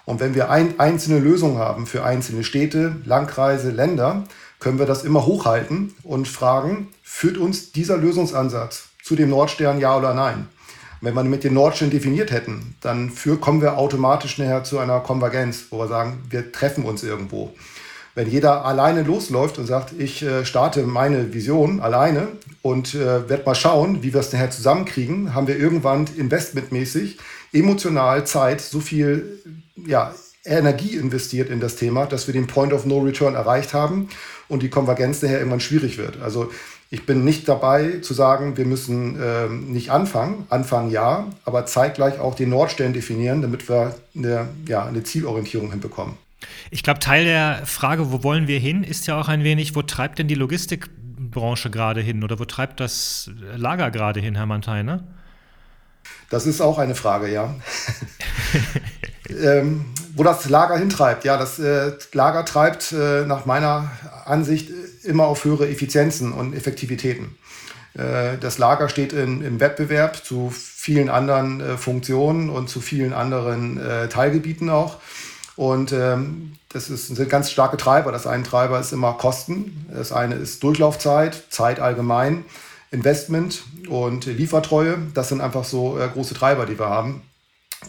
Und 0.04 0.20
wenn 0.20 0.34
wir 0.34 0.50
ein, 0.50 0.78
einzelne 0.78 1.18
Lösungen 1.18 1.58
haben 1.58 1.86
für 1.86 2.04
einzelne 2.04 2.44
Städte, 2.44 2.96
Landkreise, 3.04 3.70
Länder, 3.70 4.24
können 4.58 4.78
wir 4.78 4.86
das 4.86 5.04
immer 5.04 5.26
hochhalten 5.26 5.94
und 6.02 6.28
fragen, 6.28 6.88
führt 7.02 7.38
uns 7.38 7.72
dieser 7.72 7.96
Lösungsansatz 7.96 8.88
zu 9.02 9.16
dem 9.16 9.30
Nordstern 9.30 9.80
ja 9.80 9.96
oder 9.96 10.14
nein? 10.14 10.48
Wenn 11.00 11.14
wir 11.14 11.24
mit 11.24 11.44
den 11.44 11.54
Nordstern 11.54 11.90
definiert 11.90 12.30
hätten, 12.30 12.76
dann 12.80 13.10
für, 13.10 13.36
kommen 13.36 13.60
wir 13.60 13.76
automatisch 13.76 14.38
näher 14.38 14.64
zu 14.64 14.78
einer 14.78 15.00
Konvergenz, 15.00 15.66
wo 15.70 15.78
wir 15.78 15.88
sagen, 15.88 16.22
wir 16.30 16.50
treffen 16.50 16.84
uns 16.84 17.02
irgendwo. 17.02 17.52
Wenn 18.14 18.30
jeder 18.30 18.64
alleine 18.64 19.02
losläuft 19.02 19.58
und 19.58 19.66
sagt, 19.66 19.92
ich 19.98 20.22
äh, 20.22 20.44
starte 20.46 20.84
meine 20.84 21.34
Vision 21.34 21.80
alleine 21.80 22.28
und 22.62 22.94
äh, 22.94 23.28
werde 23.28 23.42
mal 23.44 23.56
schauen, 23.56 24.02
wie 24.02 24.14
wir 24.14 24.20
es 24.20 24.32
nachher 24.32 24.50
zusammenkriegen, 24.50 25.34
haben 25.34 25.48
wir 25.48 25.58
irgendwann 25.58 26.06
investmentmäßig, 26.16 27.18
emotional, 27.54 28.26
Zeit, 28.26 28.60
so 28.60 28.80
viel 28.80 29.40
ja, 29.86 30.14
Energie 30.44 30.96
investiert 30.96 31.48
in 31.48 31.60
das 31.60 31.76
Thema, 31.76 32.06
dass 32.06 32.26
wir 32.26 32.34
den 32.34 32.46
Point 32.46 32.72
of 32.72 32.84
No 32.84 32.98
Return 33.00 33.34
erreicht 33.34 33.72
haben 33.72 34.08
und 34.48 34.62
die 34.62 34.68
Konvergenz 34.68 35.20
daher 35.20 35.38
irgendwann 35.38 35.60
schwierig 35.60 35.96
wird. 35.96 36.20
Also 36.20 36.50
ich 36.90 37.06
bin 37.06 37.24
nicht 37.24 37.48
dabei 37.48 37.98
zu 38.02 38.14
sagen, 38.14 38.56
wir 38.56 38.66
müssen 38.66 39.18
ähm, 39.20 39.72
nicht 39.72 39.90
anfangen. 39.90 40.46
Anfangen 40.50 40.90
ja, 40.90 41.26
aber 41.44 41.66
zeitgleich 41.66 42.18
auch 42.18 42.34
den 42.34 42.50
Nordstern 42.50 42.92
definieren, 42.92 43.42
damit 43.42 43.68
wir 43.68 43.96
eine, 44.14 44.48
ja, 44.68 44.84
eine 44.84 45.02
Zielorientierung 45.02 45.70
hinbekommen. 45.70 46.14
Ich 46.70 46.82
glaube, 46.82 47.00
Teil 47.00 47.24
der 47.24 47.62
Frage, 47.64 48.12
wo 48.12 48.22
wollen 48.22 48.46
wir 48.46 48.58
hin, 48.58 48.84
ist 48.84 49.06
ja 49.06 49.18
auch 49.18 49.28
ein 49.28 49.44
wenig, 49.44 49.74
wo 49.74 49.82
treibt 49.82 50.18
denn 50.18 50.28
die 50.28 50.34
Logistikbranche 50.34 51.70
gerade 51.70 52.02
hin 52.02 52.22
oder 52.22 52.38
wo 52.38 52.44
treibt 52.44 52.80
das 52.80 53.30
Lager 53.56 53.90
gerade 53.90 54.20
hin, 54.20 54.34
Herr 54.34 54.46
Mantein? 54.46 54.84
Ne? 54.84 55.04
Das 56.34 56.46
ist 56.46 56.60
auch 56.60 56.78
eine 56.78 56.96
Frage, 56.96 57.32
ja. 57.32 57.54
ähm, 59.40 59.84
wo 60.16 60.24
das 60.24 60.48
Lager 60.48 60.76
hintreibt. 60.76 61.24
Ja, 61.24 61.36
das 61.36 61.60
äh, 61.60 61.92
Lager 62.12 62.44
treibt 62.44 62.90
äh, 62.90 63.24
nach 63.24 63.46
meiner 63.46 63.92
Ansicht 64.24 64.68
immer 65.04 65.26
auf 65.26 65.44
höhere 65.44 65.68
Effizienzen 65.68 66.32
und 66.32 66.52
Effektivitäten. 66.52 67.38
Äh, 67.96 68.36
das 68.40 68.58
Lager 68.58 68.88
steht 68.88 69.12
in, 69.12 69.42
im 69.42 69.60
Wettbewerb 69.60 70.24
zu 70.24 70.50
vielen 70.52 71.08
anderen 71.08 71.60
äh, 71.60 71.76
Funktionen 71.76 72.50
und 72.50 72.68
zu 72.68 72.80
vielen 72.80 73.12
anderen 73.12 73.78
äh, 73.78 74.08
Teilgebieten 74.08 74.70
auch. 74.70 74.96
Und 75.54 75.92
ähm, 75.92 76.54
das 76.68 76.90
ist, 76.90 77.14
sind 77.14 77.30
ganz 77.30 77.52
starke 77.52 77.76
Treiber. 77.76 78.10
Das 78.10 78.26
eine 78.26 78.42
Treiber 78.42 78.80
ist 78.80 78.92
immer 78.92 79.12
Kosten. 79.12 79.86
Das 79.94 80.10
eine 80.10 80.34
ist 80.34 80.64
Durchlaufzeit, 80.64 81.44
Zeit 81.50 81.78
allgemein, 81.78 82.44
Investment 82.94 83.64
und 83.88 84.24
Liefertreue. 84.24 84.98
Das 85.12 85.28
sind 85.28 85.40
einfach 85.40 85.64
so 85.64 85.98
äh, 85.98 86.08
große 86.08 86.34
Treiber, 86.34 86.64
die 86.64 86.78
wir 86.78 86.88
haben 86.88 87.22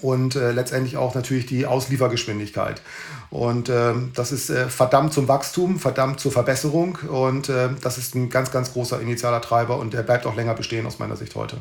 und 0.01 0.35
äh, 0.35 0.51
letztendlich 0.51 0.97
auch 0.97 1.15
natürlich 1.15 1.45
die 1.45 1.65
Ausliefergeschwindigkeit. 1.65 2.81
Und 3.29 3.69
äh, 3.69 3.93
das 4.13 4.31
ist 4.31 4.49
äh, 4.49 4.67
verdammt 4.67 5.13
zum 5.13 5.27
Wachstum, 5.27 5.79
verdammt 5.79 6.19
zur 6.19 6.31
Verbesserung 6.31 6.97
und 7.09 7.49
äh, 7.49 7.69
das 7.81 7.97
ist 7.97 8.15
ein 8.15 8.29
ganz, 8.29 8.51
ganz 8.51 8.73
großer 8.73 8.99
initialer 8.99 9.41
Treiber 9.41 9.77
und 9.77 9.93
der 9.93 10.03
bleibt 10.03 10.25
auch 10.25 10.35
länger 10.35 10.53
bestehen 10.53 10.85
aus 10.85 10.99
meiner 10.99 11.15
Sicht 11.15 11.35
heute. 11.35 11.57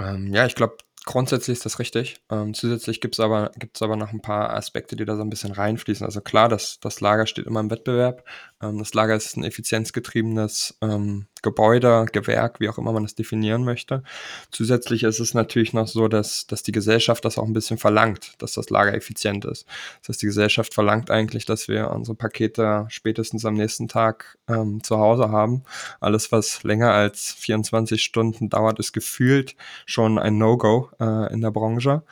Ähm, 0.00 0.32
ja, 0.32 0.46
ich 0.46 0.54
glaube, 0.54 0.76
grundsätzlich 1.04 1.56
ist 1.56 1.64
das 1.64 1.78
richtig. 1.78 2.20
Ähm, 2.30 2.54
zusätzlich 2.54 3.00
gibt 3.00 3.14
es 3.14 3.20
aber, 3.20 3.50
gibt's 3.56 3.82
aber 3.82 3.96
noch 3.96 4.12
ein 4.12 4.20
paar 4.20 4.50
Aspekte, 4.54 4.94
die 4.94 5.04
da 5.04 5.16
so 5.16 5.22
ein 5.22 5.30
bisschen 5.30 5.52
reinfließen. 5.52 6.06
Also 6.06 6.20
klar, 6.20 6.48
das, 6.48 6.78
das 6.80 7.00
Lager 7.00 7.26
steht 7.26 7.46
immer 7.46 7.60
im 7.60 7.70
Wettbewerb. 7.70 8.24
Ähm, 8.62 8.78
das 8.78 8.94
Lager 8.94 9.14
ist 9.14 9.36
ein 9.36 9.44
effizienzgetriebenes 9.44 10.76
ähm, 10.82 11.26
Gebäude, 11.42 12.06
Gewerk, 12.12 12.60
wie 12.60 12.68
auch 12.68 12.78
immer 12.78 12.92
man 12.92 13.04
das 13.04 13.14
definieren 13.14 13.64
möchte. 13.64 14.02
Zusätzlich 14.50 15.04
ist 15.04 15.20
es 15.20 15.34
natürlich 15.34 15.72
noch 15.72 15.86
so, 15.86 16.08
dass, 16.08 16.46
dass 16.46 16.62
die 16.62 16.72
Gesellschaft 16.72 17.24
das 17.24 17.38
auch 17.38 17.44
ein 17.44 17.52
bisschen 17.52 17.78
verlangt, 17.78 18.32
dass 18.38 18.54
das 18.54 18.70
Lager 18.70 18.94
effizient 18.94 19.44
ist. 19.44 19.66
Das 20.00 20.08
heißt, 20.08 20.22
die 20.22 20.26
Gesellschaft 20.26 20.74
verlangt 20.74 21.10
eigentlich, 21.10 21.44
dass 21.44 21.68
wir 21.68 21.90
unsere 21.90 22.16
Pakete 22.16 22.86
spätestens 22.88 23.44
am 23.44 23.54
nächsten 23.54 23.88
Tag 23.88 24.38
ähm, 24.48 24.82
zu 24.82 24.98
Hause 24.98 25.30
haben. 25.30 25.62
Alles, 26.00 26.32
was 26.32 26.62
länger 26.64 26.92
als 26.92 27.32
24 27.32 28.02
Stunden 28.02 28.48
dauert, 28.48 28.78
ist 28.78 28.92
gefühlt 28.92 29.54
schon 29.86 30.18
ein 30.18 30.38
No-Go 30.38 30.90
äh, 31.00 31.32
in 31.32 31.40
der 31.40 31.50
Branche. 31.50 32.02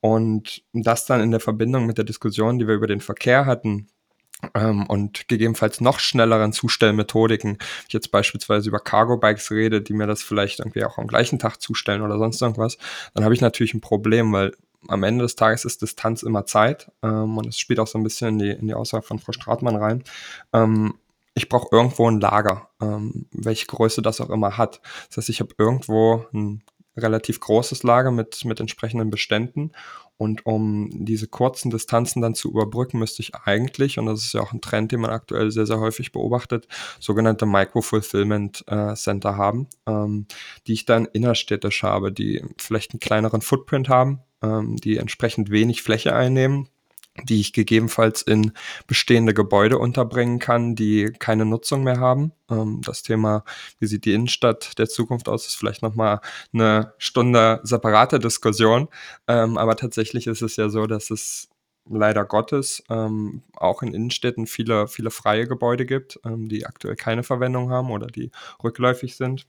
Und 0.00 0.62
das 0.74 1.06
dann 1.06 1.22
in 1.22 1.30
der 1.30 1.40
Verbindung 1.40 1.86
mit 1.86 1.96
der 1.96 2.04
Diskussion, 2.04 2.58
die 2.58 2.68
wir 2.68 2.74
über 2.74 2.86
den 2.86 3.00
Verkehr 3.00 3.46
hatten, 3.46 3.88
ähm, 4.54 4.86
und 4.86 5.28
gegebenenfalls 5.28 5.80
noch 5.80 5.98
schnelleren 5.98 6.52
Zustellmethodiken. 6.52 7.52
Wenn 7.52 7.86
ich 7.88 7.94
jetzt 7.94 8.10
beispielsweise 8.10 8.68
über 8.68 8.80
Cargo-Bikes 8.80 9.50
rede, 9.50 9.80
die 9.80 9.92
mir 9.92 10.06
das 10.06 10.22
vielleicht 10.22 10.60
irgendwie 10.60 10.84
auch 10.84 10.98
am 10.98 11.06
gleichen 11.06 11.38
Tag 11.38 11.60
zustellen 11.60 12.02
oder 12.02 12.18
sonst 12.18 12.40
irgendwas, 12.42 12.78
dann 13.14 13.24
habe 13.24 13.34
ich 13.34 13.40
natürlich 13.40 13.74
ein 13.74 13.80
Problem, 13.80 14.32
weil 14.32 14.52
am 14.88 15.02
Ende 15.02 15.22
des 15.22 15.36
Tages 15.36 15.64
ist 15.64 15.82
Distanz 15.82 16.22
immer 16.22 16.44
Zeit 16.44 16.90
ähm, 17.02 17.38
und 17.38 17.46
es 17.46 17.58
spielt 17.58 17.80
auch 17.80 17.86
so 17.86 17.98
ein 17.98 18.04
bisschen 18.04 18.28
in 18.28 18.38
die, 18.38 18.50
in 18.50 18.66
die 18.66 18.74
Aussage 18.74 19.04
von 19.04 19.18
Frau 19.18 19.32
Stratmann 19.32 19.76
rein. 19.76 20.04
Ähm, 20.52 20.94
ich 21.34 21.48
brauche 21.48 21.68
irgendwo 21.72 22.08
ein 22.08 22.20
Lager, 22.20 22.68
ähm, 22.80 23.26
welche 23.32 23.66
Größe 23.66 24.02
das 24.02 24.20
auch 24.20 24.30
immer 24.30 24.56
hat. 24.56 24.80
Das 25.08 25.18
heißt, 25.18 25.28
ich 25.30 25.40
habe 25.40 25.54
irgendwo 25.58 26.26
ein 26.32 26.62
relativ 26.96 27.40
großes 27.40 27.82
Lager 27.82 28.12
mit, 28.12 28.44
mit 28.44 28.60
entsprechenden 28.60 29.10
Beständen. 29.10 29.72
Und 30.16 30.46
um 30.46 30.90
diese 30.92 31.26
kurzen 31.26 31.70
Distanzen 31.70 32.22
dann 32.22 32.34
zu 32.34 32.48
überbrücken, 32.50 32.98
müsste 32.98 33.20
ich 33.22 33.34
eigentlich, 33.34 33.98
und 33.98 34.06
das 34.06 34.22
ist 34.22 34.32
ja 34.32 34.40
auch 34.40 34.52
ein 34.52 34.60
Trend, 34.60 34.92
den 34.92 35.00
man 35.00 35.10
aktuell 35.10 35.50
sehr, 35.50 35.66
sehr 35.66 35.80
häufig 35.80 36.12
beobachtet, 36.12 36.68
sogenannte 37.00 37.46
Micro-Fulfillment 37.46 38.64
äh, 38.68 38.94
Center 38.94 39.36
haben, 39.36 39.66
ähm, 39.86 40.26
die 40.66 40.74
ich 40.74 40.84
dann 40.84 41.06
innerstädtisch 41.06 41.82
habe, 41.82 42.12
die 42.12 42.44
vielleicht 42.58 42.92
einen 42.92 43.00
kleineren 43.00 43.40
Footprint 43.40 43.88
haben, 43.88 44.20
ähm, 44.42 44.76
die 44.76 44.98
entsprechend 44.98 45.50
wenig 45.50 45.82
Fläche 45.82 46.14
einnehmen, 46.14 46.68
die 47.22 47.40
ich 47.40 47.52
gegebenenfalls 47.52 48.22
in 48.22 48.52
bestehende 48.86 49.34
Gebäude 49.34 49.78
unterbringen 49.78 50.40
kann, 50.40 50.74
die 50.74 51.12
keine 51.18 51.44
Nutzung 51.44 51.84
mehr 51.84 52.00
haben. 52.00 52.32
Ähm, 52.50 52.80
das 52.84 53.02
Thema, 53.02 53.44
wie 53.78 53.86
sieht 53.86 54.04
die 54.04 54.14
Innenstadt 54.14 54.78
der 54.78 54.88
Zukunft 54.88 55.28
aus, 55.28 55.46
ist 55.46 55.54
vielleicht 55.54 55.82
nochmal 55.82 56.20
eine 56.52 56.92
Stunde 56.98 57.60
separate 57.62 58.18
Diskussion. 58.18 58.88
Ähm, 59.28 59.56
aber 59.58 59.76
tatsächlich 59.76 60.26
ist 60.26 60.42
es 60.42 60.56
ja 60.56 60.68
so, 60.68 60.86
dass 60.86 61.10
es 61.10 61.48
leider 61.88 62.24
Gottes 62.24 62.82
ähm, 62.90 63.42
auch 63.54 63.82
in 63.82 63.94
Innenstädten 63.94 64.46
viele, 64.46 64.88
viele 64.88 65.10
freie 65.10 65.46
Gebäude 65.46 65.86
gibt, 65.86 66.18
ähm, 66.24 66.48
die 66.48 66.66
aktuell 66.66 66.96
keine 66.96 67.22
Verwendung 67.22 67.70
haben 67.70 67.90
oder 67.90 68.06
die 68.08 68.30
rückläufig 68.62 69.16
sind 69.16 69.46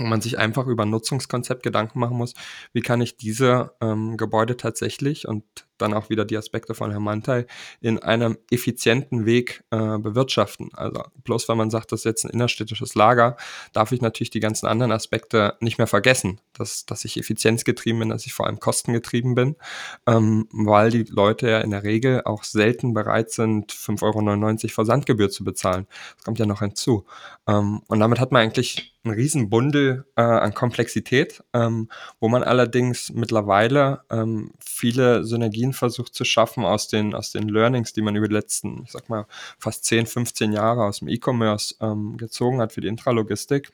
wo 0.00 0.04
man 0.04 0.20
sich 0.20 0.38
einfach 0.38 0.68
über 0.68 0.84
ein 0.84 0.90
Nutzungskonzept 0.90 1.64
Gedanken 1.64 1.98
machen 1.98 2.16
muss, 2.16 2.34
wie 2.72 2.82
kann 2.82 3.00
ich 3.00 3.16
diese 3.16 3.74
ähm, 3.80 4.16
Gebäude 4.16 4.56
tatsächlich 4.56 5.26
und 5.26 5.44
dann 5.78 5.94
auch 5.94 6.10
wieder 6.10 6.24
die 6.24 6.36
Aspekte 6.36 6.74
von 6.74 6.90
Herrn 6.90 7.02
Mantai 7.02 7.46
in 7.80 7.98
einem 7.98 8.38
effizienten 8.50 9.26
Weg 9.26 9.64
äh, 9.70 9.98
bewirtschaften. 9.98 10.70
Also 10.74 11.02
bloß 11.24 11.48
weil 11.48 11.56
man 11.56 11.70
sagt, 11.70 11.92
das 11.92 12.00
ist 12.00 12.04
jetzt 12.04 12.24
ein 12.24 12.30
innerstädtisches 12.30 12.94
Lager, 12.94 13.36
darf 13.72 13.92
ich 13.92 14.00
natürlich 14.00 14.30
die 14.30 14.40
ganzen 14.40 14.66
anderen 14.66 14.92
Aspekte 14.92 15.54
nicht 15.60 15.78
mehr 15.78 15.86
vergessen, 15.86 16.40
dass, 16.52 16.86
dass 16.86 17.04
ich 17.04 17.16
effizienzgetrieben 17.18 18.00
bin, 18.00 18.08
dass 18.10 18.26
ich 18.26 18.32
vor 18.32 18.46
allem 18.46 18.60
kostengetrieben 18.60 19.34
bin, 19.34 19.56
ähm, 20.06 20.48
weil 20.52 20.90
die 20.90 21.04
Leute 21.04 21.48
ja 21.48 21.60
in 21.60 21.70
der 21.70 21.84
Regel 21.84 22.22
auch 22.24 22.44
selten 22.44 22.94
bereit 22.94 23.30
sind, 23.30 23.72
5,99 23.72 24.64
Euro 24.64 24.74
Versandgebühr 24.74 25.30
zu 25.30 25.44
bezahlen. 25.44 25.86
Das 26.16 26.24
kommt 26.24 26.38
ja 26.38 26.46
noch 26.46 26.60
hinzu. 26.60 27.04
Ähm, 27.46 27.82
und 27.88 28.00
damit 28.00 28.20
hat 28.20 28.32
man 28.32 28.42
eigentlich 28.42 28.94
einen 29.04 29.14
riesen 29.14 29.50
Bundel 29.50 30.06
äh, 30.16 30.22
an 30.22 30.54
Komplexität, 30.54 31.42
ähm, 31.52 31.88
wo 32.20 32.28
man 32.28 32.42
allerdings 32.42 33.10
mittlerweile 33.12 34.02
ähm, 34.10 34.52
viele 34.60 35.24
Synergien 35.24 35.67
Synergien 35.68 35.72
versucht 35.72 36.14
zu 36.14 36.24
schaffen 36.24 36.64
aus 36.64 36.88
den, 36.88 37.14
aus 37.14 37.32
den 37.32 37.48
Learnings, 37.48 37.92
die 37.92 38.02
man 38.02 38.16
über 38.16 38.28
die 38.28 38.34
letzten, 38.34 38.82
ich 38.84 38.92
sag 38.92 39.08
mal, 39.08 39.26
fast 39.58 39.84
10, 39.84 40.06
15 40.06 40.52
Jahre 40.52 40.84
aus 40.84 41.00
dem 41.00 41.08
E-Commerce 41.08 41.74
ähm, 41.80 42.16
gezogen 42.16 42.60
hat 42.60 42.72
für 42.72 42.80
die 42.80 42.88
Intralogistik 42.88 43.72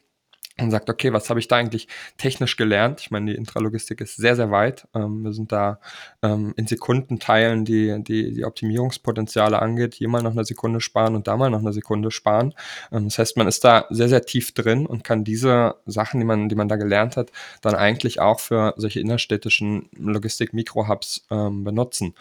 und 0.60 0.70
sagt, 0.70 0.88
okay, 0.88 1.12
was 1.12 1.28
habe 1.30 1.40
ich 1.40 1.48
da 1.48 1.56
eigentlich 1.56 1.88
technisch 2.16 2.56
gelernt? 2.56 3.00
Ich 3.00 3.10
meine, 3.10 3.32
die 3.32 3.36
Intralogistik 3.36 4.00
ist 4.00 4.16
sehr, 4.16 4.36
sehr 4.36 4.52
weit. 4.52 4.86
Ähm, 4.94 5.24
wir 5.24 5.32
sind 5.32 5.50
da 5.50 5.80
ähm, 6.22 6.54
in 6.56 6.68
Sekundenteilen, 6.68 7.64
die, 7.64 8.02
die 8.04 8.32
die 8.32 8.44
Optimierungspotenziale 8.44 9.60
angeht, 9.60 9.94
hier 9.94 10.08
mal 10.08 10.22
noch 10.22 10.30
eine 10.30 10.44
Sekunde 10.44 10.80
sparen 10.80 11.16
und 11.16 11.26
da 11.26 11.36
mal 11.36 11.50
noch 11.50 11.58
eine 11.58 11.72
Sekunde 11.72 12.12
sparen. 12.12 12.54
Ähm, 12.92 13.04
das 13.08 13.18
heißt, 13.18 13.36
man 13.36 13.48
ist 13.48 13.64
da 13.64 13.86
sehr, 13.90 14.08
sehr 14.08 14.22
tief 14.22 14.52
drin 14.52 14.86
und 14.86 15.02
kann 15.02 15.24
diese 15.24 15.74
Sachen, 15.86 16.20
die 16.20 16.26
man, 16.26 16.48
die 16.48 16.54
man 16.54 16.68
da 16.68 16.76
gelernt 16.76 17.16
hat, 17.16 17.32
dann 17.60 17.74
eigentlich 17.74 18.20
auch 18.20 18.38
für 18.38 18.74
solche 18.76 19.00
innerstädtischen 19.00 19.88
Logistik-Mikrohubs 19.98 21.26
ähm, 21.30 21.64
benutzen. 21.64 22.14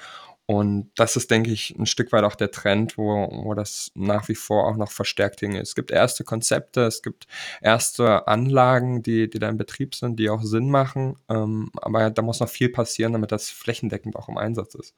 Und 0.46 0.92
das 0.96 1.16
ist, 1.16 1.32
denke 1.32 1.52
ich, 1.52 1.74
ein 1.78 1.86
Stück 1.86 2.12
weit 2.12 2.26
auch 2.26 2.36
der 2.36 2.52
Trend, 2.52 2.98
wo, 2.98 3.30
wo 3.32 3.54
das 3.54 3.92
nach 3.96 4.28
wie 4.28 4.36
vor 4.36 4.68
auch 4.68 4.76
noch 4.76 4.92
verstärkt 4.92 5.40
hinge. 5.40 5.62
Es 5.62 5.74
gibt 5.74 5.90
erste 5.90 6.26
Konzepte, 6.26 6.82
es 6.82 7.02
gibt 7.02 7.28
erste 7.62 8.28
Anlagen, 8.28 9.04
die, 9.04 9.30
die 9.30 9.40
da 9.40 9.48
in 9.48 9.58
Betrieb 9.58 9.96
sind, 9.96 10.20
die 10.20 10.30
auch 10.30 10.42
Sinn 10.42 10.70
machen. 10.70 11.16
Ähm, 11.30 11.72
aber 11.82 12.10
da 12.10 12.22
muss 12.22 12.42
noch 12.42 12.50
viel 12.50 12.70
passieren, 12.70 13.14
damit 13.14 13.32
das 13.32 13.50
flächendeckend 13.50 14.18
auch 14.18 14.28
im 14.28 14.38
Einsatz 14.38 14.76
ist. 14.76 14.94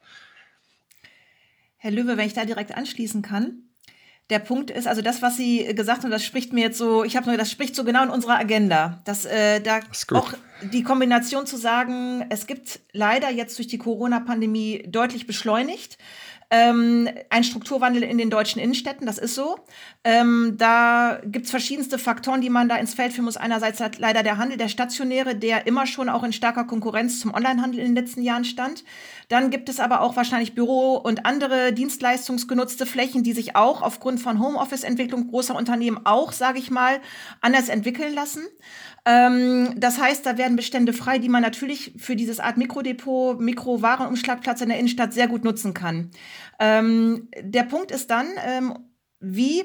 Herr 1.76 1.92
Löwe, 1.92 2.16
wenn 2.16 2.26
ich 2.26 2.34
da 2.34 2.44
direkt 2.44 2.74
anschließen 2.74 3.22
kann, 3.22 3.65
der 4.30 4.40
Punkt 4.40 4.70
ist, 4.70 4.88
also 4.88 5.02
das, 5.02 5.22
was 5.22 5.36
Sie 5.36 5.64
gesagt 5.74 6.02
haben, 6.02 6.10
das 6.10 6.24
spricht 6.24 6.52
mir 6.52 6.62
jetzt 6.62 6.78
so, 6.78 7.04
ich 7.04 7.16
habe 7.16 7.26
nur, 7.26 7.36
das 7.36 7.50
spricht 7.50 7.76
so 7.76 7.84
genau 7.84 8.02
in 8.02 8.10
unserer 8.10 8.38
Agenda. 8.38 9.00
Dass 9.04 9.24
äh, 9.24 9.60
da 9.60 9.80
das 9.80 10.06
auch 10.12 10.32
die 10.72 10.82
Kombination 10.82 11.46
zu 11.46 11.56
sagen, 11.56 12.26
es 12.28 12.46
gibt 12.46 12.80
leider 12.92 13.30
jetzt 13.30 13.56
durch 13.58 13.68
die 13.68 13.78
Corona-Pandemie 13.78 14.84
deutlich 14.88 15.26
beschleunigt 15.26 15.98
ähm, 16.50 17.08
ein 17.28 17.42
Strukturwandel 17.42 18.02
in 18.02 18.18
den 18.18 18.30
deutschen 18.30 18.60
Innenstädten, 18.60 19.06
das 19.06 19.18
ist 19.18 19.34
so. 19.34 19.58
Ähm, 20.04 20.54
da 20.58 21.20
gibt 21.24 21.46
es 21.46 21.50
verschiedenste 21.50 21.98
Faktoren, 21.98 22.40
die 22.40 22.50
man 22.50 22.68
da 22.68 22.76
ins 22.76 22.94
Feld 22.94 23.12
führen 23.12 23.24
muss. 23.24 23.36
Einerseits 23.36 23.80
hat 23.80 23.98
leider 23.98 24.22
der 24.22 24.38
Handel, 24.38 24.56
der 24.56 24.68
stationäre, 24.68 25.34
der 25.34 25.66
immer 25.66 25.86
schon 25.86 26.08
auch 26.08 26.22
in 26.22 26.32
starker 26.32 26.64
Konkurrenz 26.64 27.18
zum 27.18 27.34
Onlinehandel 27.34 27.80
in 27.80 27.86
den 27.86 27.96
letzten 27.96 28.22
Jahren 28.22 28.44
stand. 28.44 28.84
Dann 29.28 29.50
gibt 29.50 29.68
es 29.68 29.80
aber 29.80 30.02
auch 30.02 30.14
wahrscheinlich 30.14 30.54
Büro- 30.54 30.96
und 30.96 31.26
andere 31.26 31.72
dienstleistungsgenutzte 31.72 32.86
Flächen, 32.86 33.24
die 33.24 33.32
sich 33.32 33.56
auch 33.56 33.82
aufgrund 33.82 34.20
von 34.20 34.40
Homeoffice-Entwicklung 34.40 35.28
großer 35.28 35.56
Unternehmen 35.56 36.00
auch, 36.04 36.30
sage 36.30 36.60
ich 36.60 36.70
mal, 36.70 37.00
anders 37.40 37.68
entwickeln 37.68 38.14
lassen. 38.14 38.46
Ähm, 39.06 39.74
das 39.76 40.00
heißt, 40.00 40.26
da 40.26 40.36
werden 40.36 40.56
Bestände 40.56 40.92
frei, 40.92 41.18
die 41.18 41.28
man 41.28 41.40
natürlich 41.40 41.94
für 41.96 42.16
dieses 42.16 42.40
Art 42.40 42.56
Mikrodepot, 42.56 43.40
Mikrowarenumschlagplatz 43.40 44.60
in 44.60 44.68
der 44.68 44.78
Innenstadt 44.78 45.14
sehr 45.14 45.28
gut 45.28 45.44
nutzen 45.44 45.72
kann. 45.74 46.10
Ähm, 46.58 47.28
der 47.40 47.62
Punkt 47.62 47.92
ist 47.92 48.10
dann, 48.10 48.26
ähm, 48.44 48.74
wie 49.20 49.64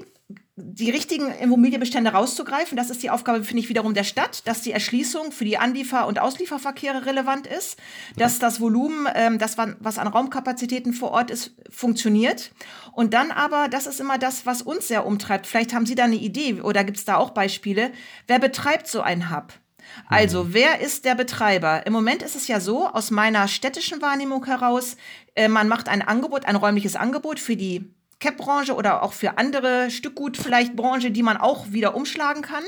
die 0.56 0.90
richtigen 0.90 1.32
Immobilienbestände 1.32 2.12
rauszugreifen. 2.12 2.78
Das 2.78 2.90
ist 2.90 3.02
die 3.04 3.10
Aufgabe, 3.10 3.44
finde 3.44 3.62
ich, 3.62 3.70
wiederum 3.70 3.94
der 3.94 4.04
Stadt, 4.04 4.48
dass 4.48 4.62
die 4.62 4.72
Erschließung 4.72 5.32
für 5.32 5.46
die 5.46 5.58
Anliefer- 5.58 6.08
und 6.08 6.20
Auslieferverkehre 6.20 7.06
relevant 7.06 7.48
ist, 7.48 7.80
dass 8.18 8.40
das 8.40 8.60
Volumen, 8.60 9.08
ähm, 9.16 9.40
das, 9.40 9.58
was 9.58 9.98
an 9.98 10.08
Raumkapazitäten 10.08 10.94
vor 10.94 11.12
Ort 11.12 11.32
ist, 11.32 11.56
funktioniert. 11.70 12.52
Und 12.92 13.14
dann 13.14 13.32
aber, 13.32 13.68
das 13.70 13.88
ist 13.88 14.00
immer 14.00 14.18
das, 14.18 14.46
was 14.46 14.62
uns 14.62 14.88
sehr 14.88 15.06
umtreibt. 15.06 15.48
Vielleicht 15.48 15.74
haben 15.74 15.86
Sie 15.86 15.96
da 15.96 16.04
eine 16.04 16.16
Idee 16.16 16.62
oder 16.62 16.84
gibt 16.84 16.98
es 16.98 17.06
da 17.06 17.18
auch 17.18 17.32
Beispiele. 17.32 17.92
Wer 18.28 18.40
betreibt 18.40 18.88
so 18.88 19.02
ein 19.02 19.30
Hub? 19.30 19.54
Also, 20.08 20.46
mhm. 20.46 20.54
wer 20.54 20.80
ist 20.80 21.06
der 21.06 21.16
Betreiber? 21.16 21.86
Im 21.86 21.94
Moment 21.94 22.22
ist 22.22 22.36
es 22.36 22.48
ja 22.48 22.60
so, 22.60 22.88
aus 22.88 23.12
meiner 23.12 23.48
städtischen 23.48 24.02
Wahrnehmung 24.02 24.46
heraus, 24.46 24.98
äh, 25.36 25.48
man 25.48 25.68
macht 25.68 25.90
ein 25.90 26.02
Angebot, 26.02 26.46
ein 26.46 26.56
räumliches 26.56 26.96
Angebot 26.96 27.40
für 27.40 27.56
die 27.56 27.94
Cap-Branche 28.22 28.76
oder 28.76 29.04
auch 29.04 29.14
für 29.14 29.38
andere 29.38 29.92
Stückgut 29.92 30.38
vielleicht 30.38 30.76
Branche, 30.76 31.12
die 31.12 31.24
man 31.24 31.38
auch 31.38 31.72
wieder 31.72 31.96
umschlagen 31.96 32.42
kann 32.42 32.64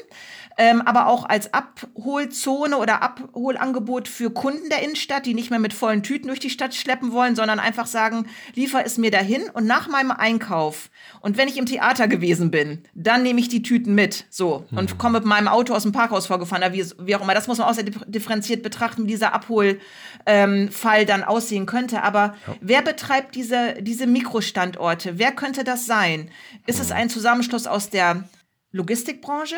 ähm, 0.57 0.81
aber 0.81 1.07
auch 1.07 1.25
als 1.25 1.53
Abholzone 1.53 2.77
oder 2.77 3.01
Abholangebot 3.01 4.07
für 4.07 4.29
Kunden 4.29 4.69
der 4.69 4.83
Innenstadt, 4.83 5.25
die 5.25 5.33
nicht 5.33 5.49
mehr 5.49 5.59
mit 5.59 5.73
vollen 5.73 6.03
Tüten 6.03 6.27
durch 6.27 6.39
die 6.39 6.49
Stadt 6.49 6.75
schleppen 6.75 7.11
wollen, 7.11 7.35
sondern 7.35 7.59
einfach 7.59 7.87
sagen, 7.87 8.27
liefer 8.55 8.85
es 8.85 8.97
mir 8.97 9.11
dahin 9.11 9.43
und 9.53 9.65
nach 9.65 9.87
meinem 9.87 10.11
Einkauf 10.11 10.89
und 11.21 11.37
wenn 11.37 11.47
ich 11.47 11.57
im 11.57 11.65
Theater 11.65 12.07
gewesen 12.07 12.51
bin, 12.51 12.83
dann 12.93 13.23
nehme 13.23 13.39
ich 13.39 13.49
die 13.49 13.63
Tüten 13.63 13.95
mit, 13.95 14.25
so 14.29 14.65
und 14.71 14.93
mhm. 14.93 14.97
komme 14.97 15.19
mit 15.19 15.27
meinem 15.27 15.47
Auto 15.47 15.73
aus 15.73 15.83
dem 15.83 15.91
Parkhaus 15.91 16.27
vorgefahren, 16.27 16.73
wie, 16.73 16.85
wie, 16.99 17.15
auch 17.15 17.21
immer. 17.21 17.33
Das 17.33 17.47
muss 17.47 17.57
man 17.57 17.67
auch 17.67 17.73
sehr 17.73 17.83
differenziert 17.83 18.63
betrachten, 18.63 19.03
wie 19.03 19.07
dieser 19.07 19.33
Abholfall 19.33 19.79
ähm, 20.25 20.69
dann 21.07 21.23
aussehen 21.23 21.65
könnte. 21.65 22.03
Aber 22.03 22.35
ja. 22.47 22.55
wer 22.61 22.81
betreibt 22.81 23.35
diese, 23.35 23.75
diese 23.81 24.07
Mikrostandorte? 24.07 25.17
Wer 25.17 25.31
könnte 25.43 25.63
das 25.63 25.85
sein? 25.85 26.31
Ist 26.65 26.77
mhm. 26.77 26.83
es 26.83 26.91
ein 26.91 27.09
Zusammenschluss 27.09 27.67
aus 27.67 27.89
der 27.89 28.29
Logistikbranche? 28.71 29.57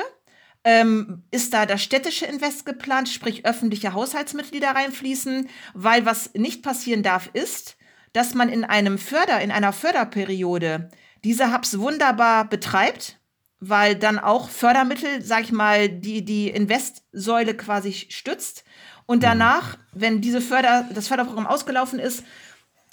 Ähm, 0.64 1.24
ist 1.30 1.54
da 1.54 1.68
das 1.68 1.84
städtische 1.84 2.26
Invest 2.26 2.66
geplant, 2.66 3.08
sprich 3.08 3.46
öffentliche 3.46 3.94
Haushaltsmittel, 3.94 4.52
die 4.52 4.60
da 4.60 4.72
reinfließen? 4.72 5.48
Weil 5.76 6.08
was 6.08 6.34
nicht 6.34 6.64
passieren 6.64 7.04
darf, 7.04 7.30
ist, 7.34 7.78
dass 8.14 8.34
man 8.34 8.50
in 8.50 8.64
einem 8.64 8.98
Förder, 8.98 9.42
in 9.42 9.52
einer 9.52 9.74
Förderperiode 9.74 10.90
diese 11.24 11.54
Hubs 11.54 11.78
wunderbar 11.78 12.50
betreibt, 12.50 13.20
weil 13.60 13.96
dann 13.96 14.18
auch 14.18 14.50
Fördermittel, 14.50 15.22
sag 15.22 15.44
ich 15.44 15.52
mal, 15.52 15.88
die, 15.88 16.26
die 16.26 16.50
Investsäule 16.50 17.56
quasi 17.56 17.94
stützt. 17.94 18.64
Und 19.06 19.22
danach, 19.22 19.78
wenn 19.94 20.20
diese 20.20 20.42
Förder, 20.42 20.90
das 20.94 21.08
Förderprogramm 21.08 21.46
ausgelaufen 21.46 22.00
ist, 22.00 22.24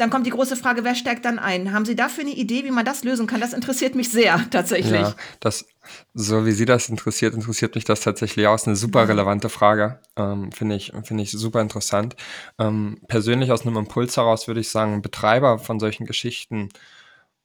dann 0.02 0.10
kommt 0.10 0.26
die 0.26 0.30
große 0.30 0.56
Frage, 0.56 0.82
wer 0.82 0.96
steigt 0.96 1.24
dann 1.24 1.38
ein? 1.38 1.72
Haben 1.72 1.84
Sie 1.84 1.94
dafür 1.94 2.24
eine 2.24 2.32
Idee, 2.32 2.64
wie 2.64 2.72
man 2.72 2.84
das 2.84 3.04
lösen 3.04 3.28
kann? 3.28 3.40
Das 3.40 3.52
interessiert 3.52 3.94
mich 3.94 4.10
sehr, 4.10 4.44
tatsächlich. 4.50 5.00
Ja, 5.00 5.14
das, 5.38 5.64
so 6.12 6.44
wie 6.44 6.50
Sie 6.50 6.64
das 6.64 6.88
interessiert, 6.88 7.34
interessiert 7.34 7.76
mich 7.76 7.84
das 7.84 8.00
tatsächlich 8.00 8.48
auch. 8.48 8.56
Ist 8.56 8.66
eine 8.66 8.74
super 8.74 9.08
relevante 9.08 9.48
Frage. 9.48 10.00
Ähm, 10.16 10.50
Finde 10.50 10.74
ich, 10.74 10.92
finde 11.04 11.22
ich 11.22 11.30
super 11.30 11.60
interessant. 11.60 12.16
Ähm, 12.58 12.98
persönlich 13.06 13.52
aus 13.52 13.64
einem 13.64 13.76
Impuls 13.76 14.16
heraus 14.16 14.48
würde 14.48 14.58
ich 14.58 14.70
sagen, 14.70 15.02
Betreiber 15.02 15.60
von 15.60 15.78
solchen 15.78 16.04
Geschichten 16.04 16.70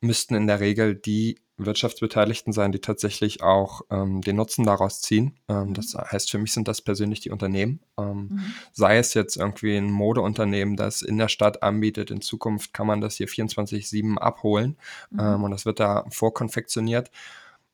müssten 0.01 0.33
in 0.33 0.47
der 0.47 0.59
Regel 0.59 0.95
die 0.95 1.39
Wirtschaftsbeteiligten 1.57 2.53
sein, 2.53 2.71
die 2.71 2.79
tatsächlich 2.79 3.41
auch 3.41 3.81
ähm, 3.89 4.21
den 4.21 4.35
Nutzen 4.35 4.63
daraus 4.63 5.01
ziehen. 5.01 5.39
Ähm, 5.47 5.73
das 5.73 5.95
heißt, 5.95 6.29
für 6.29 6.37
mich 6.37 6.53
sind 6.53 6.67
das 6.67 6.81
persönlich 6.81 7.19
die 7.19 7.31
Unternehmen. 7.31 7.79
Ähm, 7.97 8.29
mhm. 8.29 8.53
Sei 8.73 8.97
es 8.97 9.13
jetzt 9.15 9.37
irgendwie 9.37 9.75
ein 9.75 9.91
Modeunternehmen, 9.91 10.75
das 10.75 11.01
in 11.01 11.17
der 11.17 11.29
Stadt 11.29 11.63
anbietet, 11.63 12.11
in 12.11 12.21
Zukunft 12.21 12.73
kann 12.73 12.87
man 12.87 13.01
das 13.01 13.15
hier 13.15 13.27
24-7 13.27 14.17
abholen 14.17 14.77
mhm. 15.09 15.19
Ähm, 15.19 15.43
und 15.43 15.51
das 15.51 15.65
wird 15.65 15.79
da 15.79 16.05
vorkonfektioniert. 16.09 17.09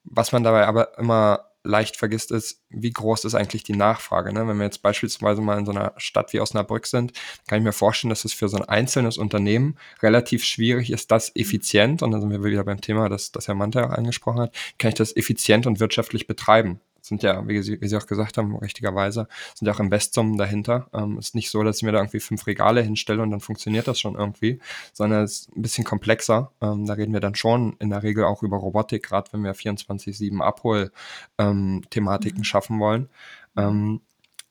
Was 0.05 0.31
man 0.31 0.43
dabei 0.43 0.67
aber 0.67 0.97
immer 0.97 1.45
leicht 1.63 1.97
vergisst, 1.97 2.31
ist, 2.31 2.61
wie 2.69 2.91
groß 2.91 3.25
ist 3.25 3.35
eigentlich 3.35 3.63
die 3.63 3.75
Nachfrage. 3.75 4.33
Ne? 4.33 4.47
Wenn 4.47 4.57
wir 4.57 4.65
jetzt 4.65 4.81
beispielsweise 4.81 5.41
mal 5.41 5.57
in 5.57 5.65
so 5.65 5.71
einer 5.71 5.93
Stadt 5.97 6.33
wie 6.33 6.39
Osnabrück 6.39 6.85
sind, 6.87 7.13
kann 7.47 7.59
ich 7.59 7.63
mir 7.63 7.73
vorstellen, 7.73 8.09
dass 8.09 8.25
es 8.25 8.33
für 8.33 8.49
so 8.49 8.57
ein 8.57 8.63
einzelnes 8.63 9.17
Unternehmen 9.17 9.77
relativ 10.01 10.43
schwierig 10.43 10.91
ist, 10.91 11.11
das 11.11 11.31
effizient, 11.35 12.01
und 12.01 12.11
dann 12.11 12.21
sind 12.21 12.31
wir 12.31 12.43
wieder 12.43 12.63
beim 12.63 12.81
Thema, 12.81 13.09
das, 13.09 13.31
das 13.31 13.47
Herr 13.47 13.55
Manta 13.55 13.85
auch 13.85 13.91
angesprochen 13.91 14.41
hat, 14.41 14.55
kann 14.77 14.89
ich 14.89 14.95
das 14.95 15.15
effizient 15.15 15.65
und 15.65 15.79
wirtschaftlich 15.79 16.27
betreiben 16.27 16.79
sind 17.03 17.21
ja, 17.21 17.45
wie 17.47 17.61
Sie, 17.61 17.79
wie 17.81 17.87
Sie 17.87 17.97
auch 17.97 18.07
gesagt 18.07 18.37
haben, 18.37 18.55
richtigerweise, 18.55 19.27
sind 19.55 19.67
ja 19.67 19.73
auch 19.73 19.79
Investsummen 19.79 20.37
dahinter. 20.37 20.87
Ähm, 20.93 21.17
ist 21.17 21.35
nicht 21.35 21.49
so, 21.49 21.63
dass 21.63 21.77
ich 21.77 21.83
mir 21.83 21.91
da 21.91 21.99
irgendwie 21.99 22.21
fünf 22.21 22.47
Regale 22.47 22.81
hinstelle 22.81 23.21
und 23.21 23.31
dann 23.31 23.41
funktioniert 23.41 23.87
das 23.87 23.99
schon 23.99 24.15
irgendwie, 24.15 24.59
sondern 24.93 25.23
es 25.23 25.41
ist 25.41 25.55
ein 25.55 25.61
bisschen 25.61 25.83
komplexer. 25.83 26.51
Ähm, 26.61 26.85
da 26.85 26.93
reden 26.93 27.13
wir 27.13 27.19
dann 27.19 27.35
schon 27.35 27.75
in 27.79 27.89
der 27.89 28.03
Regel 28.03 28.23
auch 28.23 28.41
über 28.41 28.57
Robotik, 28.57 29.03
gerade 29.03 29.31
wenn 29.33 29.43
wir 29.43 29.53
24-7 29.53 30.39
Abhol-Thematiken 30.39 32.39
ähm, 32.39 32.43
schaffen 32.43 32.79
wollen. 32.79 33.09
Ähm, 33.57 34.01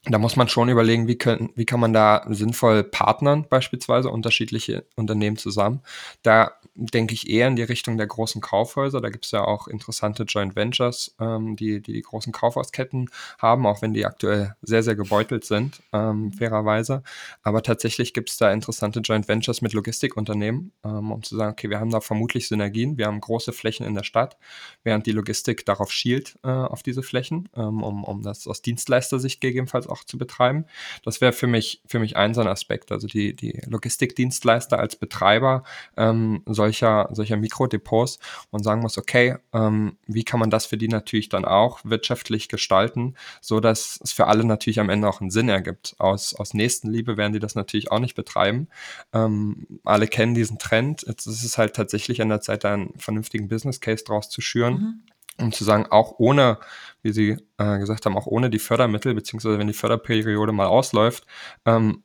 da 0.05 0.19
muss 0.19 0.35
man 0.35 0.49
schon 0.49 0.69
überlegen, 0.69 1.07
wie, 1.07 1.17
können, 1.17 1.51
wie 1.55 1.65
kann 1.65 1.79
man 1.79 1.93
da 1.93 2.27
sinnvoll 2.29 2.83
partnern, 2.83 3.47
beispielsweise 3.49 4.11
unterschiedliche 4.11 4.85
Unternehmen 4.97 5.37
zusammen. 5.37 5.81
Da 6.23 6.55
denke 6.75 7.15
ich 7.15 7.31
eher 7.31 7.47
in 7.47 7.55
die 7.55 7.63
Richtung 7.63 7.99
der 7.99 8.09
großen 8.09 8.41
Kaufhäuser. 8.41 9.01
Da 9.01 9.11
gibt 9.11 9.27
es 9.27 9.31
ja 9.31 9.45
auch 9.45 9.69
interessante 9.69 10.25
Joint 10.25 10.57
Ventures, 10.57 11.15
ähm, 11.21 11.55
die, 11.55 11.81
die, 11.81 11.93
die 11.93 12.03
großen 12.03 12.33
Kaufhausketten 12.33 13.11
haben, 13.39 13.65
auch 13.65 13.81
wenn 13.83 13.95
die 13.95 14.05
aktuell 14.05 14.57
sehr, 14.63 14.83
sehr 14.83 14.97
gebeutelt 14.97 15.45
sind, 15.45 15.83
ähm, 15.93 16.33
fairerweise. 16.33 17.05
Aber 17.45 17.63
tatsächlich 17.63 18.13
gibt 18.13 18.31
es 18.31 18.39
da 18.39 18.51
interessante 18.51 19.01
Joint 19.01 19.29
Ventures 19.29 19.63
mit 19.63 19.73
Logistikunternehmen, 19.73 20.73
ähm, 20.85 21.13
um 21.13 21.23
zu 21.23 21.37
sagen, 21.37 21.53
okay, 21.53 21.71
wir 21.71 21.79
haben 21.79 21.91
da 21.91 22.01
vermutlich 22.01 22.49
Synergien, 22.49 22.99
wir 22.99 23.07
haben 23.07 23.21
große 23.21 23.53
Flächen 23.53 23.87
in 23.87 23.95
der 23.95 24.05
Stadt, 24.05 24.37
während 24.83 25.07
die 25.07 25.13
Logistik 25.13 25.65
darauf 25.65 25.93
schielt, 25.93 26.39
äh, 26.43 26.49
auf 26.49 26.83
diese 26.83 27.05
Flächen, 27.05 27.49
ähm, 27.55 27.85
um, 27.85 28.03
um 28.03 28.23
das 28.23 28.49
aus 28.49 28.63
Dienstleistersicht 28.63 29.41
gegebenenfalls 29.41 29.87
auch 29.93 30.05
zu 30.05 30.19
betreiben. 30.19 30.65
Das 31.05 31.21
wäre 31.21 31.33
für 31.33 31.47
mich, 31.47 31.83
für 31.87 31.99
mich 31.99 32.17
ein 32.17 32.35
so 32.35 32.41
ein 32.41 32.49
Aspekt. 32.49 32.93
Also 32.93 33.07
die, 33.07 33.35
die 33.35 33.61
Logistikdienstleister 33.67 34.79
als 34.79 34.97
Betreiber 34.97 35.65
ähm, 35.97 36.43
solcher, 36.47 37.09
solcher 37.13 37.37
Mikrodepots 37.37 38.19
und 38.51 38.65
sagen 38.65 38.83
muss, 38.83 38.99
okay, 38.99 39.37
ähm, 39.53 39.97
wie 40.07 40.25
kann 40.25 40.41
man 40.41 40.51
das 40.51 40.67
für 40.67 40.77
die 40.77 40.89
natürlich 40.89 41.29
dann 41.29 41.45
auch 41.45 41.81
wirtschaftlich 41.85 42.49
gestalten, 42.49 43.15
so 43.41 43.61
dass 43.61 44.01
es 44.03 44.13
für 44.13 44.27
alle 44.27 44.45
natürlich 44.45 44.81
am 44.81 44.91
Ende 44.91 45.09
auch 45.09 45.21
einen 45.21 45.31
Sinn 45.31 45.49
ergibt. 45.49 45.95
Aus, 45.99 46.35
aus 46.35 46.55
Nächstenliebe 46.55 47.17
werden 47.17 47.33
die 47.33 47.41
das 47.41 47.55
natürlich 47.55 47.91
auch 47.91 48.01
nicht 48.01 48.15
betreiben. 48.15 48.69
Ähm, 49.13 49.67
alle 49.85 50.07
kennen 50.07 50.35
diesen 50.35 50.59
Trend. 50.59 51.05
Jetzt 51.07 51.27
ist 51.27 51.45
es 51.45 51.59
halt 51.59 51.75
tatsächlich 51.75 52.23
an 52.23 52.29
der 52.29 52.41
Zeit, 52.41 52.65
da 52.65 52.75
einen 52.75 52.95
vernünftigen 52.97 53.49
Business 53.49 53.81
Case 53.81 54.05
draus 54.05 54.29
zu 54.29 54.41
schüren. 54.41 54.75
Mhm 54.75 55.12
um 55.39 55.53
zu 55.53 55.65
sagen, 55.65 55.87
auch 55.91 56.15
ohne, 56.19 56.59
wie 57.03 57.13
Sie 57.13 57.37
äh, 57.59 57.79
gesagt 57.79 58.07
haben, 58.07 58.17
auch 58.17 58.27
ohne 58.27 58.51
die 58.51 58.59
Fördermittel, 58.59 59.15
beziehungsweise 59.15 59.59
wenn 59.59 59.67
die 59.67 59.73
Förderperiode 59.73 60.53
mal 60.53 60.67
ausläuft, 60.67 61.27
ähm, 61.65 62.03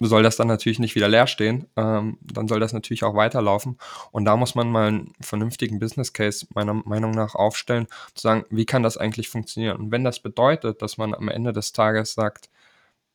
soll 0.00 0.22
das 0.22 0.36
dann 0.36 0.48
natürlich 0.48 0.78
nicht 0.78 0.94
wieder 0.94 1.08
leer 1.08 1.26
stehen. 1.26 1.66
Ähm, 1.76 2.18
dann 2.22 2.48
soll 2.48 2.58
das 2.60 2.72
natürlich 2.72 3.04
auch 3.04 3.14
weiterlaufen. 3.14 3.78
Und 4.12 4.24
da 4.24 4.36
muss 4.36 4.54
man 4.54 4.70
mal 4.70 4.88
einen 4.88 5.12
vernünftigen 5.20 5.78
Business 5.78 6.12
Case 6.12 6.46
meiner 6.54 6.74
Meinung 6.74 7.10
nach 7.10 7.34
aufstellen, 7.34 7.86
zu 8.14 8.22
sagen, 8.22 8.44
wie 8.50 8.64
kann 8.64 8.82
das 8.82 8.96
eigentlich 8.96 9.28
funktionieren? 9.28 9.76
Und 9.76 9.92
wenn 9.92 10.04
das 10.04 10.20
bedeutet, 10.20 10.80
dass 10.82 10.96
man 10.96 11.14
am 11.14 11.28
Ende 11.28 11.52
des 11.52 11.72
Tages 11.72 12.14
sagt, 12.14 12.48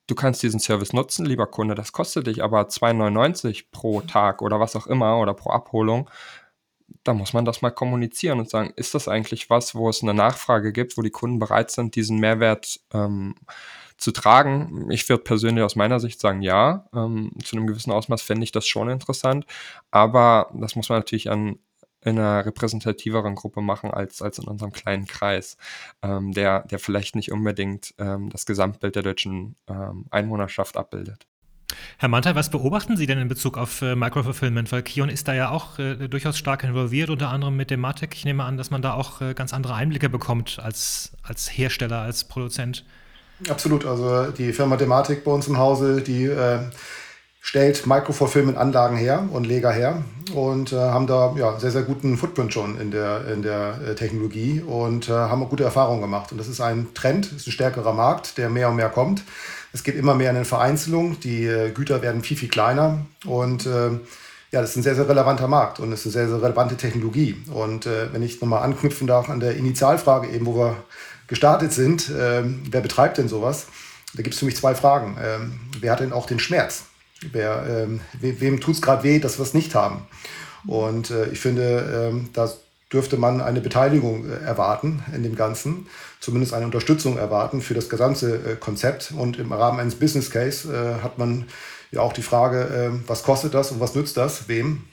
du 0.08 0.16
kannst 0.16 0.44
diesen 0.44 0.60
Service 0.60 0.94
nutzen, 0.94 1.26
lieber 1.26 1.48
Kunde, 1.48 1.74
das 1.76 1.92
kostet 1.92 2.28
dich 2.28 2.44
aber 2.44 2.62
2,99 2.62 3.66
pro 3.72 4.02
Tag 4.02 4.42
oder 4.44 4.60
was 4.60 4.76
auch 4.76 4.88
immer 4.88 5.20
oder 5.20 5.34
pro 5.34 5.50
Abholung, 5.52 6.10
da 7.04 7.14
muss 7.14 7.34
man 7.34 7.46
das 7.46 7.62
mal 7.62 7.72
kommunizieren 7.72 8.40
und 8.40 8.50
sagen, 8.50 8.74
ist 8.76 8.96
das 8.96 9.08
eigentlich 9.08 9.50
was, 9.50 9.76
wo 9.76 9.90
es 9.90 10.02
eine 10.02 10.14
Nachfrage 10.14 10.74
gibt, 10.74 10.98
wo 10.98 11.02
die 11.02 11.12
Kunden 11.12 11.40
bereit 11.40 11.72
sind, 11.72 11.96
diesen 11.96 12.20
Mehrwert 12.20 12.80
ähm, 12.94 13.36
zu 13.98 14.12
tragen? 14.12 14.90
Ich 14.92 15.08
würde 15.10 15.24
persönlich 15.24 15.64
aus 15.64 15.76
meiner 15.76 16.00
Sicht 16.00 16.20
sagen, 16.20 16.42
ja. 16.42 16.88
Ähm, 16.94 17.32
zu 17.44 17.56
einem 17.56 17.68
gewissen 17.68 17.92
Ausmaß 17.92 18.22
fände 18.22 18.44
ich 18.44 18.52
das 18.52 18.68
schon 18.68 18.90
interessant, 18.90 19.46
aber 19.92 20.52
das 20.54 20.76
muss 20.76 20.90
man 20.90 21.00
natürlich 21.00 21.30
an 21.30 21.60
in 22.06 22.20
einer 22.20 22.46
repräsentativeren 22.46 23.34
Gruppe 23.36 23.62
machen 23.62 23.90
als, 23.92 24.22
als 24.22 24.38
in 24.38 24.48
unserem 24.48 24.72
kleinen 24.72 25.08
Kreis, 25.08 25.58
ähm, 26.04 26.34
der, 26.34 26.62
der 26.68 26.78
vielleicht 26.78 27.16
nicht 27.16 27.32
unbedingt 27.32 27.96
ähm, 27.98 28.30
das 28.30 28.46
Gesamtbild 28.46 28.96
der 28.96 29.02
deutschen 29.04 29.56
ähm, 29.68 30.06
Einwohnerschaft 30.12 30.78
abbildet. 30.78 31.26
Herr 31.98 32.10
Mantei, 32.10 32.36
was 32.36 32.50
beobachten 32.50 32.98
Sie 32.98 33.08
denn 33.08 33.18
in 33.18 33.28
Bezug 33.28 33.58
auf 33.58 33.82
äh, 33.82 33.96
Microfulfillment? 33.96 34.72
Weil 34.72 34.84
Kion 34.84 35.10
ist 35.10 35.28
da 35.28 35.34
ja 35.34 35.50
auch 35.50 35.80
äh, 35.80 36.08
durchaus 36.08 36.38
stark 36.38 36.64
involviert, 36.64 37.10
unter 37.10 37.30
anderem 37.30 37.56
mit 37.56 37.72
dem 37.72 37.80
Matic. 37.80 38.14
Ich 38.14 38.26
nehme 38.26 38.44
an, 38.44 38.58
dass 38.58 38.70
man 38.70 38.82
da 38.82 38.94
auch 38.94 39.22
äh, 39.22 39.34
ganz 39.34 39.54
andere 39.54 39.74
Einblicke 39.74 40.10
bekommt 40.10 40.60
als, 40.62 41.12
als 41.24 41.50
Hersteller, 41.58 42.02
als 42.02 42.24
Produzent. 42.26 42.86
Absolut. 43.50 43.86
Also 43.86 44.32
die 44.32 44.54
Firma 44.54 44.78
Dematic 44.78 45.24
bei 45.24 45.32
uns 45.32 45.48
im 45.48 45.58
Hause, 45.58 46.02
die 46.02 46.26
äh, 46.26 46.60
stellt 47.42 47.86
Microfulfillment-Anlagen 47.86 48.98
her 48.98 49.28
und 49.32 49.46
Leger 49.46 49.72
her 49.72 50.04
und 50.34 50.74
äh, 50.74 50.78
haben 50.78 51.06
da 51.06 51.36
ja, 51.38 51.60
sehr, 51.60 51.72
sehr 51.72 51.84
guten 51.84 52.18
Footprint 52.18 52.54
schon 52.54 52.80
in 52.80 52.92
der, 52.92 53.28
in 53.28 53.44
der 53.44 53.80
äh, 53.88 53.96
Technologie 53.96 54.62
und 54.62 55.10
äh, 55.10 55.12
haben 55.12 55.44
auch 55.44 55.50
gute 55.50 55.64
Erfahrungen 55.64 56.02
gemacht. 56.02 56.32
Und 56.32 56.40
das 56.40 56.48
ist 56.48 56.60
ein 56.60 56.88
Trend, 56.94 57.32
ist 57.32 57.48
ein 57.48 57.52
stärkerer 57.52 57.94
Markt, 57.94 58.38
der 58.38 58.50
mehr 58.50 58.70
und 58.70 58.78
mehr 58.78 58.90
kommt. 58.90 59.24
Es 59.76 59.84
geht 59.84 59.96
immer 59.96 60.16
mehr 60.16 60.30
in 60.30 60.38
eine 60.38 60.46
Vereinzelung, 60.46 61.20
die 61.20 61.46
äh, 61.46 61.70
Güter 61.70 62.02
werden 62.02 62.24
viel, 62.24 62.38
viel 62.38 62.48
kleiner 62.48 63.06
und 63.26 63.66
äh, 63.66 63.90
ja, 64.52 64.62
das 64.62 64.70
ist 64.70 64.78
ein 64.78 64.84
sehr, 64.84 64.96
sehr 64.96 65.10
relevanter 65.10 65.50
Markt 65.50 65.82
und 65.82 65.92
es 65.92 66.06
ist 66.06 66.16
eine 66.16 66.28
sehr, 66.28 66.30
sehr 66.30 66.42
relevante 66.42 66.78
Technologie. 66.78 67.36
Und 67.52 67.86
äh, 67.86 68.14
wenn 68.14 68.24
ich 68.24 68.40
nochmal 68.40 68.64
anknüpfen 68.64 69.06
darf 69.06 69.30
an 69.30 69.42
der 69.42 69.58
Initialfrage 69.58 70.30
eben, 70.30 70.46
wo 70.46 70.56
wir 70.56 70.78
gestartet 71.28 71.74
sind, 71.74 72.10
ähm, 72.18 72.64
wer 72.72 72.80
betreibt 72.80 73.18
denn 73.18 73.28
sowas? 73.28 73.68
Da 74.14 74.24
gibt 74.24 74.36
es 74.36 74.40
für 74.40 74.46
mich 74.46 74.56
zwei 74.56 74.76
Fragen. 74.76 75.18
Ähm, 75.22 75.60
wer 75.82 75.92
hat 75.92 76.00
denn 76.00 76.14
auch 76.14 76.26
den 76.26 76.40
Schmerz? 76.40 76.84
Wer, 77.34 77.66
ähm, 77.68 78.00
we 78.22 78.40
wem 78.40 78.62
tut 78.62 78.76
es 78.76 78.82
gerade 78.82 79.04
weh, 79.04 79.20
dass 79.20 79.40
wir 79.40 79.44
es 79.44 79.54
nicht 79.54 79.76
haben? 79.76 80.08
Und 80.66 81.12
äh, 81.12 81.28
ich 81.32 81.42
finde, 81.42 82.24
da 82.32 82.50
dürfte 82.94 83.18
man 83.18 83.42
eine 83.42 83.62
Beteiligung 83.62 84.30
äh, 84.30 84.36
erwarten 84.46 85.04
in 85.14 85.24
dem 85.24 85.36
Ganzen 85.36 85.88
zumindest 86.26 86.56
eine 86.56 86.66
Unterstützung 86.66 87.18
erwarten 87.18 87.62
für 87.62 87.76
das 87.76 87.88
gesamte 87.88 88.36
äh, 88.36 88.56
Konzept. 88.56 89.14
Und 89.16 89.38
im 89.38 89.54
Rahmen 89.54 89.80
eines 89.80 89.94
Business 89.96 90.32
Case 90.32 90.68
äh, 90.74 91.04
hat 91.04 91.20
man 91.20 91.46
ja 91.92 92.02
auch 92.02 92.14
die 92.14 92.24
Frage, 92.24 92.62
äh, 92.64 93.08
was 93.08 93.22
kostet 93.22 93.54
das 93.54 93.72
und 93.72 93.80
was 93.80 93.94
nützt 93.94 94.18
das, 94.18 94.48
wem 94.48 94.84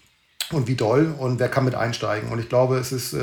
und 0.53 0.69
wie 0.69 0.75
doll 0.75 1.15
und 1.19 1.41
wer 1.41 1.49
kann 1.49 1.65
mit 1.65 1.75
einsteigen. 1.75 2.31
Und 2.31 2.39
ich 2.39 2.51
glaube, 2.51 2.77
es 2.77 2.93
ist, 2.93 3.17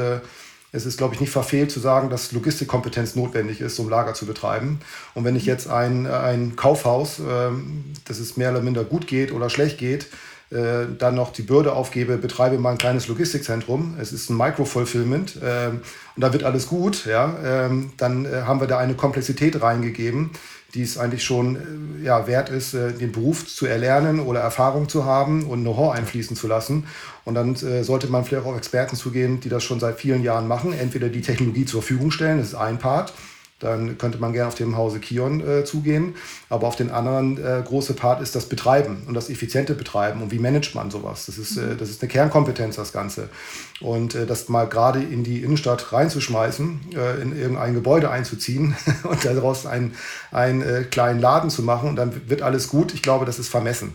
es 0.71 0.85
ist, 0.87 0.97
glaube 0.97 1.13
ich, 1.13 1.21
nicht 1.21 1.31
verfehlt 1.31 1.71
zu 1.71 1.79
sagen, 1.79 2.09
dass 2.09 2.31
Logistikkompetenz 2.31 3.15
notwendig 3.15 3.61
ist, 3.61 3.77
um 3.77 3.87
Lager 3.87 4.15
zu 4.15 4.25
betreiben. 4.25 4.79
Und 5.13 5.25
wenn 5.25 5.35
ich 5.35 5.45
jetzt 5.45 5.69
ein, 5.69 6.07
ein 6.07 6.55
Kaufhaus, 6.55 7.19
ähm, 7.19 7.85
dass 8.05 8.17
es 8.17 8.37
mehr 8.37 8.49
oder 8.49 8.61
minder 8.61 8.83
gut 8.83 9.05
geht 9.05 9.31
oder 9.31 9.51
schlecht 9.51 9.77
geht, 9.77 10.07
äh, 10.51 10.87
dann 10.97 11.13
noch 11.13 11.31
die 11.31 11.43
Bürde 11.43 11.73
aufgebe, 11.73 12.17
betreibe 12.17 12.57
mal 12.57 12.71
ein 12.71 12.79
kleines 12.79 13.07
Logistikzentrum, 13.07 13.97
es 14.01 14.11
ist 14.11 14.31
ein 14.31 14.37
Micro-Fulfillment 14.37 15.35
äh, 15.43 15.69
und 15.69 15.83
da 16.17 16.33
wird 16.33 16.43
alles 16.43 16.67
gut, 16.67 17.05
ja, 17.05 17.67
äh, 17.67 17.69
dann 17.97 18.25
äh, 18.25 18.41
haben 18.45 18.59
wir 18.59 18.65
da 18.65 18.79
eine 18.79 18.95
Komplexität 18.95 19.61
reingegeben, 19.61 20.31
die 20.73 20.81
es 20.81 20.97
eigentlich 20.97 21.23
schon 21.23 21.55
äh, 22.01 22.05
ja, 22.05 22.25
wert 22.25 22.49
ist, 22.49 22.73
äh, 22.73 22.93
den 22.93 23.11
Beruf 23.11 23.45
zu 23.47 23.67
erlernen 23.67 24.19
oder 24.19 24.39
Erfahrung 24.39 24.89
zu 24.89 25.05
haben 25.05 25.43
und 25.45 25.61
Know-how 25.61 25.93
einfließen 25.93 26.35
zu 26.35 26.47
lassen. 26.47 26.87
Und 27.25 27.35
dann 27.35 27.55
sollte 27.55 28.07
man 28.07 28.25
vielleicht 28.25 28.47
auch 28.47 28.51
auf 28.53 28.57
Experten 28.57 28.95
zugehen, 28.95 29.39
die 29.39 29.49
das 29.49 29.63
schon 29.63 29.79
seit 29.79 29.99
vielen 29.99 30.23
Jahren 30.23 30.47
machen, 30.47 30.73
entweder 30.73 31.09
die 31.09 31.21
Technologie 31.21 31.65
zur 31.65 31.83
Verfügung 31.83 32.09
stellen, 32.09 32.39
das 32.39 32.47
ist 32.47 32.55
ein 32.55 32.79
Part, 32.79 33.13
dann 33.59 33.97
könnte 33.97 34.17
man 34.19 34.33
gerne 34.33 34.47
auf 34.47 34.55
dem 34.55 34.77
Hause 34.77 34.99
Kion 34.99 35.45
äh, 35.45 35.65
zugehen. 35.65 36.15
Aber 36.49 36.67
auf 36.67 36.75
den 36.75 36.89
anderen 36.89 37.37
äh, 37.37 37.61
große 37.63 37.93
Part 37.93 38.21
ist 38.21 38.35
das 38.35 38.45
Betreiben 38.45 39.03
und 39.07 39.13
das 39.13 39.29
effiziente 39.29 39.75
Betreiben 39.75 40.21
und 40.21 40.31
wie 40.31 40.39
managt 40.39 40.75
man 40.75 40.89
sowas. 40.89 41.25
Das 41.25 41.37
ist, 41.37 41.57
äh, 41.57 41.75
das 41.75 41.89
ist 41.89 42.01
eine 42.01 42.09
Kernkompetenz, 42.09 42.77
das 42.77 42.93
Ganze. 42.93 43.29
Und 43.81 44.15
äh, 44.15 44.25
das 44.25 44.49
mal 44.49 44.67
gerade 44.67 45.01
in 45.01 45.23
die 45.23 45.43
Innenstadt 45.43 45.91
reinzuschmeißen, 45.91 46.79
äh, 46.95 47.21
in 47.21 47.37
irgendein 47.37 47.73
Gebäude 47.73 48.09
einzuziehen 48.09 48.75
und 49.03 49.23
daraus 49.25 49.65
einen, 49.65 49.93
einen 50.31 50.61
äh, 50.61 50.83
kleinen 50.83 51.19
Laden 51.19 51.49
zu 51.49 51.61
machen 51.61 51.89
und 51.89 51.95
dann 51.97 52.29
wird 52.29 52.41
alles 52.41 52.69
gut, 52.69 52.93
ich 52.93 53.01
glaube, 53.01 53.25
das 53.25 53.39
ist 53.39 53.49
vermessen. 53.49 53.93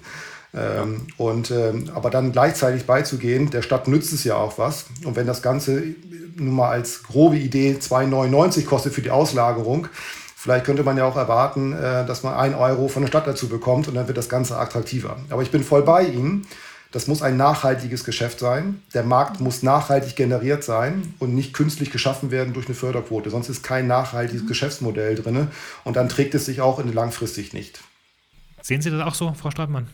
Ähm, 0.57 1.07
und, 1.17 1.51
ähm, 1.51 1.90
aber 1.95 2.11
dann 2.11 2.33
gleichzeitig 2.33 2.87
beizugehen, 2.87 3.51
der 3.51 3.62
Stadt 3.62 3.88
nützt 3.88 4.12
es 4.12 4.25
ja 4.25 4.37
auch 4.37 4.59
was. 4.59 4.87
Und 5.05 5.17
wenn 5.17 5.27
das 5.27 5.43
Ganze 5.43 5.83
nun 6.37 6.55
mal 6.55 6.71
als 6.71 7.03
grobe 7.03 7.37
Idee 7.37 7.77
2,99 7.81 8.64
kostet 8.64 8.95
für 8.95 9.03
die 9.03 9.11
Auslagerung, 9.11 9.88
vielleicht 10.37 10.64
könnte 10.64 10.85
man 10.85 10.97
ja 10.97 11.07
auch 11.07 11.17
erwarten, 11.17 11.73
äh, 11.73 12.07
dass 12.07 12.23
man 12.23 12.35
ein 12.35 12.55
Euro 12.55 12.88
von 12.88 13.03
der 13.03 13.09
Stadt 13.09 13.27
dazu 13.27 13.49
bekommt 13.49 13.88
und 13.88 13.95
dann 13.95 14.07
wird 14.07 14.19
das 14.19 14.29
Ganze 14.29 14.59
attraktiver. 14.59 15.17
Aber 15.31 15.43
ich 15.43 15.51
bin 15.51 15.64
voll 15.64 15.83
bei 15.83 16.05
Ihnen 16.05 16.47
Das 16.95 17.09
muss 17.09 17.23
ein 17.23 17.37
nachhaltiges 17.37 18.05
Geschäft 18.05 18.38
sein. 18.38 18.81
Der 18.95 19.03
Markt 19.03 19.40
muss 19.40 19.64
nachhaltig 19.64 20.14
generiert 20.14 20.62
sein 20.62 21.12
und 21.19 21.35
nicht 21.35 21.53
künstlich 21.53 21.90
geschaffen 21.90 22.31
werden 22.31 22.55
durch 22.55 22.67
eine 22.67 22.77
Förderquote. 22.77 23.31
Sonst 23.31 23.49
ist 23.49 23.64
kein 23.64 23.88
nachhaltiges 23.88 24.47
Geschäftsmodell 24.47 25.17
drin 25.17 25.49
und 25.83 25.97
dann 25.97 26.09
trägt 26.09 26.37
es 26.37 26.45
sich 26.47 26.61
auch 26.61 26.79
in 26.79 26.93
langfristig 26.93 27.53
nicht. 27.53 27.81
Sehen 28.62 28.81
Sie 28.81 28.90
das 28.90 29.03
auch 29.03 29.17
so, 29.17 29.35
Frau 29.35 29.51
Stoltmann? 29.51 29.88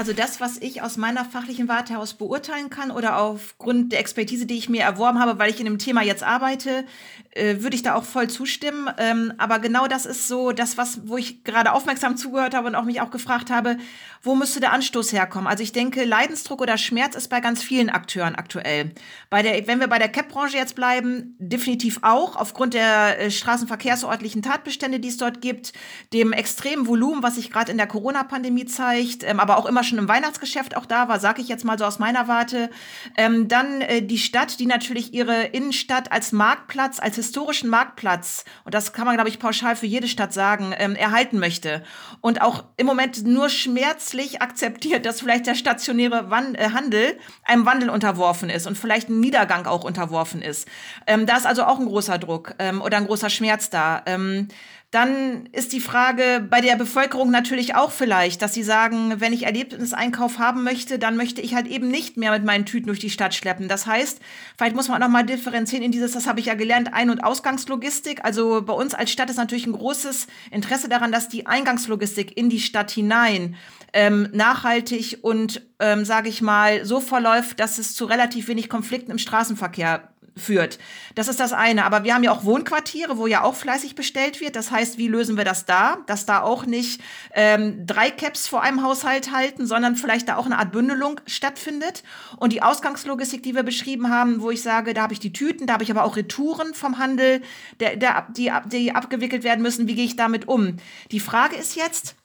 Also 0.00 0.14
das, 0.14 0.40
was 0.40 0.56
ich 0.56 0.80
aus 0.80 0.96
meiner 0.96 1.26
fachlichen 1.26 1.68
Warte 1.68 1.92
heraus 1.92 2.14
beurteilen 2.14 2.70
kann 2.70 2.90
oder 2.90 3.18
aufgrund 3.18 3.92
der 3.92 4.00
Expertise, 4.00 4.46
die 4.46 4.56
ich 4.56 4.70
mir 4.70 4.80
erworben 4.80 5.20
habe, 5.20 5.38
weil 5.38 5.50
ich 5.50 5.58
in 5.58 5.66
dem 5.66 5.78
Thema 5.78 6.00
jetzt 6.02 6.22
arbeite, 6.22 6.86
äh, 7.32 7.62
würde 7.62 7.76
ich 7.76 7.82
da 7.82 7.94
auch 7.94 8.04
voll 8.04 8.28
zustimmen. 8.28 8.90
Ähm, 8.98 9.32
aber 9.38 9.60
genau 9.60 9.86
das 9.86 10.04
ist 10.04 10.26
so 10.26 10.50
das, 10.50 10.76
was, 10.76 11.06
wo 11.06 11.16
ich 11.16 11.44
gerade 11.44 11.72
aufmerksam 11.72 12.16
zugehört 12.16 12.54
habe 12.54 12.66
und 12.66 12.74
auch 12.74 12.84
mich 12.84 13.00
auch 13.00 13.10
gefragt 13.10 13.50
habe, 13.50 13.76
wo 14.22 14.34
müsste 14.34 14.60
der 14.60 14.72
Anstoß 14.72 15.12
herkommen? 15.12 15.46
Also 15.46 15.62
ich 15.62 15.72
denke, 15.72 16.04
Leidensdruck 16.04 16.60
oder 16.60 16.76
Schmerz 16.76 17.14
ist 17.14 17.28
bei 17.28 17.40
ganz 17.40 17.62
vielen 17.62 17.88
Akteuren 17.88 18.34
aktuell. 18.34 18.92
Bei 19.30 19.42
der, 19.42 19.66
wenn 19.68 19.78
wir 19.78 19.86
bei 19.86 19.98
der 19.98 20.08
CAP-Branche 20.08 20.56
jetzt 20.56 20.74
bleiben, 20.74 21.36
definitiv 21.38 22.00
auch, 22.02 22.34
aufgrund 22.36 22.74
der 22.74 23.20
äh, 23.20 23.30
straßenverkehrsortlichen 23.30 24.42
Tatbestände, 24.42 24.98
die 24.98 25.08
es 25.08 25.16
dort 25.16 25.40
gibt, 25.40 25.72
dem 26.12 26.32
extremen 26.32 26.86
Volumen, 26.86 27.22
was 27.22 27.36
sich 27.36 27.50
gerade 27.50 27.70
in 27.70 27.78
der 27.78 27.86
Corona-Pandemie 27.86 28.66
zeigt, 28.66 29.22
ähm, 29.22 29.38
aber 29.38 29.56
auch 29.56 29.66
immer 29.66 29.84
schon 29.84 29.98
im 29.98 30.08
Weihnachtsgeschäft 30.08 30.76
auch 30.76 30.86
da 30.86 31.08
war, 31.08 31.20
sage 31.20 31.40
ich 31.40 31.48
jetzt 31.48 31.64
mal 31.64 31.78
so 31.78 31.84
aus 31.84 32.00
meiner 32.00 32.26
Warte. 32.26 32.70
Ähm, 33.16 33.46
dann 33.46 33.82
äh, 33.82 34.02
die 34.02 34.18
Stadt, 34.18 34.58
die 34.58 34.66
natürlich 34.66 35.14
ihre 35.14 35.44
Innenstadt 35.44 36.10
als 36.10 36.32
Marktplatz, 36.32 36.98
als 36.98 37.19
historischen 37.20 37.70
Marktplatz, 37.70 38.44
und 38.64 38.74
das 38.74 38.92
kann 38.92 39.06
man, 39.06 39.14
glaube 39.14 39.28
ich, 39.28 39.38
pauschal 39.38 39.76
für 39.76 39.86
jede 39.86 40.08
Stadt 40.08 40.32
sagen, 40.32 40.74
ähm, 40.76 40.96
erhalten 40.96 41.38
möchte. 41.38 41.82
Und 42.20 42.42
auch 42.42 42.64
im 42.76 42.86
Moment 42.86 43.24
nur 43.24 43.48
Schmerz 43.48 44.00
grundsätzlich 44.00 44.42
akzeptiert, 44.42 45.06
dass 45.06 45.20
vielleicht 45.20 45.46
der 45.46 45.54
stationäre 45.54 46.30
Wan 46.30 46.54
äh, 46.54 46.70
Handel 46.72 47.18
einem 47.44 47.66
Wandel 47.66 47.90
unterworfen 47.90 48.50
ist 48.50 48.66
und 48.66 48.76
vielleicht 48.76 49.08
ein 49.08 49.20
Niedergang 49.20 49.66
auch 49.66 49.84
unterworfen 49.84 50.42
ist. 50.42 50.66
Ähm, 51.06 51.26
da 51.26 51.36
ist 51.36 51.46
also 51.46 51.64
auch 51.64 51.78
ein 51.78 51.86
großer 51.86 52.18
Druck 52.18 52.54
ähm, 52.58 52.80
oder 52.80 52.96
ein 52.96 53.06
großer 53.06 53.30
Schmerz 53.30 53.70
da. 53.70 54.02
Ähm, 54.06 54.48
dann 54.90 55.46
ist 55.52 55.72
die 55.72 55.78
Frage 55.78 56.44
bei 56.50 56.60
der 56.60 56.74
Bevölkerung 56.74 57.30
natürlich 57.30 57.76
auch 57.76 57.92
vielleicht, 57.92 58.42
dass 58.42 58.54
sie 58.54 58.64
sagen, 58.64 59.20
wenn 59.20 59.32
ich 59.32 59.44
Erlebniseinkauf 59.44 60.40
haben 60.40 60.64
möchte, 60.64 60.98
dann 60.98 61.16
möchte 61.16 61.40
ich 61.40 61.54
halt 61.54 61.68
eben 61.68 61.88
nicht 61.88 62.16
mehr 62.16 62.32
mit 62.32 62.44
meinen 62.44 62.66
Tüten 62.66 62.88
durch 62.88 62.98
die 62.98 63.10
Stadt 63.10 63.32
schleppen. 63.32 63.68
Das 63.68 63.86
heißt, 63.86 64.18
vielleicht 64.58 64.74
muss 64.74 64.88
man 64.88 65.00
auch 65.00 65.06
noch 65.06 65.12
mal 65.12 65.22
differenzieren 65.22 65.84
in 65.84 65.92
dieses, 65.92 66.10
das 66.10 66.26
habe 66.26 66.40
ich 66.40 66.46
ja 66.46 66.54
gelernt, 66.54 66.92
Ein- 66.92 67.10
und 67.10 67.22
Ausgangslogistik. 67.22 68.24
Also 68.24 68.62
bei 68.62 68.72
uns 68.72 68.92
als 68.92 69.12
Stadt 69.12 69.30
ist 69.30 69.36
natürlich 69.36 69.66
ein 69.66 69.74
großes 69.74 70.26
Interesse 70.50 70.88
daran, 70.88 71.12
dass 71.12 71.28
die 71.28 71.46
Eingangslogistik 71.46 72.36
in 72.36 72.50
die 72.50 72.60
Stadt 72.60 72.90
hinein 72.90 73.54
ähm, 73.92 74.28
nachhaltig 74.32 75.18
und, 75.22 75.62
ähm, 75.78 76.04
sage 76.04 76.28
ich 76.28 76.42
mal, 76.42 76.84
so 76.84 77.00
verläuft, 77.00 77.60
dass 77.60 77.78
es 77.78 77.94
zu 77.94 78.06
relativ 78.06 78.48
wenig 78.48 78.68
Konflikten 78.68 79.12
im 79.12 79.18
Straßenverkehr 79.18 80.08
führt. 80.40 80.78
Das 81.14 81.28
ist 81.28 81.38
das 81.38 81.52
eine. 81.52 81.84
Aber 81.84 82.04
wir 82.04 82.14
haben 82.14 82.24
ja 82.24 82.32
auch 82.32 82.44
Wohnquartiere, 82.44 83.18
wo 83.18 83.26
ja 83.26 83.42
auch 83.42 83.54
fleißig 83.54 83.94
bestellt 83.94 84.40
wird. 84.40 84.56
Das 84.56 84.70
heißt, 84.70 84.98
wie 84.98 85.08
lösen 85.08 85.36
wir 85.36 85.44
das 85.44 85.66
da? 85.66 85.98
Dass 86.06 86.26
da 86.26 86.42
auch 86.42 86.66
nicht 86.66 87.00
ähm, 87.32 87.86
drei 87.86 88.10
Caps 88.10 88.48
vor 88.48 88.62
einem 88.62 88.82
Haushalt 88.82 89.32
halten, 89.32 89.66
sondern 89.66 89.96
vielleicht 89.96 90.28
da 90.28 90.36
auch 90.36 90.46
eine 90.46 90.58
Art 90.58 90.72
Bündelung 90.72 91.20
stattfindet. 91.26 92.02
Und 92.38 92.52
die 92.52 92.62
Ausgangslogistik, 92.62 93.42
die 93.42 93.54
wir 93.54 93.62
beschrieben 93.62 94.10
haben, 94.10 94.40
wo 94.40 94.50
ich 94.50 94.62
sage, 94.62 94.94
da 94.94 95.02
habe 95.02 95.12
ich 95.12 95.20
die 95.20 95.32
Tüten, 95.32 95.66
da 95.66 95.74
habe 95.74 95.84
ich 95.84 95.90
aber 95.90 96.04
auch 96.04 96.16
Retouren 96.16 96.74
vom 96.74 96.98
Handel, 96.98 97.42
der, 97.78 97.96
der, 97.96 98.26
die, 98.36 98.50
die 98.66 98.92
abgewickelt 98.92 99.44
werden 99.44 99.62
müssen. 99.62 99.86
Wie 99.86 99.94
gehe 99.94 100.04
ich 100.04 100.16
damit 100.16 100.48
um? 100.48 100.76
Die 101.10 101.20
Frage 101.20 101.56
ist 101.56 101.76
jetzt, 101.76 102.16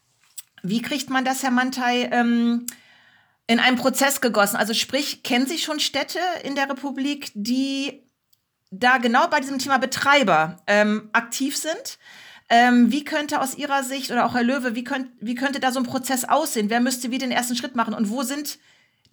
wie 0.63 0.81
kriegt 0.81 1.09
man 1.09 1.25
das, 1.25 1.43
Herr 1.43 1.51
Mantei, 1.51 2.09
ähm, 2.11 2.65
in 3.47 3.59
einen 3.59 3.77
Prozess 3.77 4.21
gegossen? 4.21 4.55
Also 4.55 4.73
sprich, 4.73 5.23
kennen 5.23 5.45
Sie 5.45 5.57
schon 5.57 5.79
Städte 5.79 6.19
in 6.43 6.55
der 6.55 6.69
Republik, 6.69 7.31
die 7.35 8.01
da 8.71 8.97
genau 8.97 9.27
bei 9.27 9.39
diesem 9.39 9.59
Thema 9.59 9.77
Betreiber 9.77 10.61
ähm, 10.67 11.09
aktiv 11.13 11.57
sind? 11.57 11.97
Ähm, 12.47 12.91
wie 12.91 13.03
könnte 13.03 13.41
aus 13.41 13.55
Ihrer 13.55 13.83
Sicht 13.83 14.11
oder 14.11 14.25
auch 14.25 14.35
Herr 14.35 14.43
Löwe, 14.43 14.75
wie, 14.75 14.83
könnt, 14.83 15.09
wie 15.19 15.35
könnte 15.35 15.59
da 15.59 15.71
so 15.71 15.79
ein 15.79 15.85
Prozess 15.85 16.25
aussehen? 16.25 16.69
Wer 16.69 16.79
müsste 16.79 17.09
wie 17.09 17.17
den 17.17 17.31
ersten 17.31 17.55
Schritt 17.55 17.75
machen? 17.75 17.93
Und 17.93 18.09
wo 18.09 18.21
sind 18.21 18.59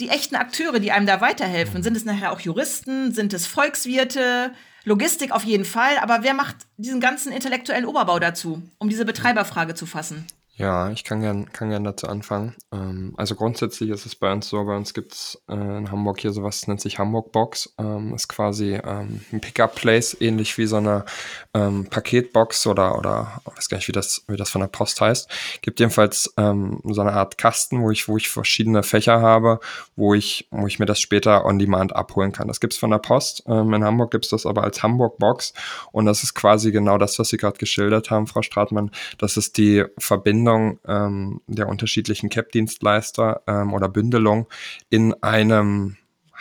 die 0.01 0.11
echten 0.11 0.37
Akteure, 0.37 0.81
die 0.81 0.93
einem 0.93 1.07
da 1.07 1.21
weiterhelfen? 1.21 1.83
Sind 1.83 1.97
es 1.97 2.05
nachher 2.05 2.33
auch 2.33 2.41
Juristen? 2.41 3.13
Sind 3.13 3.33
es 3.33 3.47
Volkswirte? 3.47 4.53
Logistik 4.85 5.31
auf 5.31 5.45
jeden 5.45 5.65
Fall. 5.65 5.99
Aber 5.99 6.23
wer 6.23 6.35
macht 6.35 6.57
diesen 6.77 7.01
ganzen 7.01 7.33
intellektuellen 7.33 7.87
Oberbau 7.87 8.19
dazu, 8.19 8.63
um 8.79 8.89
diese 8.89 9.05
Betreiberfrage 9.05 9.75
zu 9.75 9.87
fassen? 9.87 10.27
Ja, 10.55 10.91
ich 10.91 11.03
kann 11.03 11.23
gern, 11.23 11.51
kann 11.51 11.71
gern 11.71 11.83
dazu 11.83 12.07
anfangen. 12.09 12.55
Ähm, 12.73 13.15
also 13.17 13.35
grundsätzlich 13.35 13.89
ist 13.89 14.05
es 14.05 14.15
bei 14.15 14.31
uns 14.31 14.51
so, 14.51 14.63
bei 14.67 14.77
uns 14.77 14.93
gibt 14.93 15.15
es 15.15 15.43
äh, 15.49 15.55
in 15.55 15.91
Hamburg 15.91 16.21
hier 16.21 16.31
sowas, 16.31 16.61
das 16.61 16.69
nennt 16.69 16.81
sich 16.83 16.99
Hamburg 16.99 17.33
Box. 17.33 17.75
Ähm, 17.79 18.13
ist 18.15 18.29
quasi 18.29 18.75
ähm, 18.75 19.23
ein 19.33 19.41
Pickup-Place, 19.41 20.19
ähnlich 20.21 20.59
wie 20.59 20.67
so 20.67 20.77
eine 20.77 21.07
ähm, 21.55 21.87
Paketbox 21.89 22.67
oder, 22.67 22.99
oder 22.99 23.41
ich 23.51 23.57
weiß 23.57 23.69
gar 23.71 23.79
nicht, 23.79 23.89
wie 23.89 23.93
das, 23.93 24.25
wie 24.29 24.37
das 24.37 24.51
von 24.51 24.61
der 24.61 24.69
Post 24.69 25.01
heißt. 25.01 25.31
Gibt 25.63 25.81
jedenfalls 25.81 26.35
ähm, 26.37 26.81
so 26.85 27.01
eine 27.01 27.15
Art 27.15 27.39
Kasten, 27.39 27.81
wo 27.81 27.91
ich, 27.91 28.07
wo 28.07 28.19
ich 28.19 28.29
verschiedene 28.29 28.83
Fächer 28.83 29.23
habe, 29.23 29.59
wo 29.97 30.13
ich, 30.13 30.49
wo 30.51 30.67
ich 30.67 30.79
mir 30.79 30.87
das 30.87 31.01
später 31.01 31.47
on 31.47 31.59
demand 31.59 31.97
abholen 31.97 32.33
kann. 32.33 32.49
Das 32.49 32.61
gibt 32.61 32.75
es 32.75 32.79
von 32.79 32.91
der 32.91 32.99
Post. 32.99 33.43
Ähm, 33.47 33.73
in 33.73 33.85
Hamburg 33.85 34.11
gibt 34.11 34.27
es 34.27 34.31
das 34.31 34.45
aber 34.45 34.65
als 34.65 34.83
Hamburg 34.83 35.17
Box. 35.17 35.55
Und 35.93 36.05
das 36.05 36.23
ist 36.23 36.35
quasi 36.35 36.73
genau 36.73 36.99
das, 36.99 37.19
was 37.19 37.31
Sie 37.31 37.39
gerade 37.39 37.57
geschildert 37.57 38.11
haben, 38.11 38.27
Frau 38.27 38.43
Stratmann. 38.43 38.91
Das 39.17 39.39
ist 39.39 39.57
die 39.57 39.87
Verbindung 39.99 40.42
Verbindung 40.43 40.81
ähm, 40.87 41.41
der 41.47 41.69
unterschiedlichen 41.69 42.29
CAP-Dienstleister 42.29 43.43
ähm, 43.47 43.73
oder 43.73 43.89
Bündelung 43.89 44.49
in 44.91 45.15
einem 45.23 45.97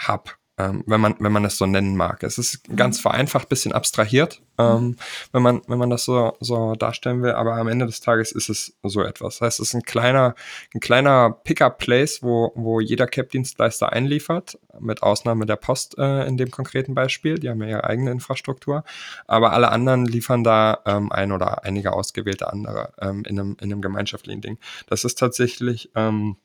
Hub 0.07 0.37
ähm, 0.61 0.83
wenn 0.85 1.01
man, 1.01 1.15
wenn 1.19 1.31
man 1.31 1.45
es 1.45 1.57
so 1.57 1.65
nennen 1.65 1.95
mag. 1.95 2.23
Es 2.23 2.37
ist 2.37 2.63
ganz 2.75 2.97
mhm. 2.97 3.01
vereinfacht, 3.01 3.49
bisschen 3.49 3.73
abstrahiert, 3.73 4.41
ähm, 4.57 4.81
mhm. 4.81 4.95
wenn 5.31 5.41
man, 5.41 5.61
wenn 5.67 5.79
man 5.79 5.89
das 5.89 6.05
so, 6.05 6.35
so 6.39 6.75
darstellen 6.75 7.23
will, 7.23 7.31
aber 7.31 7.55
am 7.55 7.67
Ende 7.67 7.85
des 7.85 8.01
Tages 8.01 8.31
ist 8.31 8.49
es 8.49 8.77
so 8.83 9.01
etwas. 9.01 9.39
Das 9.39 9.41
heißt, 9.41 9.59
es 9.59 9.69
ist 9.69 9.73
ein 9.73 9.83
kleiner, 9.83 10.35
ein 10.73 10.79
kleiner 10.79 11.31
Pickup-Place, 11.31 12.21
wo, 12.21 12.51
wo 12.55 12.79
jeder 12.79 13.07
CAP-Dienstleister 13.07 13.91
einliefert, 13.91 14.59
mit 14.79 15.03
Ausnahme 15.03 15.45
der 15.45 15.55
Post 15.55 15.97
äh, 15.97 16.25
in 16.27 16.37
dem 16.37 16.51
konkreten 16.51 16.93
Beispiel, 16.93 17.35
die 17.35 17.49
haben 17.49 17.61
ja 17.61 17.67
ihre 17.67 17.83
eigene 17.85 18.11
Infrastruktur, 18.11 18.83
aber 19.27 19.53
alle 19.53 19.71
anderen 19.71 20.05
liefern 20.05 20.43
da 20.43 20.79
ähm, 20.85 21.11
ein 21.11 21.31
oder 21.31 21.63
einige 21.63 21.93
ausgewählte 21.93 22.51
andere 22.51 22.93
ähm, 23.01 23.23
in, 23.27 23.39
einem, 23.39 23.57
in 23.59 23.71
einem 23.71 23.81
gemeinschaftlichen 23.81 24.41
Ding. 24.41 24.59
Das 24.87 25.03
ist 25.03 25.17
tatsächlich 25.17 25.91
ähm, 25.95 26.37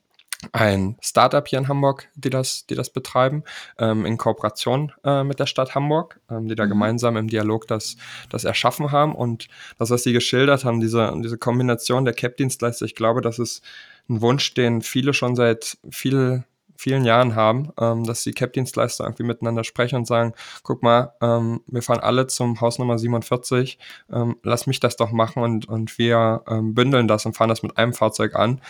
ein 0.52 0.96
Startup 1.00 1.46
hier 1.46 1.58
in 1.58 1.68
Hamburg, 1.68 2.08
die 2.14 2.30
das, 2.30 2.66
die 2.66 2.74
das 2.74 2.90
betreiben, 2.90 3.42
ähm, 3.78 4.04
in 4.04 4.18
Kooperation 4.18 4.92
äh, 5.04 5.24
mit 5.24 5.40
der 5.40 5.46
Stadt 5.46 5.74
Hamburg, 5.74 6.20
ähm, 6.30 6.48
die 6.48 6.54
da 6.54 6.66
mhm. 6.66 6.70
gemeinsam 6.70 7.16
im 7.16 7.28
Dialog 7.28 7.66
das, 7.66 7.96
das 8.28 8.44
erschaffen 8.44 8.92
haben. 8.92 9.14
Und 9.14 9.48
das, 9.78 9.90
was 9.90 10.02
Sie 10.02 10.12
geschildert 10.12 10.64
haben, 10.64 10.80
diese, 10.80 11.12
diese 11.22 11.38
Kombination 11.38 12.04
der 12.04 12.14
CAP-Dienstleister, 12.14 12.84
ich 12.84 12.94
glaube, 12.94 13.22
das 13.22 13.38
ist 13.38 13.62
ein 14.08 14.20
Wunsch, 14.20 14.54
den 14.54 14.82
viele 14.82 15.14
schon 15.14 15.36
seit 15.36 15.78
viel, 15.90 16.44
vielen 16.76 17.04
Jahren 17.04 17.34
haben, 17.34 17.72
ähm, 17.80 18.04
dass 18.04 18.22
die 18.22 18.32
CAP-Dienstleister 18.32 19.04
irgendwie 19.04 19.24
miteinander 19.24 19.64
sprechen 19.64 19.96
und 19.96 20.06
sagen, 20.06 20.34
guck 20.62 20.82
mal, 20.82 21.14
ähm, 21.22 21.62
wir 21.66 21.82
fahren 21.82 22.00
alle 22.00 22.26
zum 22.26 22.60
Haus 22.60 22.78
Nummer 22.78 22.98
47, 22.98 23.78
ähm, 24.12 24.36
lass 24.42 24.66
mich 24.66 24.80
das 24.80 24.96
doch 24.96 25.12
machen 25.12 25.42
und, 25.42 25.66
und 25.66 25.98
wir 25.98 26.42
ähm, 26.46 26.74
bündeln 26.74 27.08
das 27.08 27.24
und 27.24 27.34
fahren 27.34 27.48
das 27.48 27.62
mit 27.62 27.78
einem 27.78 27.94
Fahrzeug 27.94 28.34
an 28.34 28.60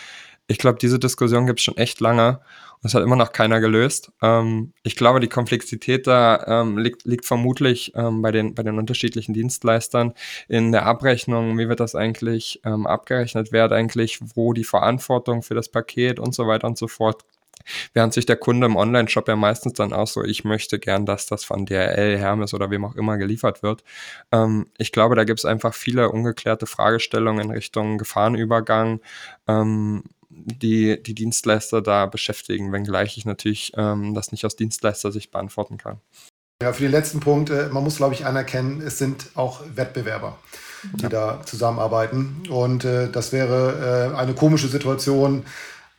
ich 0.47 0.57
glaube, 0.57 0.79
diese 0.79 0.97
Diskussion 0.97 1.45
gibt 1.45 1.59
es 1.59 1.65
schon 1.65 1.77
echt 1.77 1.99
lange 1.99 2.39
und 2.81 2.87
es 2.87 2.93
hat 2.93 3.03
immer 3.03 3.15
noch 3.15 3.33
keiner 3.33 3.59
gelöst. 3.59 4.11
Ähm, 4.21 4.73
ich 4.83 4.95
glaube, 4.95 5.19
die 5.19 5.27
Komplexität 5.27 6.07
da 6.07 6.61
ähm, 6.61 6.77
liegt, 6.77 7.05
liegt, 7.05 7.25
vermutlich 7.25 7.93
ähm, 7.95 8.21
bei, 8.21 8.31
den, 8.31 8.55
bei 8.55 8.63
den 8.63 8.77
unterschiedlichen 8.77 9.33
Dienstleistern 9.33 10.13
in 10.47 10.71
der 10.71 10.85
Abrechnung, 10.85 11.57
wie 11.57 11.67
wird 11.67 11.79
das 11.79 11.95
eigentlich 11.95 12.61
ähm, 12.65 12.87
abgerechnet, 12.87 13.51
wer 13.51 13.63
hat 13.63 13.73
eigentlich 13.73 14.19
wo 14.35 14.53
die 14.53 14.63
Verantwortung 14.63 15.43
für 15.43 15.55
das 15.55 15.69
Paket 15.69 16.19
und 16.19 16.33
so 16.33 16.47
weiter 16.47 16.67
und 16.67 16.77
so 16.77 16.87
fort. 16.87 17.25
Während 17.93 18.13
sich 18.13 18.25
der 18.25 18.37
Kunde 18.37 18.67
im 18.67 18.75
Online-Shop 18.77 19.27
ja 19.27 19.35
meistens 19.35 19.73
dann 19.73 19.91
auch 19.91 20.07
so, 20.07 20.23
ich 20.23 20.45
möchte 20.45 20.79
gern, 20.79 21.05
dass 21.05 21.25
das 21.25 21.43
von 21.43 21.65
DRL, 21.65 22.17
Hermes 22.17 22.53
oder 22.53 22.69
wem 22.71 22.85
auch 22.85 22.95
immer 22.95 23.17
geliefert 23.17 23.63
wird. 23.63 23.83
Ähm, 24.31 24.67
ich 24.77 24.91
glaube, 24.91 25.15
da 25.15 25.25
gibt 25.25 25.39
es 25.39 25.45
einfach 25.45 25.73
viele 25.73 26.09
ungeklärte 26.09 26.65
Fragestellungen 26.65 27.45
in 27.45 27.51
Richtung 27.51 27.97
Gefahrenübergang, 27.97 29.01
ähm, 29.47 30.03
die, 30.29 31.01
die 31.01 31.15
Dienstleister 31.15 31.81
da 31.81 32.05
beschäftigen, 32.05 32.71
wenngleich 32.71 33.17
ich 33.17 33.25
natürlich 33.25 33.71
ähm, 33.75 34.13
das 34.13 34.31
nicht 34.31 34.45
aus 34.45 34.55
Dienstleister-Sicht 34.55 35.31
beantworten 35.31 35.77
kann. 35.77 36.01
Ja, 36.61 36.73
für 36.73 36.83
den 36.83 36.91
letzten 36.91 37.19
Punkt, 37.19 37.49
äh, 37.49 37.69
man 37.71 37.83
muss, 37.83 37.97
glaube 37.97 38.15
ich, 38.15 38.25
anerkennen, 38.25 38.81
es 38.81 38.97
sind 38.97 39.27
auch 39.35 39.61
Wettbewerber, 39.75 40.37
die 40.93 41.03
ja. 41.03 41.09
da 41.09 41.41
zusammenarbeiten. 41.45 42.43
Und 42.49 42.83
äh, 42.83 43.09
das 43.09 43.31
wäre 43.31 44.11
äh, 44.13 44.17
eine 44.17 44.33
komische 44.33 44.67
Situation, 44.67 45.45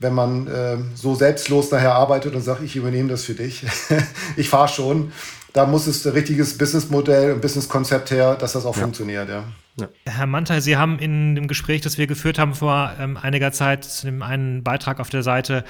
wenn 0.00 0.14
man 0.14 0.46
äh, 0.46 0.78
so 0.94 1.14
selbstlos 1.14 1.70
daher 1.70 1.94
arbeitet 1.94 2.34
und 2.34 2.42
sagt, 2.42 2.62
ich 2.62 2.76
übernehme 2.76 3.08
das 3.08 3.24
für 3.24 3.34
dich. 3.34 3.66
ich 4.36 4.48
fahre 4.48 4.68
schon. 4.68 5.12
Da 5.52 5.66
muss 5.66 5.86
es 5.86 6.06
ein 6.06 6.12
richtiges 6.12 6.56
Businessmodell 6.58 7.32
und 7.32 7.40
Businesskonzept 7.40 8.10
her, 8.10 8.34
dass 8.34 8.52
das 8.52 8.66
auch 8.66 8.76
ja. 8.76 8.82
funktioniert. 8.82 9.28
Ja. 9.28 9.44
Ja. 9.80 9.88
Herr 10.06 10.26
Mantel, 10.26 10.60
Sie 10.60 10.76
haben 10.76 10.98
in 10.98 11.34
dem 11.34 11.46
Gespräch, 11.46 11.80
das 11.80 11.98
wir 11.98 12.06
geführt 12.06 12.38
haben 12.38 12.54
vor 12.54 12.92
ähm, 12.98 13.16
einiger 13.16 13.52
Zeit, 13.52 13.84
zu 13.84 14.06
dem 14.06 14.22
einen 14.22 14.64
Beitrag 14.64 15.00
auf 15.00 15.08
der 15.08 15.22
Seite, 15.22 15.64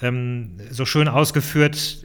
ähm, 0.00 0.60
so 0.70 0.84
schön 0.84 1.08
ausgeführt, 1.08 2.02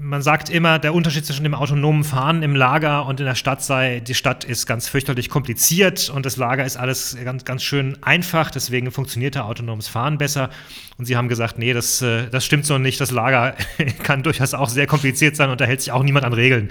man 0.00 0.22
sagt 0.22 0.48
immer, 0.48 0.78
der 0.78 0.94
Unterschied 0.94 1.26
zwischen 1.26 1.44
dem 1.44 1.54
autonomen 1.54 2.04
Fahren 2.04 2.42
im 2.42 2.56
Lager 2.56 3.06
und 3.06 3.20
in 3.20 3.26
der 3.26 3.34
Stadt 3.34 3.62
sei, 3.62 4.00
die 4.00 4.14
Stadt 4.14 4.44
ist 4.44 4.66
ganz 4.66 4.88
fürchterlich 4.88 5.28
kompliziert 5.28 6.08
und 6.08 6.24
das 6.24 6.36
Lager 6.36 6.64
ist 6.64 6.76
alles 6.76 7.16
ganz, 7.22 7.44
ganz 7.44 7.62
schön 7.62 8.02
einfach, 8.02 8.50
deswegen 8.50 8.90
funktioniert 8.90 9.34
der 9.34 9.44
autonomes 9.44 9.88
Fahren 9.88 10.16
besser. 10.16 10.50
Und 10.96 11.04
sie 11.04 11.16
haben 11.16 11.28
gesagt, 11.28 11.58
nee, 11.58 11.72
das, 11.72 12.00
äh, 12.02 12.28
das 12.30 12.44
stimmt 12.44 12.64
so 12.64 12.78
nicht. 12.78 13.00
Das 13.00 13.10
Lager 13.10 13.56
kann 14.02 14.22
durchaus 14.22 14.54
auch 14.54 14.68
sehr 14.68 14.86
kompliziert 14.86 15.36
sein 15.36 15.50
und 15.50 15.60
da 15.60 15.64
hält 15.64 15.80
sich 15.80 15.92
auch 15.92 16.02
niemand 16.02 16.24
an 16.24 16.32
Regeln. 16.32 16.70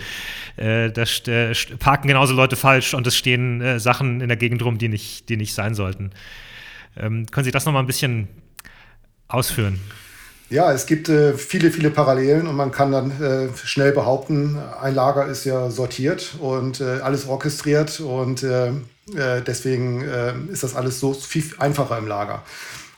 Äh, 0.56 0.92
da 0.92 1.04
parken 1.80 2.08
genauso 2.08 2.34
Leute 2.34 2.56
falsch 2.56 2.94
und 2.94 3.06
es 3.06 3.16
stehen 3.16 3.62
äh, 3.62 3.80
Sachen 3.80 4.22
in 4.22 4.28
der 4.28 4.38
Gegend 4.38 4.64
rum, 4.64 4.78
die 4.78 4.90
nicht, 4.90 5.30
die 5.30 5.38
nicht 5.38 5.54
sein 5.54 5.76
sollten. 5.76 6.12
Ähm, 6.98 7.26
können 7.28 7.46
Sie 7.46 7.52
das 7.52 7.66
nochmal 7.66 7.84
ein 7.84 7.88
bisschen 7.88 8.28
ausführen? 9.28 9.80
Ja, 10.54 10.72
es 10.72 10.86
gibt 10.86 11.10
äh, 11.10 11.34
viele, 11.34 11.72
viele 11.72 11.90
Parallelen 11.90 12.46
und 12.46 12.56
man 12.56 12.72
kann 12.72 12.92
dann 12.92 13.10
äh, 13.20 13.50
schnell 13.58 13.92
behaupten, 13.92 14.60
ein 14.80 14.94
Lager 14.94 15.26
ist 15.26 15.46
ja 15.46 15.72
sortiert 15.72 16.36
und 16.40 16.80
äh, 16.80 17.00
alles 17.02 17.28
orchestriert 17.28 18.00
und 18.00 18.44
äh, 18.44 18.68
äh, 18.68 19.42
deswegen 19.42 20.04
äh, 20.04 20.36
ist 20.52 20.62
das 20.62 20.76
alles 20.76 21.00
so 21.00 21.16
viel 21.16 21.44
einfacher 21.58 21.98
im 21.98 22.06
Lager. 22.06 22.44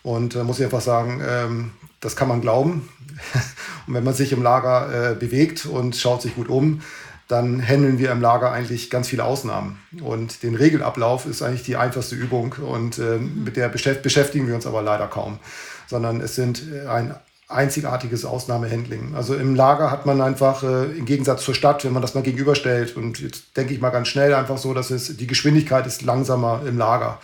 Und 0.03 0.35
da 0.35 0.43
muss 0.43 0.59
ich 0.59 0.65
einfach 0.65 0.81
sagen, 0.81 1.23
ähm, 1.25 1.71
das 2.01 2.17
kann 2.17 2.27
man 2.27 2.41
glauben. 2.41 2.89
und 3.87 3.93
wenn 3.93 4.03
man 4.03 4.13
sich 4.13 4.33
im 4.33 4.43
Lager 4.43 5.15
bewegt 5.17 5.65
und 5.65 5.95
schaut 5.95 6.23
sich 6.23 6.35
gut 6.35 6.49
um, 6.49 6.81
dann 7.29 7.65
handeln 7.65 7.99
wir 7.99 8.11
im 8.11 8.19
Lager 8.19 8.51
eigentlich 8.51 8.89
ganz 8.89 9.07
viele 9.07 9.23
Ausnahmen. 9.23 9.79
Und 10.03 10.43
den 10.43 10.55
Regelablauf 10.55 11.25
ist 11.25 11.41
eigentlich 11.41 11.63
die 11.63 11.77
einfachste 11.77 12.15
Übung 12.15 12.53
und 12.61 12.99
mit 12.99 13.55
der 13.55 13.69
beschäftigen 13.69 14.45
wir 14.45 14.55
uns 14.55 14.67
aber 14.67 14.81
leider 14.81 15.07
kaum 15.07 15.39
sondern 15.87 16.21
es 16.21 16.35
sind 16.35 16.63
ein 16.87 17.15
einzigartiges 17.47 18.25
Ausnahmehandling. 18.25 19.13
Also 19.15 19.35
im 19.35 19.53
Lager 19.53 19.91
hat 19.91 20.05
man 20.05 20.19
einfach 20.21 20.63
äh, 20.63 20.85
im 20.97 21.05
Gegensatz 21.05 21.43
zur 21.43 21.53
Stadt, 21.53 21.85
wenn 21.85 21.93
man 21.93 22.01
das 22.01 22.15
mal 22.15 22.23
gegenüberstellt, 22.23 22.97
und 22.97 23.19
jetzt 23.19 23.55
denke 23.55 23.73
ich 23.73 23.81
mal 23.81 23.91
ganz 23.91 24.07
schnell 24.07 24.33
einfach 24.33 24.57
so, 24.57 24.73
dass 24.73 24.89
es 24.89 25.15
die 25.17 25.27
Geschwindigkeit 25.27 25.85
ist 25.85 26.01
langsamer 26.01 26.61
im 26.67 26.77
Lager. 26.77 27.19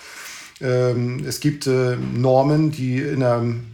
Ähm, 0.61 1.23
es 1.27 1.39
gibt 1.39 1.65
äh, 1.65 1.95
Normen, 1.95 2.71
die 2.71 2.99
in 3.01 3.23
einem 3.23 3.65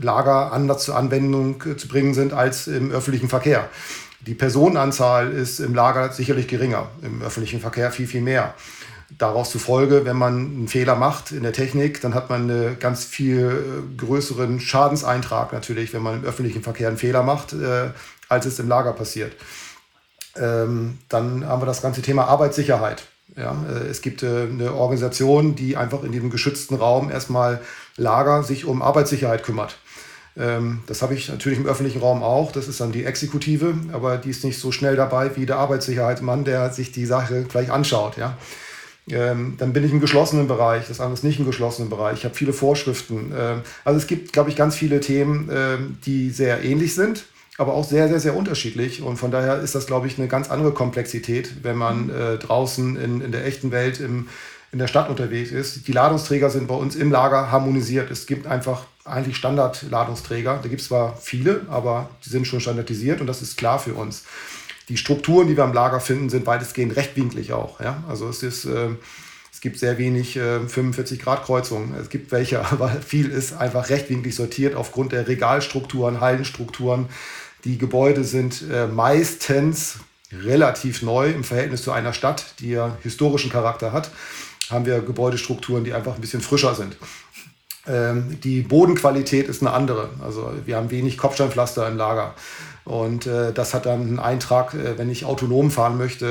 Lager 0.00 0.52
anders 0.52 0.84
zur 0.84 0.96
Anwendung 0.96 1.62
äh, 1.62 1.76
zu 1.76 1.88
bringen 1.88 2.12
sind 2.12 2.34
als 2.34 2.66
im 2.66 2.90
öffentlichen 2.90 3.28
Verkehr. 3.28 3.68
Die 4.20 4.34
Personenanzahl 4.34 5.32
ist 5.32 5.58
im 5.58 5.74
Lager 5.74 6.12
sicherlich 6.12 6.46
geringer, 6.46 6.88
im 7.02 7.22
öffentlichen 7.22 7.60
Verkehr 7.60 7.90
viel, 7.90 8.06
viel 8.06 8.20
mehr. 8.20 8.54
Daraus 9.18 9.50
zufolge, 9.50 10.04
wenn 10.04 10.16
man 10.16 10.34
einen 10.34 10.68
Fehler 10.68 10.96
macht 10.96 11.32
in 11.32 11.42
der 11.42 11.52
Technik, 11.52 12.00
dann 12.00 12.14
hat 12.14 12.30
man 12.30 12.50
einen 12.50 12.78
ganz 12.78 13.04
viel 13.04 13.40
äh, 13.40 13.96
größeren 13.96 14.60
Schadenseintrag 14.60 15.52
natürlich, 15.52 15.92
wenn 15.92 16.02
man 16.02 16.20
im 16.20 16.24
öffentlichen 16.24 16.62
Verkehr 16.62 16.88
einen 16.88 16.96
Fehler 16.96 17.22
macht, 17.22 17.52
äh, 17.52 17.90
als 18.28 18.46
es 18.46 18.58
im 18.58 18.68
Lager 18.68 18.92
passiert. 18.92 19.34
Ähm, 20.36 20.98
dann 21.08 21.46
haben 21.46 21.60
wir 21.60 21.66
das 21.66 21.82
ganze 21.82 22.00
Thema 22.00 22.24
Arbeitssicherheit. 22.24 23.04
Ja, 23.36 23.56
äh, 23.68 23.88
es 23.88 24.02
gibt 24.02 24.22
äh, 24.22 24.42
eine 24.50 24.74
Organisation, 24.74 25.54
die 25.54 25.76
einfach 25.76 26.02
in 26.04 26.12
diesem 26.12 26.30
geschützten 26.30 26.74
Raum 26.74 27.10
erstmal 27.10 27.60
Lager 27.96 28.42
sich 28.42 28.64
um 28.64 28.82
Arbeitssicherheit 28.82 29.42
kümmert. 29.42 29.76
Ähm, 30.36 30.80
das 30.86 31.02
habe 31.02 31.14
ich 31.14 31.28
natürlich 31.28 31.58
im 31.58 31.66
öffentlichen 31.66 32.00
Raum 32.00 32.22
auch. 32.22 32.52
Das 32.52 32.68
ist 32.68 32.80
dann 32.80 32.92
die 32.92 33.04
Exekutive, 33.04 33.74
aber 33.92 34.16
die 34.18 34.30
ist 34.30 34.44
nicht 34.44 34.58
so 34.58 34.72
schnell 34.72 34.96
dabei 34.96 35.36
wie 35.36 35.46
der 35.46 35.58
Arbeitssicherheitsmann, 35.58 36.44
der 36.44 36.72
sich 36.72 36.92
die 36.92 37.06
Sache 37.06 37.44
gleich 37.44 37.70
anschaut. 37.70 38.16
Ja. 38.16 38.36
Ähm, 39.10 39.54
dann 39.58 39.72
bin 39.72 39.84
ich 39.84 39.90
im 39.90 40.00
geschlossenen 40.00 40.46
Bereich, 40.46 40.86
das 40.86 41.00
andere 41.00 41.14
ist 41.14 41.24
nicht 41.24 41.40
im 41.40 41.46
geschlossenen 41.46 41.90
Bereich. 41.90 42.18
Ich 42.18 42.24
habe 42.24 42.34
viele 42.34 42.52
Vorschriften. 42.52 43.32
Ähm, 43.36 43.62
also 43.84 43.98
es 43.98 44.06
gibt, 44.06 44.32
glaube 44.32 44.50
ich, 44.50 44.56
ganz 44.56 44.76
viele 44.76 45.00
Themen, 45.00 45.50
ähm, 45.52 45.98
die 46.06 46.30
sehr 46.30 46.62
ähnlich 46.62 46.94
sind, 46.94 47.24
aber 47.58 47.74
auch 47.74 47.84
sehr, 47.84 48.08
sehr, 48.08 48.20
sehr 48.20 48.36
unterschiedlich. 48.36 49.02
Und 49.02 49.16
von 49.16 49.32
daher 49.32 49.58
ist 49.60 49.74
das, 49.74 49.86
glaube 49.86 50.06
ich, 50.06 50.18
eine 50.18 50.28
ganz 50.28 50.50
andere 50.50 50.72
Komplexität, 50.72 51.64
wenn 51.64 51.76
man 51.76 52.10
äh, 52.10 52.38
draußen 52.38 52.96
in, 52.96 53.20
in 53.20 53.32
der 53.32 53.44
echten 53.44 53.72
Welt 53.72 53.98
im, 53.98 54.28
in 54.70 54.78
der 54.78 54.86
Stadt 54.86 55.10
unterwegs 55.10 55.50
ist. 55.50 55.88
Die 55.88 55.92
Ladungsträger 55.92 56.48
sind 56.48 56.68
bei 56.68 56.74
uns 56.74 56.94
im 56.94 57.10
Lager 57.10 57.50
harmonisiert. 57.50 58.10
Es 58.10 58.26
gibt 58.26 58.46
einfach 58.46 58.84
eigentlich 59.04 59.36
Standardladungsträger. 59.36 60.60
Da 60.62 60.68
gibt 60.68 60.80
es 60.80 60.86
zwar 60.86 61.16
viele, 61.16 61.62
aber 61.68 62.08
die 62.24 62.30
sind 62.30 62.46
schon 62.46 62.60
standardisiert 62.60 63.20
und 63.20 63.26
das 63.26 63.42
ist 63.42 63.58
klar 63.58 63.80
für 63.80 63.94
uns 63.94 64.22
die 64.88 64.96
Strukturen, 64.96 65.48
die 65.48 65.56
wir 65.56 65.64
im 65.64 65.72
Lager 65.72 66.00
finden, 66.00 66.28
sind 66.30 66.46
weitestgehend 66.46 66.96
rechtwinklig 66.96 67.52
auch. 67.52 67.80
Ja? 67.80 68.02
Also 68.08 68.28
es 68.28 68.42
ist, 68.42 68.64
äh, 68.64 68.88
es 69.52 69.60
gibt 69.60 69.78
sehr 69.78 69.98
wenig 69.98 70.36
äh, 70.36 70.58
45-Grad-Kreuzungen. 70.58 71.94
Es 71.94 72.08
gibt 72.08 72.32
welche, 72.32 72.64
aber 72.72 72.88
viel 72.88 73.30
ist 73.30 73.52
einfach 73.54 73.88
rechtwinklig 73.90 74.34
sortiert 74.34 74.74
aufgrund 74.74 75.12
der 75.12 75.28
Regalstrukturen, 75.28 76.20
Hallenstrukturen. 76.20 77.08
Die 77.64 77.78
Gebäude 77.78 78.24
sind 78.24 78.64
äh, 78.70 78.86
meistens 78.88 80.00
relativ 80.32 81.02
neu 81.02 81.30
im 81.30 81.44
Verhältnis 81.44 81.82
zu 81.82 81.92
einer 81.92 82.12
Stadt, 82.12 82.54
die 82.58 82.70
ja 82.70 82.96
historischen 83.02 83.50
Charakter 83.50 83.92
hat. 83.92 84.10
Haben 84.70 84.86
wir 84.86 85.00
Gebäudestrukturen, 85.00 85.84
die 85.84 85.92
einfach 85.92 86.14
ein 86.14 86.20
bisschen 86.20 86.40
frischer 86.40 86.74
sind. 86.74 86.96
Ähm, 87.86 88.38
die 88.42 88.60
Bodenqualität 88.60 89.48
ist 89.48 89.60
eine 89.60 89.72
andere. 89.72 90.10
Also 90.24 90.52
wir 90.64 90.76
haben 90.76 90.90
wenig 90.90 91.18
Kopfsteinpflaster 91.18 91.88
im 91.88 91.96
Lager. 91.96 92.34
Und 92.84 93.26
äh, 93.26 93.52
das 93.52 93.74
hat 93.74 93.86
dann 93.86 94.00
einen 94.00 94.18
Eintrag, 94.18 94.74
äh, 94.74 94.98
wenn 94.98 95.08
ich 95.08 95.24
autonom 95.24 95.70
fahren 95.70 95.98
möchte, 95.98 96.26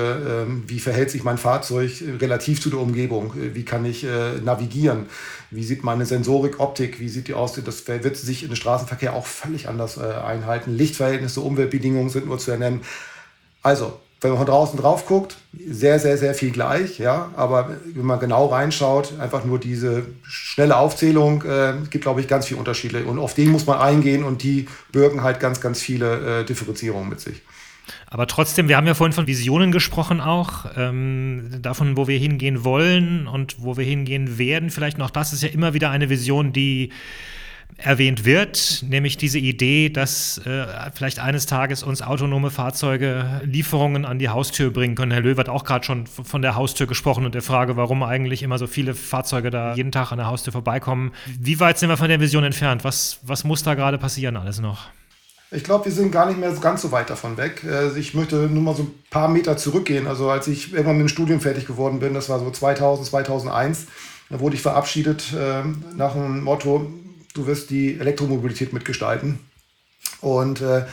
äh, 0.47 0.69
wie 0.69 0.79
verhält 0.79 1.09
sich 1.09 1.23
mein 1.23 1.37
Fahrzeug 1.37 2.03
relativ 2.19 2.61
zu 2.61 2.69
der 2.69 2.79
Umgebung, 2.79 3.33
äh, 3.37 3.55
wie 3.55 3.63
kann 3.63 3.85
ich 3.85 4.03
äh, 4.03 4.33
navigieren, 4.43 5.05
wie 5.49 5.63
sieht 5.63 5.83
meine 5.83 6.05
Sensorik, 6.05 6.59
Optik, 6.59 6.99
wie 6.99 7.07
sieht 7.07 7.29
die 7.29 7.35
aus, 7.35 7.53
das 7.53 7.87
wird 7.87 8.17
sich 8.17 8.43
im 8.43 8.55
Straßenverkehr 8.55 9.13
auch 9.13 9.25
völlig 9.25 9.69
anders 9.69 9.97
äh, 9.97 10.01
einhalten. 10.01 10.75
Lichtverhältnisse, 10.75 11.39
Umweltbedingungen 11.39 12.09
sind 12.09 12.25
nur 12.25 12.37
zu 12.37 12.51
ernennen. 12.51 12.81
Also 13.61 13.97
wenn 14.21 14.29
man 14.29 14.37
von 14.37 14.47
draußen 14.47 14.79
drauf 14.79 15.07
guckt, 15.07 15.37
sehr, 15.67 15.99
sehr, 15.99 16.17
sehr 16.17 16.35
viel 16.35 16.51
gleich, 16.51 16.99
ja. 16.99 17.31
Aber 17.35 17.71
wenn 17.93 18.05
man 18.05 18.19
genau 18.19 18.45
reinschaut, 18.45 19.19
einfach 19.19 19.43
nur 19.43 19.59
diese 19.59 20.03
schnelle 20.23 20.77
Aufzählung 20.77 21.43
äh, 21.43 21.73
gibt, 21.89 22.03
glaube 22.03 22.21
ich, 22.21 22.27
ganz 22.27 22.45
viele 22.45 22.59
Unterschiede. 22.59 23.03
Und 23.05 23.17
auf 23.17 23.33
den 23.33 23.49
muss 23.49 23.65
man 23.65 23.79
eingehen 23.79 24.23
und 24.23 24.43
die 24.43 24.67
birgen 24.91 25.23
halt 25.23 25.39
ganz, 25.39 25.59
ganz 25.59 25.81
viele 25.81 26.41
äh, 26.41 26.45
Differenzierungen 26.45 27.09
mit 27.09 27.19
sich. 27.19 27.41
Aber 28.07 28.27
trotzdem, 28.27 28.67
wir 28.67 28.77
haben 28.77 28.87
ja 28.87 28.93
vorhin 28.93 29.13
von 29.13 29.25
Visionen 29.25 29.71
gesprochen 29.71 30.21
auch, 30.21 30.65
ähm, 30.77 31.49
davon, 31.61 31.97
wo 31.97 32.07
wir 32.07 32.17
hingehen 32.19 32.63
wollen 32.63 33.27
und 33.27 33.55
wo 33.59 33.75
wir 33.75 33.85
hingehen 33.85 34.37
werden. 34.37 34.69
Vielleicht 34.69 34.99
noch 34.99 35.09
das 35.09 35.33
ist 35.33 35.41
ja 35.41 35.49
immer 35.49 35.73
wieder 35.73 35.89
eine 35.89 36.09
Vision, 36.09 36.53
die 36.53 36.91
erwähnt 37.77 38.25
wird, 38.25 38.83
nämlich 38.87 39.17
diese 39.17 39.39
Idee, 39.39 39.89
dass 39.89 40.37
äh, 40.39 40.65
vielleicht 40.93 41.19
eines 41.19 41.45
Tages 41.45 41.83
uns 41.83 42.01
autonome 42.01 42.51
Fahrzeuge 42.51 43.41
Lieferungen 43.43 44.05
an 44.05 44.19
die 44.19 44.29
Haustür 44.29 44.71
bringen 44.71 44.95
können. 44.95 45.11
Herr 45.11 45.21
Löw 45.21 45.37
hat 45.37 45.49
auch 45.49 45.63
gerade 45.63 45.85
schon 45.85 46.05
von 46.07 46.41
der 46.41 46.55
Haustür 46.55 46.87
gesprochen 46.87 47.25
und 47.25 47.35
der 47.35 47.41
Frage, 47.41 47.77
warum 47.77 48.03
eigentlich 48.03 48.43
immer 48.43 48.57
so 48.57 48.67
viele 48.67 48.93
Fahrzeuge 48.93 49.49
da 49.49 49.73
jeden 49.75 49.91
Tag 49.91 50.11
an 50.11 50.17
der 50.17 50.27
Haustür 50.27 50.53
vorbeikommen. 50.53 51.11
Wie 51.39 51.59
weit 51.59 51.79
sind 51.79 51.89
wir 51.89 51.97
von 51.97 52.09
der 52.09 52.19
Vision 52.19 52.43
entfernt? 52.43 52.83
Was, 52.83 53.19
was 53.23 53.43
muss 53.43 53.63
da 53.63 53.73
gerade 53.73 53.97
passieren 53.97 54.37
alles 54.37 54.59
noch? 54.59 54.87
Ich 55.53 55.65
glaube, 55.65 55.85
wir 55.85 55.91
sind 55.91 56.13
gar 56.13 56.27
nicht 56.27 56.39
mehr 56.39 56.51
ganz 56.53 56.81
so 56.81 56.93
weit 56.93 57.09
davon 57.09 57.35
weg. 57.35 57.65
Also 57.65 57.97
ich 57.97 58.13
möchte 58.13 58.35
nur 58.35 58.63
mal 58.63 58.73
so 58.73 58.83
ein 58.83 58.93
paar 59.09 59.27
Meter 59.27 59.57
zurückgehen. 59.57 60.07
Also 60.07 60.29
als 60.29 60.47
ich 60.47 60.71
irgendwann 60.71 60.97
mit 60.97 61.07
dem 61.07 61.09
Studium 61.09 61.41
fertig 61.41 61.67
geworden 61.67 61.99
bin, 61.99 62.13
das 62.13 62.29
war 62.29 62.39
so 62.39 62.49
2000, 62.49 63.05
2001, 63.05 63.87
da 64.29 64.39
wurde 64.39 64.55
ich 64.55 64.61
verabschiedet 64.61 65.33
äh, 65.33 65.63
nach 65.97 66.13
dem 66.13 66.45
Motto, 66.45 66.89
du 67.33 67.47
wirst 67.47 67.69
die 67.69 67.99
Elektromobilität 67.99 68.73
mitgestalten. 68.73 69.39
Und 70.21 70.61
äh, 70.61 70.85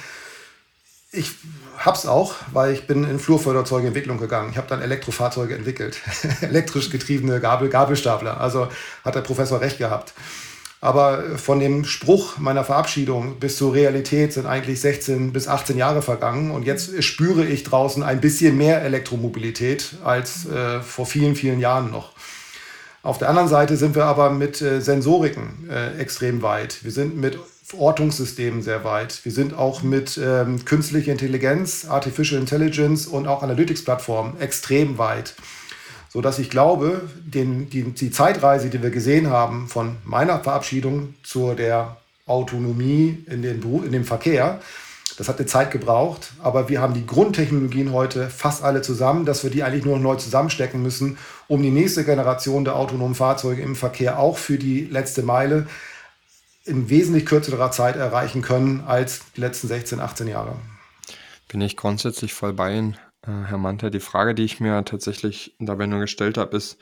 ich 1.10 1.30
habe 1.78 1.96
es 1.96 2.06
auch, 2.06 2.34
weil 2.52 2.72
ich 2.72 2.86
bin 2.86 3.04
in 3.04 3.18
Flurförderzeugeentwicklung 3.18 4.18
gegangen. 4.18 4.50
Ich 4.50 4.58
habe 4.58 4.68
dann 4.68 4.82
Elektrofahrzeuge 4.82 5.54
entwickelt, 5.54 6.00
elektrisch 6.40 6.90
getriebene 6.90 7.40
Gabel 7.40 7.68
Gabelstapler. 7.68 8.40
Also 8.40 8.68
hat 9.04 9.14
der 9.14 9.22
Professor 9.22 9.60
recht 9.60 9.78
gehabt. 9.78 10.12
Aber 10.80 11.36
von 11.38 11.58
dem 11.58 11.84
Spruch 11.84 12.38
meiner 12.38 12.62
Verabschiedung 12.62 13.40
bis 13.40 13.56
zur 13.56 13.74
Realität 13.74 14.32
sind 14.32 14.46
eigentlich 14.46 14.80
16 14.80 15.32
bis 15.32 15.48
18 15.48 15.76
Jahre 15.76 16.02
vergangen. 16.02 16.52
Und 16.52 16.64
jetzt 16.64 17.02
spüre 17.02 17.44
ich 17.44 17.64
draußen 17.64 18.02
ein 18.02 18.20
bisschen 18.20 18.56
mehr 18.56 18.82
Elektromobilität 18.82 19.94
als 20.04 20.46
äh, 20.46 20.80
vor 20.80 21.06
vielen, 21.06 21.34
vielen 21.34 21.58
Jahren 21.58 21.90
noch. 21.90 22.12
Auf 23.08 23.16
der 23.16 23.30
anderen 23.30 23.48
Seite 23.48 23.78
sind 23.78 23.94
wir 23.94 24.04
aber 24.04 24.28
mit 24.28 24.60
äh, 24.60 24.82
Sensoriken 24.82 25.66
äh, 25.70 25.98
extrem 25.98 26.42
weit. 26.42 26.84
Wir 26.84 26.90
sind 26.90 27.16
mit 27.16 27.38
Ortungssystemen 27.74 28.60
sehr 28.60 28.84
weit. 28.84 29.24
Wir 29.24 29.32
sind 29.32 29.54
auch 29.54 29.82
mit 29.82 30.20
ähm, 30.22 30.62
künstlicher 30.66 31.12
Intelligenz, 31.12 31.86
Artificial 31.88 32.38
Intelligence 32.38 33.06
und 33.06 33.26
auch 33.26 33.42
Analytics-Plattformen 33.42 34.38
extrem 34.42 34.98
weit. 34.98 35.36
Sodass 36.10 36.38
ich 36.38 36.50
glaube, 36.50 37.00
den, 37.24 37.70
die, 37.70 37.84
die 37.84 38.10
Zeitreise, 38.10 38.68
die 38.68 38.82
wir 38.82 38.90
gesehen 38.90 39.30
haben 39.30 39.68
von 39.68 39.96
meiner 40.04 40.40
Verabschiedung 40.40 41.14
zu 41.22 41.54
der 41.54 41.96
Autonomie 42.26 43.24
in, 43.30 43.40
den, 43.40 43.62
in 43.86 43.92
dem 43.92 44.04
Verkehr, 44.04 44.60
das 45.18 45.28
hat 45.28 45.38
eine 45.38 45.46
Zeit 45.46 45.72
gebraucht, 45.72 46.30
aber 46.38 46.68
wir 46.68 46.80
haben 46.80 46.94
die 46.94 47.04
Grundtechnologien 47.04 47.92
heute 47.92 48.30
fast 48.30 48.62
alle 48.62 48.82
zusammen, 48.82 49.26
dass 49.26 49.42
wir 49.42 49.50
die 49.50 49.64
eigentlich 49.64 49.84
nur 49.84 49.96
noch 49.96 50.12
neu 50.12 50.14
zusammenstecken 50.14 50.80
müssen, 50.80 51.18
um 51.48 51.60
die 51.60 51.72
nächste 51.72 52.04
Generation 52.04 52.64
der 52.64 52.76
autonomen 52.76 53.16
Fahrzeuge 53.16 53.60
im 53.60 53.74
Verkehr 53.74 54.20
auch 54.20 54.38
für 54.38 54.58
die 54.58 54.84
letzte 54.84 55.24
Meile 55.24 55.66
in 56.64 56.88
wesentlich 56.88 57.26
kürzerer 57.26 57.72
Zeit 57.72 57.96
erreichen 57.96 58.42
können 58.42 58.84
als 58.86 59.22
die 59.36 59.40
letzten 59.40 59.66
16, 59.66 59.98
18 59.98 60.28
Jahre. 60.28 60.54
Bin 61.48 61.60
ich 61.62 61.76
grundsätzlich 61.76 62.32
voll 62.32 62.52
bei 62.52 62.76
Ihnen, 62.76 62.96
äh, 63.26 63.30
Herr 63.46 63.58
Mante. 63.58 63.90
Die 63.90 64.00
Frage, 64.00 64.36
die 64.36 64.44
ich 64.44 64.60
mir 64.60 64.84
tatsächlich 64.84 65.56
dabei 65.58 65.86
nur 65.86 65.98
gestellt 65.98 66.38
habe, 66.38 66.56
ist, 66.56 66.78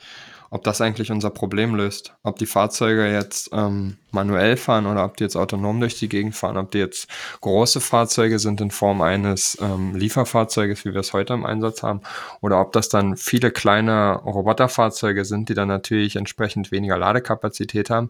ob 0.49 0.63
das 0.63 0.81
eigentlich 0.81 1.11
unser 1.11 1.29
Problem 1.29 1.75
löst. 1.75 2.13
Ob 2.23 2.37
die 2.37 2.45
Fahrzeuge 2.45 3.11
jetzt 3.11 3.49
ähm, 3.53 3.97
manuell 4.11 4.57
fahren 4.57 4.85
oder 4.85 5.05
ob 5.05 5.17
die 5.17 5.23
jetzt 5.23 5.35
autonom 5.35 5.79
durch 5.79 5.97
die 5.99 6.09
Gegend 6.09 6.35
fahren, 6.35 6.57
ob 6.57 6.71
die 6.71 6.79
jetzt 6.79 7.07
große 7.41 7.81
Fahrzeuge 7.81 8.39
sind 8.39 8.61
in 8.61 8.71
Form 8.71 9.01
eines 9.01 9.57
ähm, 9.61 9.95
Lieferfahrzeuges, 9.95 10.85
wie 10.85 10.93
wir 10.93 11.01
es 11.01 11.13
heute 11.13 11.33
im 11.33 11.45
Einsatz 11.45 11.83
haben, 11.83 12.01
oder 12.41 12.61
ob 12.61 12.71
das 12.73 12.89
dann 12.89 13.17
viele 13.17 13.51
kleine 13.51 14.15
Roboterfahrzeuge 14.15 15.25
sind, 15.25 15.49
die 15.49 15.53
dann 15.53 15.67
natürlich 15.67 16.15
entsprechend 16.15 16.71
weniger 16.71 16.97
Ladekapazität 16.97 17.89
haben 17.89 18.09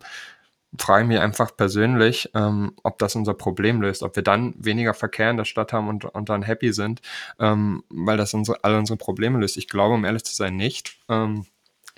frage 0.78 1.04
ich 1.04 1.08
mich 1.08 1.20
einfach 1.20 1.56
persönlich, 1.56 2.30
ähm, 2.36 2.74
ob 2.84 3.00
das 3.00 3.16
unser 3.16 3.34
Problem 3.34 3.82
löst, 3.82 4.04
ob 4.04 4.16
wir 4.16 4.24
dann 4.24 4.54
weniger 4.58 4.94
Verkehr 4.94 5.32
in 5.32 5.38
der 5.38 5.46
Stadt 5.46 5.74
haben 5.74 5.88
und, 5.88 6.06
und 6.06 6.30
dann 6.30 6.44
happy 6.44 6.74
sind, 6.74 7.02
ähm, 7.40 7.84
weil 7.90 8.18
das 8.18 8.34
unsere, 8.34 8.64
alle 8.64 8.78
unsere 8.78 8.98
Probleme 8.98 9.40
löst. 9.40 9.58
Ich 9.58 9.68
glaube, 9.68 9.96
um 9.96 10.06
ehrlich 10.06 10.24
zu 10.26 10.36
sein, 10.36 10.56
nicht. 10.56 10.98
Ähm, 11.10 11.46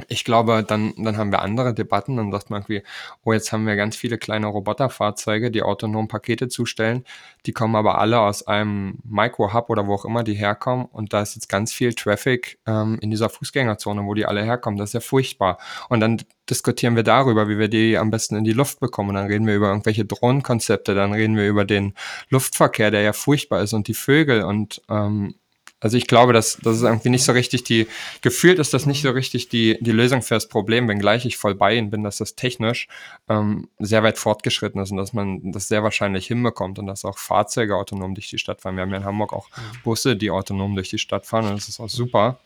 ich 0.08 0.24
glaube, 0.24 0.64
dann, 0.64 0.94
dann 0.98 1.18
haben 1.18 1.32
wir 1.32 1.42
andere 1.42 1.74
Debatten. 1.74 2.18
Dann 2.18 2.32
sagt 2.32 2.50
man 2.50 2.62
irgendwie, 2.62 2.84
oh, 3.24 3.34
jetzt 3.34 3.52
haben 3.52 3.66
wir 3.68 3.76
ganz 3.76 3.96
viele 3.96 4.18
kleine 4.18 4.48
Roboterfahrzeuge, 4.48 5.52
die 5.52 5.64
autonom 5.64 6.08
Pakete 6.08 6.48
zustellen. 6.48 7.04
Die 7.46 7.52
kommen 7.52 7.76
aber 7.76 8.00
alle 8.00 8.20
aus 8.20 8.48
einem 8.48 9.00
Micro-Hub 9.04 9.70
oder 9.70 9.88
wo 9.88 9.96
auch 9.96 10.06
immer 10.06 10.24
die 10.24 10.34
herkommen. 10.34 10.86
Und 10.86 11.14
da 11.14 11.22
ist 11.22 11.36
jetzt 11.36 11.50
ganz 11.50 11.74
viel 11.74 11.94
Traffic 11.94 12.60
ähm, 12.66 12.98
in 13.02 13.12
dieser 13.12 13.30
Fußgängerzone, 13.30 14.06
wo 14.06 14.14
die 14.14 14.26
alle 14.26 14.44
herkommen. 14.44 14.78
Das 14.78 14.90
ist 14.90 14.94
ja 14.94 15.00
furchtbar. 15.00 15.58
Und 15.90 16.00
dann 16.00 16.22
diskutieren 16.50 16.96
wir 16.96 17.04
darüber, 17.04 17.48
wie 17.48 17.60
wir 17.60 17.68
die 17.68 17.98
am 17.98 18.10
besten 18.10 18.36
in 18.36 18.44
die 18.44 18.54
Luft 18.54 18.80
bekommen. 18.80 19.10
Und 19.10 19.16
dann 19.16 19.28
reden 19.28 19.48
wir 19.48 19.56
über 19.56 19.70
irgendwelche 19.70 20.06
Drohnenkonzepte. 20.06 20.96
Dann 20.96 21.14
reden 21.14 21.36
wir 21.38 21.48
über 21.48 21.66
den 21.66 21.94
Luftverkehr, 22.30 22.92
der 22.92 23.02
ja 23.02 23.14
furchtbar 23.14 23.62
ist 23.62 23.74
und 23.74 23.88
die 23.88 23.94
Vögel 23.94 24.44
und 24.44 24.82
ähm, 24.90 25.36
also 25.80 25.98
ich 25.98 26.08
glaube, 26.08 26.34
dass 26.34 26.58
das 26.62 26.78
ist 26.78 26.84
irgendwie 26.84 27.10
nicht 27.10 27.24
so 27.24 27.32
richtig 27.32 27.64
die, 27.64 27.88
gefühlt 28.22 28.60
ist 28.60 28.74
das 28.74 28.86
nicht 28.86 29.02
so 29.02 29.12
richtig 29.12 29.50
die, 29.50 29.78
die 29.82 29.92
Lösung 29.92 30.22
für 30.22 30.34
das 30.34 30.48
Problem, 30.48 30.88
wenngleich 30.88 31.26
ich 31.26 31.38
voll 31.38 31.56
bei 31.56 31.76
Ihnen 31.76 31.90
bin, 31.90 32.04
dass 32.04 32.18
das 32.18 32.36
technisch 32.36 32.88
ähm, 33.30 33.70
sehr 33.80 34.04
weit 34.04 34.18
fortgeschritten 34.18 34.82
ist 34.82 34.92
und 34.92 34.98
dass 34.98 35.14
man 35.14 35.52
das 35.52 35.68
sehr 35.68 35.84
wahrscheinlich 35.84 36.28
hinbekommt 36.28 36.80
und 36.80 36.88
dass 36.88 37.06
auch 37.06 37.18
Fahrzeuge 37.18 37.76
autonom 37.76 38.14
durch 38.14 38.30
die 38.30 38.38
Stadt 38.38 38.62
fahren. 38.62 38.76
Wir 38.76 38.82
haben 38.82 38.92
ja 38.92 38.98
in 38.98 39.06
Hamburg 39.06 39.34
auch 39.34 39.48
Busse, 39.84 40.16
die 40.16 40.32
autonom 40.32 40.76
durch 40.76 40.90
die 40.90 41.00
Stadt 41.00 41.26
fahren 41.26 41.46
und 41.46 41.56
das 41.56 41.70
ist 41.70 41.80
auch 41.80 41.90
super 41.90 42.40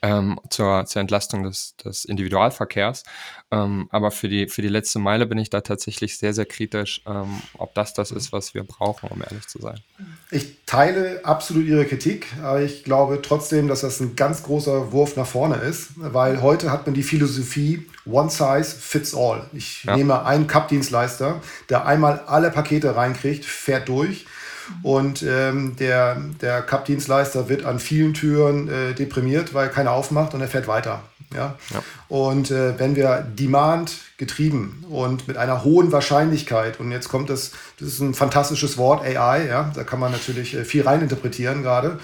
ähm, 0.00 0.38
zur, 0.50 0.84
zur 0.86 1.00
Entlastung 1.00 1.42
des, 1.42 1.76
des 1.76 2.04
Individualverkehrs. 2.04 3.04
Ähm, 3.50 3.88
aber 3.90 4.10
für 4.10 4.28
die, 4.28 4.48
für 4.48 4.62
die 4.62 4.68
letzte 4.68 4.98
Meile 4.98 5.26
bin 5.26 5.38
ich 5.38 5.50
da 5.50 5.60
tatsächlich 5.60 6.18
sehr, 6.18 6.32
sehr 6.32 6.46
kritisch, 6.46 7.02
ähm, 7.06 7.42
ob 7.58 7.74
das 7.74 7.92
das 7.92 8.10
ist, 8.10 8.32
was 8.32 8.54
wir 8.54 8.64
brauchen, 8.64 9.10
um 9.10 9.22
ehrlich 9.22 9.46
zu 9.46 9.60
sein. 9.60 9.78
Ich 10.30 10.64
teile 10.64 11.24
absolut 11.24 11.66
Ihre 11.66 11.84
Kritik, 11.84 12.26
aber 12.42 12.62
ich 12.62 12.84
glaube 12.84 13.20
trotzdem, 13.20 13.68
dass 13.68 13.82
das 13.82 14.00
ein 14.00 14.16
ganz 14.16 14.42
großer 14.42 14.92
Wurf 14.92 15.16
nach 15.16 15.26
vorne 15.26 15.56
ist, 15.56 15.90
weil 15.96 16.40
heute 16.40 16.72
hat 16.72 16.86
man 16.86 16.94
die 16.94 17.02
Philosophie 17.02 17.86
One 18.06 18.30
Size 18.30 18.64
Fits 18.64 19.14
All. 19.14 19.46
Ich 19.52 19.84
ja. 19.84 19.96
nehme 19.96 20.24
einen 20.24 20.46
Cup-Dienstleister, 20.46 21.42
der 21.68 21.84
einmal 21.84 22.20
alle 22.26 22.50
Pakete 22.50 22.96
reinkriegt, 22.96 23.44
fährt 23.44 23.88
durch 23.88 24.26
und 24.82 25.22
ähm, 25.22 25.76
der, 25.76 26.16
der 26.40 26.62
Cup-Dienstleister 26.62 27.48
wird 27.48 27.64
an 27.64 27.78
vielen 27.78 28.14
Türen 28.14 28.68
äh, 28.68 28.94
deprimiert, 28.94 29.54
weil 29.54 29.68
keiner 29.68 29.92
aufmacht 29.92 30.34
und 30.34 30.40
er 30.40 30.48
fährt 30.48 30.68
weiter. 30.68 31.02
Ja? 31.34 31.56
ja. 31.72 31.82
Und 32.08 32.50
äh, 32.50 32.78
wenn 32.78 32.96
wir 32.96 33.26
Demand 33.38 33.94
getrieben 34.18 34.84
und 34.88 35.28
mit 35.28 35.36
einer 35.36 35.64
hohen 35.64 35.92
Wahrscheinlichkeit, 35.92 36.80
und 36.80 36.92
jetzt 36.92 37.08
kommt 37.08 37.30
das, 37.30 37.52
das 37.78 37.88
ist 37.88 38.00
ein 38.00 38.14
fantastisches 38.14 38.76
Wort, 38.76 39.04
AI, 39.04 39.46
ja, 39.46 39.72
da 39.74 39.84
kann 39.84 40.00
man 40.00 40.12
natürlich 40.12 40.54
äh, 40.54 40.64
viel 40.64 40.82
reininterpretieren 40.82 41.62
gerade. 41.62 41.98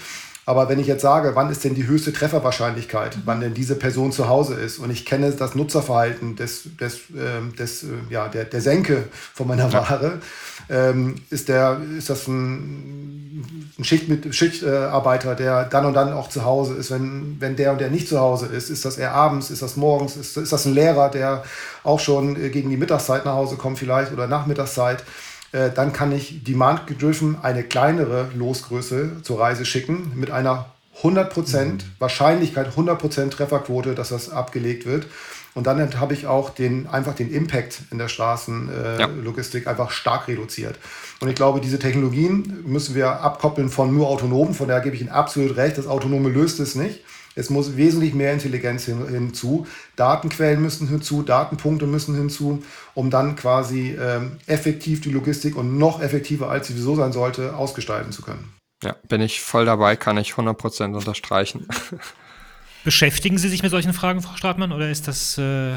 Aber 0.49 0.67
wenn 0.67 0.79
ich 0.79 0.87
jetzt 0.87 1.03
sage, 1.03 1.35
wann 1.35 1.51
ist 1.51 1.63
denn 1.63 1.75
die 1.75 1.85
höchste 1.85 2.11
Trefferwahrscheinlichkeit, 2.11 3.19
wann 3.23 3.39
denn 3.39 3.53
diese 3.53 3.75
Person 3.75 4.11
zu 4.11 4.29
Hause 4.29 4.55
ist 4.55 4.79
und 4.79 4.89
ich 4.89 5.05
kenne 5.05 5.29
das 5.29 5.53
Nutzerverhalten 5.53 6.37
des, 6.37 6.75
des, 6.79 6.95
äh, 7.11 7.55
des, 7.55 7.83
äh, 7.83 7.87
ja, 8.09 8.27
der, 8.29 8.45
der 8.45 8.59
Senke 8.59 9.03
von 9.35 9.47
meiner. 9.47 9.71
Ware, 9.71 10.19
ähm, 10.67 11.13
ist, 11.29 11.49
der, 11.49 11.79
ist 11.95 12.09
das 12.09 12.27
ein, 12.27 13.45
ein 13.77 13.83
Schicht 13.83 14.09
mit, 14.09 14.33
Schichtarbeiter, 14.33 15.35
der 15.35 15.65
dann 15.65 15.85
und 15.85 15.93
dann 15.93 16.13
auch 16.13 16.29
zu 16.29 16.43
Hause 16.43 16.73
ist. 16.73 16.89
Wenn, 16.89 17.37
wenn 17.39 17.55
der 17.55 17.71
und 17.71 17.79
der 17.79 17.91
nicht 17.91 18.07
zu 18.07 18.19
Hause 18.19 18.47
ist, 18.47 18.71
ist 18.71 18.85
das 18.85 18.97
eher 18.97 19.13
abends, 19.13 19.51
ist 19.51 19.61
das 19.61 19.77
morgens, 19.77 20.15
ist, 20.15 20.35
ist 20.35 20.51
das 20.51 20.65
ein 20.65 20.73
Lehrer, 20.73 21.09
der 21.09 21.43
auch 21.83 21.99
schon 21.99 22.33
gegen 22.51 22.71
die 22.71 22.77
Mittagszeit 22.77 23.23
nach 23.23 23.33
Hause 23.33 23.55
kommt 23.55 23.77
vielleicht 23.77 24.11
oder 24.11 24.25
Nachmittagszeit. 24.25 25.03
Äh, 25.51 25.71
dann 25.71 25.93
kann 25.93 26.11
ich 26.11 26.43
demand-gedriven 26.43 27.37
eine 27.41 27.63
kleinere 27.63 28.29
Losgröße 28.35 29.21
zur 29.23 29.39
Reise 29.39 29.65
schicken 29.65 30.11
mit 30.15 30.31
einer 30.31 30.65
100% 31.01 31.63
mhm. 31.63 31.77
Wahrscheinlichkeit, 31.97 32.75
100% 32.75 33.29
Trefferquote, 33.29 33.95
dass 33.95 34.09
das 34.09 34.29
abgelegt 34.29 34.85
wird. 34.85 35.07
Und 35.55 35.65
dann 35.65 35.99
habe 35.99 36.13
ich 36.13 36.27
auch 36.27 36.51
den, 36.51 36.87
einfach 36.87 37.15
den 37.15 37.31
Impact 37.31 37.81
in 37.91 37.97
der 37.97 38.07
Straßenlogistik 38.07 39.63
äh, 39.63 39.65
ja. 39.65 39.71
einfach 39.71 39.91
stark 39.91 40.27
reduziert. 40.27 40.77
Und 41.19 41.29
ich 41.29 41.35
glaube, 41.35 41.59
diese 41.59 41.79
Technologien 41.79 42.63
müssen 42.65 42.95
wir 42.95 43.21
abkoppeln 43.21 43.69
von 43.69 43.93
nur 43.93 44.07
autonomen. 44.07 44.53
Von 44.53 44.67
daher 44.67 44.83
gebe 44.83 44.95
ich 44.95 45.01
Ihnen 45.01 45.09
absolut 45.09 45.57
recht, 45.57 45.77
das 45.77 45.87
Autonome 45.87 46.29
löst 46.29 46.59
es 46.59 46.75
nicht. 46.75 47.01
Es 47.39 47.49
muss 47.49 47.77
wesentlich 47.77 48.13
mehr 48.13 48.33
Intelligenz 48.33 48.85
hin, 48.85 49.07
hinzu. 49.07 49.65
Datenquellen 49.95 50.61
müssen 50.61 50.89
hinzu, 50.89 51.23
Datenpunkte 51.23 51.87
müssen 51.87 52.15
hinzu, 52.15 52.63
um 52.93 53.09
dann 53.09 53.35
quasi 53.35 53.97
ähm, 53.99 54.33
effektiv 54.45 54.99
die 55.01 55.09
Logistik 55.09 55.55
und 55.55 55.77
noch 55.77 56.01
effektiver, 56.01 56.49
als 56.49 56.67
sie 56.67 56.73
sowieso 56.73 56.95
sein 56.97 57.13
sollte, 57.13 57.55
ausgestalten 57.55 58.11
zu 58.11 58.21
können. 58.21 58.53
Ja, 58.83 58.95
bin 59.07 59.21
ich 59.21 59.41
voll 59.41 59.65
dabei, 59.65 59.95
kann 59.95 60.17
ich 60.17 60.33
100% 60.33 60.95
unterstreichen. 60.95 61.67
Beschäftigen 62.83 63.37
Sie 63.37 63.49
sich 63.49 63.61
mit 63.61 63.71
solchen 63.71 63.93
Fragen, 63.93 64.21
Frau 64.21 64.35
Stratmann, 64.37 64.71
oder 64.71 64.89
ist 64.89 65.07
das, 65.07 65.37
äh, 65.37 65.73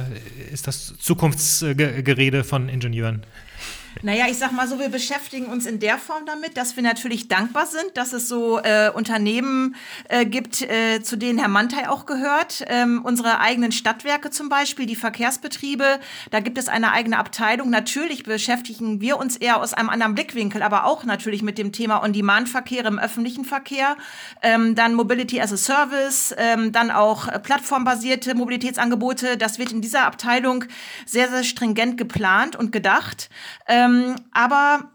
ist 0.53 0.67
das 0.69 0.95
Zukunftsgerede 0.99 2.45
von 2.45 2.69
Ingenieuren? 2.69 3.25
Naja, 4.01 4.25
ich 4.29 4.39
sag 4.39 4.53
mal 4.53 4.67
so, 4.67 4.79
wir 4.79 4.89
beschäftigen 4.89 5.47
uns 5.47 5.67
in 5.67 5.79
der 5.79 5.99
Form 5.99 6.25
damit, 6.25 6.57
dass 6.57 6.77
wir 6.77 6.83
natürlich 6.83 7.29
dankbar 7.29 7.67
sind, 7.67 7.97
dass 7.97 8.13
es 8.13 8.27
so 8.27 8.59
äh, 8.59 8.91
Unternehmen 8.91 9.77
äh, 10.09 10.25
gibt, 10.25 10.63
äh, 10.63 11.03
zu 11.03 11.17
denen 11.17 11.39
Herr 11.39 11.49
Mantei 11.49 11.89
auch 11.89 12.07
gehört. 12.07 12.65
Ähm, 12.69 13.03
unsere 13.05 13.39
eigenen 13.39 13.71
Stadtwerke 13.71 14.31
zum 14.31 14.49
Beispiel, 14.49 14.87
die 14.87 14.97
Verkehrsbetriebe, 14.97 16.01
da 16.31 16.41
gibt 16.41 16.59
es 16.59 16.69
eine 16.69 16.93
eigene 16.93 17.19
Abteilung. 17.19 17.71
Natürlich 17.71 18.25
beschäftigen 18.25 19.01
wir 19.01 19.19
uns 19.19 19.37
eher 19.37 19.61
aus 19.61 19.75
einem 19.75 19.91
anderen 19.91 20.15
Blickwinkel, 20.15 20.63
aber 20.63 20.87
auch 20.87 21.05
natürlich 21.05 21.43
mit 21.43 21.59
dem 21.59 21.71
Thema 21.71 22.03
On-Demand-Verkehr 22.03 22.85
im 22.87 22.99
öffentlichen 22.99 23.45
Verkehr. 23.45 23.97
Ähm, 24.43 24.75
dann 24.75 24.95
Mobility 24.95 25.41
as 25.41 25.53
a 25.53 25.57
Service, 25.57 26.35
ähm, 26.39 26.73
dann 26.73 26.91
auch 26.91 27.29
plattformbasierte 27.43 28.35
Mobilitätsangebote. 28.35 29.37
Das 29.37 29.59
wird 29.59 29.71
in 29.71 29.83
dieser 29.83 30.07
Abteilung 30.07 30.65
sehr, 31.07 31.29
sehr 31.29 31.45
stringent 31.45 31.99
geplant 31.99 32.57
und 32.57 32.73
gedacht. 32.73 33.29
Ähm, 33.69 33.82
ähm, 33.83 34.17
aber 34.33 34.91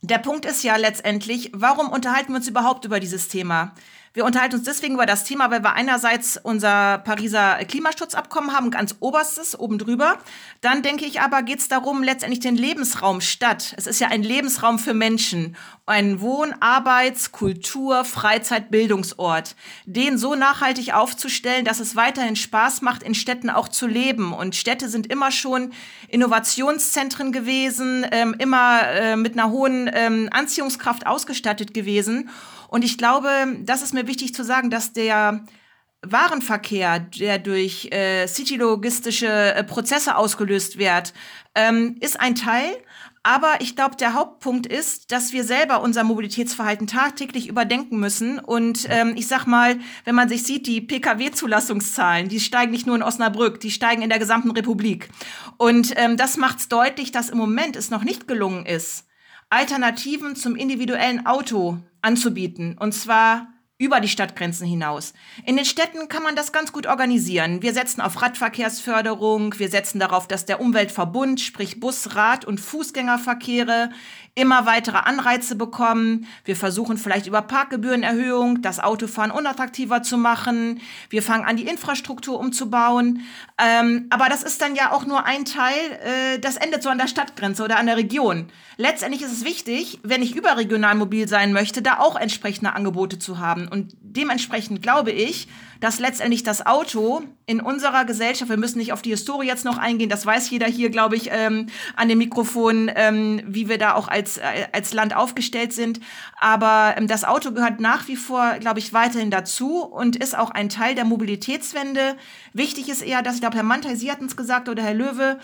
der 0.00 0.18
Punkt 0.18 0.44
ist 0.44 0.64
ja 0.64 0.76
letztendlich, 0.76 1.50
warum 1.54 1.88
unterhalten 1.88 2.30
wir 2.32 2.36
uns 2.36 2.48
überhaupt 2.48 2.84
über 2.84 3.00
dieses 3.00 3.28
Thema? 3.28 3.74
Wir 4.14 4.26
unterhalten 4.26 4.56
uns 4.56 4.64
deswegen 4.64 4.94
über 4.94 5.06
das 5.06 5.24
Thema, 5.24 5.50
weil 5.50 5.62
wir 5.62 5.72
einerseits 5.72 6.38
unser 6.42 6.98
Pariser 6.98 7.64
Klimaschutzabkommen 7.64 8.52
haben, 8.52 8.70
ganz 8.70 8.96
oberstes, 9.00 9.58
oben 9.58 9.78
drüber. 9.78 10.18
Dann 10.60 10.82
denke 10.82 11.06
ich 11.06 11.22
aber, 11.22 11.42
geht 11.42 11.60
es 11.60 11.68
darum, 11.68 12.02
letztendlich 12.02 12.40
den 12.40 12.56
Lebensraum 12.56 13.22
Stadt. 13.22 13.72
Es 13.78 13.86
ist 13.86 14.00
ja 14.00 14.08
ein 14.08 14.22
Lebensraum 14.22 14.78
für 14.78 14.92
Menschen. 14.92 15.56
Ein 15.86 16.20
Wohn-, 16.20 16.54
Arbeits-, 16.60 17.32
Kultur-, 17.32 18.04
Freizeit-, 18.04 18.70
Bildungsort. 18.70 19.56
Den 19.86 20.18
so 20.18 20.34
nachhaltig 20.34 20.92
aufzustellen, 20.92 21.64
dass 21.64 21.80
es 21.80 21.96
weiterhin 21.96 22.36
Spaß 22.36 22.82
macht, 22.82 23.02
in 23.02 23.14
Städten 23.14 23.48
auch 23.48 23.68
zu 23.68 23.86
leben. 23.86 24.34
Und 24.34 24.54
Städte 24.54 24.90
sind 24.90 25.06
immer 25.06 25.30
schon 25.30 25.72
Innovationszentren 26.08 27.32
gewesen, 27.32 28.04
ähm, 28.12 28.34
immer 28.38 28.82
äh, 28.88 29.16
mit 29.16 29.38
einer 29.38 29.50
hohen 29.50 29.90
ähm, 29.90 30.28
Anziehungskraft 30.30 31.06
ausgestattet 31.06 31.72
gewesen. 31.72 32.28
Und 32.72 32.86
ich 32.86 32.96
glaube, 32.96 33.28
das 33.60 33.82
ist 33.82 33.92
mir 33.92 34.06
wichtig 34.06 34.34
zu 34.34 34.44
sagen, 34.44 34.70
dass 34.70 34.94
der 34.94 35.44
Warenverkehr, 36.00 37.00
der 37.00 37.38
durch 37.38 37.92
äh, 37.92 38.26
citylogistische 38.26 39.26
äh, 39.28 39.62
Prozesse 39.62 40.16
ausgelöst 40.16 40.78
wird, 40.78 41.12
ähm, 41.54 41.96
ist 42.00 42.18
ein 42.18 42.34
Teil. 42.34 42.70
Aber 43.22 43.60
ich 43.60 43.76
glaube, 43.76 43.96
der 43.96 44.14
Hauptpunkt 44.14 44.66
ist, 44.66 45.12
dass 45.12 45.34
wir 45.34 45.44
selber 45.44 45.82
unser 45.82 46.02
Mobilitätsverhalten 46.02 46.86
tagtäglich 46.86 47.46
überdenken 47.46 48.00
müssen. 48.00 48.38
Und 48.38 48.86
ähm, 48.88 49.12
ich 49.16 49.28
sag 49.28 49.44
mal, 49.44 49.78
wenn 50.06 50.14
man 50.14 50.30
sich 50.30 50.42
sieht, 50.44 50.66
die 50.66 50.80
Pkw-Zulassungszahlen, 50.80 52.30
die 52.30 52.40
steigen 52.40 52.72
nicht 52.72 52.86
nur 52.86 52.96
in 52.96 53.02
Osnabrück, 53.02 53.60
die 53.60 53.70
steigen 53.70 54.00
in 54.00 54.08
der 54.08 54.18
gesamten 54.18 54.50
Republik. 54.50 55.10
Und 55.58 55.92
ähm, 55.96 56.16
das 56.16 56.38
macht 56.38 56.60
es 56.60 56.68
deutlich, 56.70 57.12
dass 57.12 57.28
im 57.28 57.36
Moment 57.36 57.76
es 57.76 57.90
noch 57.90 58.02
nicht 58.02 58.26
gelungen 58.26 58.64
ist, 58.64 59.04
Alternativen 59.50 60.36
zum 60.36 60.56
individuellen 60.56 61.26
Auto 61.26 61.78
anzubieten. 62.02 62.76
Und 62.78 62.92
zwar 62.92 63.48
über 63.82 63.98
die 63.98 64.08
Stadtgrenzen 64.08 64.64
hinaus. 64.64 65.12
In 65.44 65.56
den 65.56 65.64
Städten 65.64 66.08
kann 66.08 66.22
man 66.22 66.36
das 66.36 66.52
ganz 66.52 66.72
gut 66.72 66.86
organisieren. 66.86 67.62
Wir 67.62 67.72
setzen 67.72 68.00
auf 68.00 68.22
Radverkehrsförderung, 68.22 69.58
wir 69.58 69.68
setzen 69.70 69.98
darauf, 69.98 70.28
dass 70.28 70.46
der 70.46 70.60
Umweltverbund, 70.60 71.40
sprich 71.40 71.80
Bus, 71.80 72.14
Rad- 72.14 72.44
und 72.44 72.60
Fußgängerverkehre, 72.60 73.90
immer 74.34 74.64
weitere 74.64 74.96
Anreize 74.96 75.56
bekommen. 75.56 76.26
Wir 76.44 76.56
versuchen 76.56 76.96
vielleicht 76.96 77.26
über 77.26 77.42
Parkgebührenerhöhung 77.42 78.62
das 78.62 78.80
Autofahren 78.80 79.30
unattraktiver 79.30 80.02
zu 80.02 80.16
machen. 80.16 80.80
Wir 81.10 81.22
fangen 81.22 81.44
an, 81.44 81.56
die 81.56 81.66
Infrastruktur 81.66 82.40
umzubauen. 82.40 83.22
Ähm, 83.62 84.06
aber 84.08 84.30
das 84.30 84.42
ist 84.42 84.62
dann 84.62 84.74
ja 84.74 84.92
auch 84.92 85.04
nur 85.04 85.26
ein 85.26 85.44
Teil. 85.44 85.74
Äh, 86.02 86.38
das 86.38 86.56
endet 86.56 86.82
so 86.82 86.88
an 86.88 86.98
der 86.98 87.08
Stadtgrenze 87.08 87.62
oder 87.62 87.78
an 87.78 87.86
der 87.86 87.98
Region. 87.98 88.46
Letztendlich 88.78 89.22
ist 89.22 89.32
es 89.32 89.44
wichtig, 89.44 90.00
wenn 90.02 90.22
ich 90.22 90.34
überregional 90.34 90.94
mobil 90.94 91.28
sein 91.28 91.52
möchte, 91.52 91.82
da 91.82 91.98
auch 91.98 92.16
entsprechende 92.16 92.72
Angebote 92.72 93.18
zu 93.18 93.38
haben. 93.38 93.68
Und 93.68 93.94
dementsprechend 94.00 94.80
glaube 94.80 95.10
ich, 95.10 95.48
dass 95.82 95.98
letztendlich 95.98 96.44
das 96.44 96.64
Auto 96.64 97.22
in 97.44 97.60
unserer 97.60 98.04
Gesellschaft, 98.04 98.48
wir 98.48 98.56
müssen 98.56 98.78
nicht 98.78 98.92
auf 98.92 99.02
die 99.02 99.10
Historie 99.10 99.48
jetzt 99.48 99.64
noch 99.64 99.78
eingehen, 99.78 100.08
das 100.08 100.24
weiß 100.24 100.48
jeder 100.50 100.66
hier, 100.66 100.90
glaube 100.90 101.16
ich, 101.16 101.30
ähm, 101.32 101.66
an 101.96 102.08
dem 102.08 102.18
Mikrofon, 102.18 102.88
ähm, 102.94 103.42
wie 103.46 103.68
wir 103.68 103.78
da 103.78 103.94
auch 103.94 104.06
als, 104.06 104.21
äh, 104.38 104.68
als 104.72 104.92
Land 104.92 105.14
aufgestellt 105.14 105.72
sind. 105.72 106.00
Aber 106.38 106.94
ähm, 106.96 107.06
das 107.06 107.24
Auto 107.24 107.52
gehört 107.52 107.80
nach 107.80 108.08
wie 108.08 108.16
vor, 108.16 108.58
glaube 108.58 108.78
ich, 108.78 108.92
weiterhin 108.92 109.30
dazu 109.30 109.82
und 109.84 110.16
ist 110.16 110.36
auch 110.36 110.50
ein 110.50 110.68
Teil 110.68 110.94
der 110.94 111.04
Mobilitätswende. 111.04 112.16
Wichtig 112.52 112.88
ist 112.88 113.02
eher, 113.02 113.22
dass 113.22 113.36
ich 113.36 113.40
glaube, 113.40 113.56
Herr 113.56 113.64
Mantei, 113.64 113.94
Sie 113.94 114.10
hatten 114.10 114.26
es 114.26 114.36
gesagt 114.36 114.68
oder 114.68 114.82
Herr 114.82 114.94
Löwe, 114.94 115.38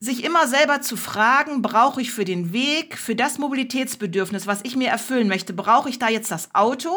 sich 0.00 0.24
immer 0.24 0.46
selber 0.46 0.80
zu 0.80 0.96
fragen, 0.96 1.60
brauche 1.60 2.00
ich 2.00 2.10
für 2.10 2.24
den 2.24 2.54
Weg, 2.54 2.96
für 2.96 3.14
das 3.14 3.38
Mobilitätsbedürfnis, 3.38 4.46
was 4.46 4.60
ich 4.62 4.74
mir 4.74 4.88
erfüllen 4.88 5.28
möchte, 5.28 5.52
brauche 5.52 5.90
ich 5.90 5.98
da 5.98 6.08
jetzt 6.08 6.30
das 6.30 6.54
Auto? 6.54 6.96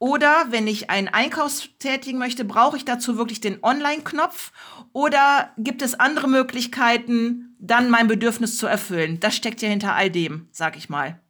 Oder 0.00 0.46
wenn 0.50 0.66
ich 0.66 0.90
einen 0.90 1.08
Einkauf 1.08 1.68
tätigen 1.78 2.18
möchte, 2.18 2.44
brauche 2.44 2.76
ich 2.76 2.84
dazu 2.84 3.16
wirklich 3.16 3.40
den 3.40 3.62
Online-Knopf? 3.62 4.52
Oder 4.92 5.52
gibt 5.56 5.80
es 5.80 5.98
andere 5.98 6.28
Möglichkeiten, 6.28 7.53
dann 7.64 7.90
mein 7.90 8.06
Bedürfnis 8.06 8.58
zu 8.58 8.66
erfüllen? 8.66 9.20
Das 9.20 9.34
steckt 9.34 9.62
ja 9.62 9.68
hinter 9.68 9.94
all 9.94 10.10
dem, 10.10 10.48
sag 10.52 10.76
ich 10.76 10.88
mal. 10.88 11.20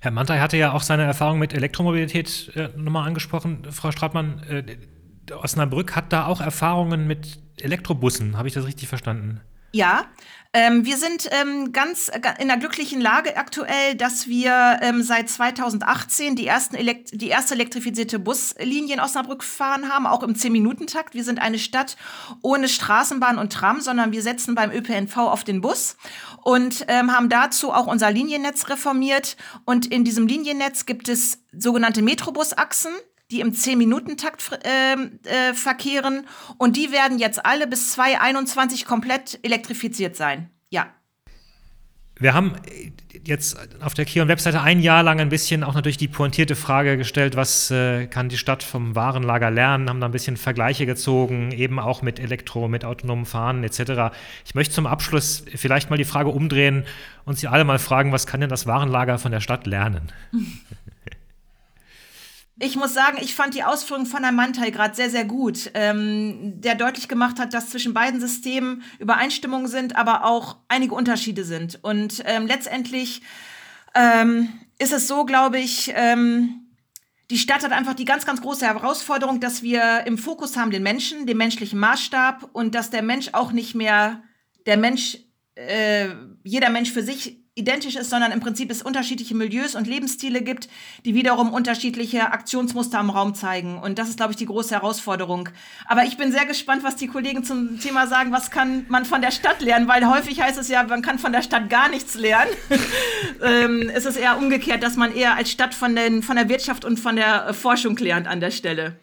Herr 0.00 0.10
Mantei 0.10 0.40
hatte 0.40 0.56
ja 0.56 0.72
auch 0.72 0.82
seine 0.82 1.04
Erfahrung 1.04 1.38
mit 1.38 1.54
Elektromobilität 1.54 2.52
äh, 2.54 2.68
nochmal 2.76 3.06
angesprochen. 3.06 3.66
Frau 3.70 3.92
Stratmann, 3.92 4.42
äh, 4.48 4.76
Osnabrück 5.32 5.94
hat 5.94 6.12
da 6.12 6.26
auch 6.26 6.40
Erfahrungen 6.40 7.06
mit 7.06 7.40
Elektrobussen. 7.60 8.36
Habe 8.36 8.48
ich 8.48 8.54
das 8.54 8.66
richtig 8.66 8.88
verstanden? 8.88 9.40
Ja, 9.72 10.04
ähm, 10.54 10.84
wir 10.84 10.98
sind 10.98 11.30
ähm, 11.30 11.72
ganz 11.72 12.10
in 12.38 12.48
der 12.48 12.58
glücklichen 12.58 13.00
Lage 13.00 13.38
aktuell, 13.38 13.94
dass 13.94 14.28
wir 14.28 14.80
ähm, 14.82 15.02
seit 15.02 15.30
2018 15.30 16.36
die, 16.36 16.46
ersten 16.46 16.76
die 16.76 17.28
erste 17.28 17.54
elektrifizierte 17.54 18.18
Buslinie 18.18 18.94
in 18.94 19.00
Osnabrück 19.00 19.44
fahren 19.44 19.88
haben, 19.88 20.06
auch 20.06 20.22
im 20.22 20.34
10-Minuten-Takt. 20.34 21.14
Wir 21.14 21.24
sind 21.24 21.40
eine 21.40 21.58
Stadt 21.58 21.96
ohne 22.42 22.68
Straßenbahn 22.68 23.38
und 23.38 23.50
Tram, 23.50 23.80
sondern 23.80 24.12
wir 24.12 24.20
setzen 24.20 24.54
beim 24.54 24.70
ÖPNV 24.70 25.16
auf 25.16 25.42
den 25.42 25.62
Bus 25.62 25.96
und 26.42 26.84
ähm, 26.88 27.16
haben 27.16 27.30
dazu 27.30 27.72
auch 27.72 27.86
unser 27.86 28.10
Liniennetz 28.10 28.68
reformiert. 28.68 29.38
Und 29.64 29.86
in 29.86 30.04
diesem 30.04 30.26
Liniennetz 30.26 30.84
gibt 30.84 31.08
es 31.08 31.38
sogenannte 31.52 32.02
Metrobusachsen 32.02 32.92
die 33.32 33.40
im 33.40 33.52
10-Minuten-Takt 33.52 34.60
äh, 34.64 34.92
äh, 34.92 35.54
verkehren. 35.54 36.26
Und 36.58 36.76
die 36.76 36.92
werden 36.92 37.18
jetzt 37.18 37.44
alle 37.44 37.66
bis 37.66 37.92
2021 37.92 38.84
komplett 38.84 39.40
elektrifiziert 39.42 40.16
sein. 40.16 40.50
Ja. 40.70 40.86
Wir 42.18 42.34
haben 42.34 42.54
jetzt 43.24 43.56
auf 43.80 43.94
der 43.94 44.04
Kion-Webseite 44.04 44.60
ein 44.60 44.80
Jahr 44.80 45.02
lang 45.02 45.18
ein 45.18 45.28
bisschen 45.28 45.64
auch 45.64 45.74
natürlich 45.74 45.96
die 45.96 46.08
pointierte 46.08 46.54
Frage 46.54 46.96
gestellt, 46.96 47.36
was 47.36 47.70
äh, 47.70 48.06
kann 48.06 48.28
die 48.28 48.36
Stadt 48.36 48.62
vom 48.62 48.94
Warenlager 48.94 49.50
lernen, 49.50 49.88
haben 49.88 50.00
da 50.00 50.06
ein 50.06 50.12
bisschen 50.12 50.36
Vergleiche 50.36 50.86
gezogen, 50.86 51.52
eben 51.52 51.78
auch 51.78 52.02
mit 52.02 52.20
Elektro, 52.20 52.68
mit 52.68 52.84
autonomen 52.84 53.26
Fahren 53.26 53.64
etc. 53.64 54.14
Ich 54.44 54.54
möchte 54.54 54.74
zum 54.74 54.86
Abschluss 54.86 55.44
vielleicht 55.54 55.90
mal 55.90 55.96
die 55.96 56.04
Frage 56.04 56.28
umdrehen 56.30 56.84
und 57.24 57.38
Sie 57.38 57.48
alle 57.48 57.64
mal 57.64 57.78
fragen, 57.78 58.12
was 58.12 58.26
kann 58.26 58.40
denn 58.40 58.50
das 58.50 58.66
Warenlager 58.66 59.18
von 59.18 59.32
der 59.32 59.40
Stadt 59.40 59.66
lernen? 59.66 60.12
Ich 62.58 62.76
muss 62.76 62.92
sagen, 62.92 63.18
ich 63.20 63.34
fand 63.34 63.54
die 63.54 63.64
Ausführung 63.64 64.04
von 64.04 64.22
Herrn 64.22 64.34
Mantel 64.34 64.70
gerade 64.70 64.94
sehr, 64.94 65.08
sehr 65.08 65.24
gut, 65.24 65.70
ähm, 65.74 66.60
der 66.60 66.74
deutlich 66.74 67.08
gemacht 67.08 67.38
hat, 67.38 67.54
dass 67.54 67.70
zwischen 67.70 67.94
beiden 67.94 68.20
Systemen 68.20 68.82
Übereinstimmungen 68.98 69.68
sind, 69.68 69.96
aber 69.96 70.24
auch 70.24 70.58
einige 70.68 70.94
Unterschiede 70.94 71.44
sind. 71.44 71.78
Und 71.82 72.22
ähm, 72.26 72.46
letztendlich 72.46 73.22
ähm, 73.94 74.52
ist 74.78 74.92
es 74.92 75.08
so, 75.08 75.24
glaube 75.24 75.58
ich, 75.58 75.92
ähm, 75.94 76.62
die 77.30 77.38
Stadt 77.38 77.64
hat 77.64 77.72
einfach 77.72 77.94
die 77.94 78.04
ganz, 78.04 78.26
ganz 78.26 78.42
große 78.42 78.66
Herausforderung, 78.66 79.40
dass 79.40 79.62
wir 79.62 80.06
im 80.06 80.18
Fokus 80.18 80.56
haben 80.58 80.70
den 80.70 80.82
Menschen, 80.82 81.26
den 81.26 81.38
menschlichen 81.38 81.78
Maßstab 81.78 82.50
und 82.52 82.74
dass 82.74 82.90
der 82.90 83.02
Mensch 83.02 83.30
auch 83.32 83.52
nicht 83.52 83.74
mehr 83.74 84.22
der 84.66 84.76
Mensch, 84.76 85.16
äh, 85.54 86.08
jeder 86.44 86.68
Mensch 86.68 86.92
für 86.92 87.02
sich 87.02 87.41
identisch 87.54 87.96
ist, 87.96 88.08
sondern 88.08 88.32
im 88.32 88.40
Prinzip 88.40 88.70
es 88.70 88.80
unterschiedliche 88.80 89.34
Milieus 89.34 89.74
und 89.74 89.86
Lebensstile 89.86 90.40
gibt, 90.40 90.68
die 91.04 91.14
wiederum 91.14 91.52
unterschiedliche 91.52 92.32
Aktionsmuster 92.32 92.98
im 92.98 93.10
Raum 93.10 93.34
zeigen. 93.34 93.78
Und 93.78 93.98
das 93.98 94.08
ist, 94.08 94.16
glaube 94.16 94.32
ich, 94.32 94.38
die 94.38 94.46
große 94.46 94.74
Herausforderung. 94.74 95.50
Aber 95.86 96.04
ich 96.04 96.16
bin 96.16 96.32
sehr 96.32 96.46
gespannt, 96.46 96.82
was 96.82 96.96
die 96.96 97.08
Kollegen 97.08 97.44
zum 97.44 97.78
Thema 97.78 98.06
sagen, 98.06 98.32
was 98.32 98.50
kann 98.50 98.86
man 98.88 99.04
von 99.04 99.20
der 99.20 99.30
Stadt 99.30 99.60
lernen, 99.60 99.86
weil 99.86 100.08
häufig 100.08 100.40
heißt 100.40 100.58
es 100.58 100.68
ja, 100.68 100.82
man 100.82 101.02
kann 101.02 101.18
von 101.18 101.32
der 101.32 101.42
Stadt 101.42 101.68
gar 101.68 101.90
nichts 101.90 102.14
lernen. 102.14 102.50
ähm, 103.42 103.90
es 103.94 104.06
ist 104.06 104.16
eher 104.16 104.38
umgekehrt, 104.38 104.82
dass 104.82 104.96
man 104.96 105.14
eher 105.14 105.36
als 105.36 105.50
Stadt 105.50 105.74
von, 105.74 105.94
den, 105.94 106.22
von 106.22 106.36
der 106.36 106.48
Wirtschaft 106.48 106.86
und 106.86 106.98
von 106.98 107.16
der 107.16 107.52
Forschung 107.52 107.96
lernt 107.98 108.28
an 108.28 108.40
der 108.40 108.50
Stelle. 108.50 108.96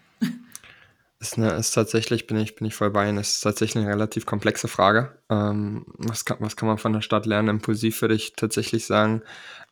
Ist, 1.22 1.38
eine, 1.38 1.52
ist 1.56 1.72
tatsächlich, 1.72 2.28
bin 2.28 2.38
ich, 2.38 2.56
bin 2.56 2.66
ich 2.66 2.76
voll 2.76 2.92
bei 2.92 3.10
Ihnen, 3.10 3.18
ist 3.18 3.42
tatsächlich 3.42 3.84
eine 3.84 3.92
relativ 3.92 4.26
komplexe 4.26 4.70
Frage. 4.70 5.20
Ähm, 5.30 5.86
was, 5.98 6.24
kann, 6.24 6.38
was 6.40 6.56
kann 6.56 6.70
man 6.70 6.78
von 6.78 6.94
der 6.94 7.02
Stadt 7.02 7.26
lernen? 7.26 7.50
Impulsiv 7.50 8.02
würde 8.02 8.16
ich 8.16 8.34
tatsächlich 8.38 8.86
sagen, 8.86 9.22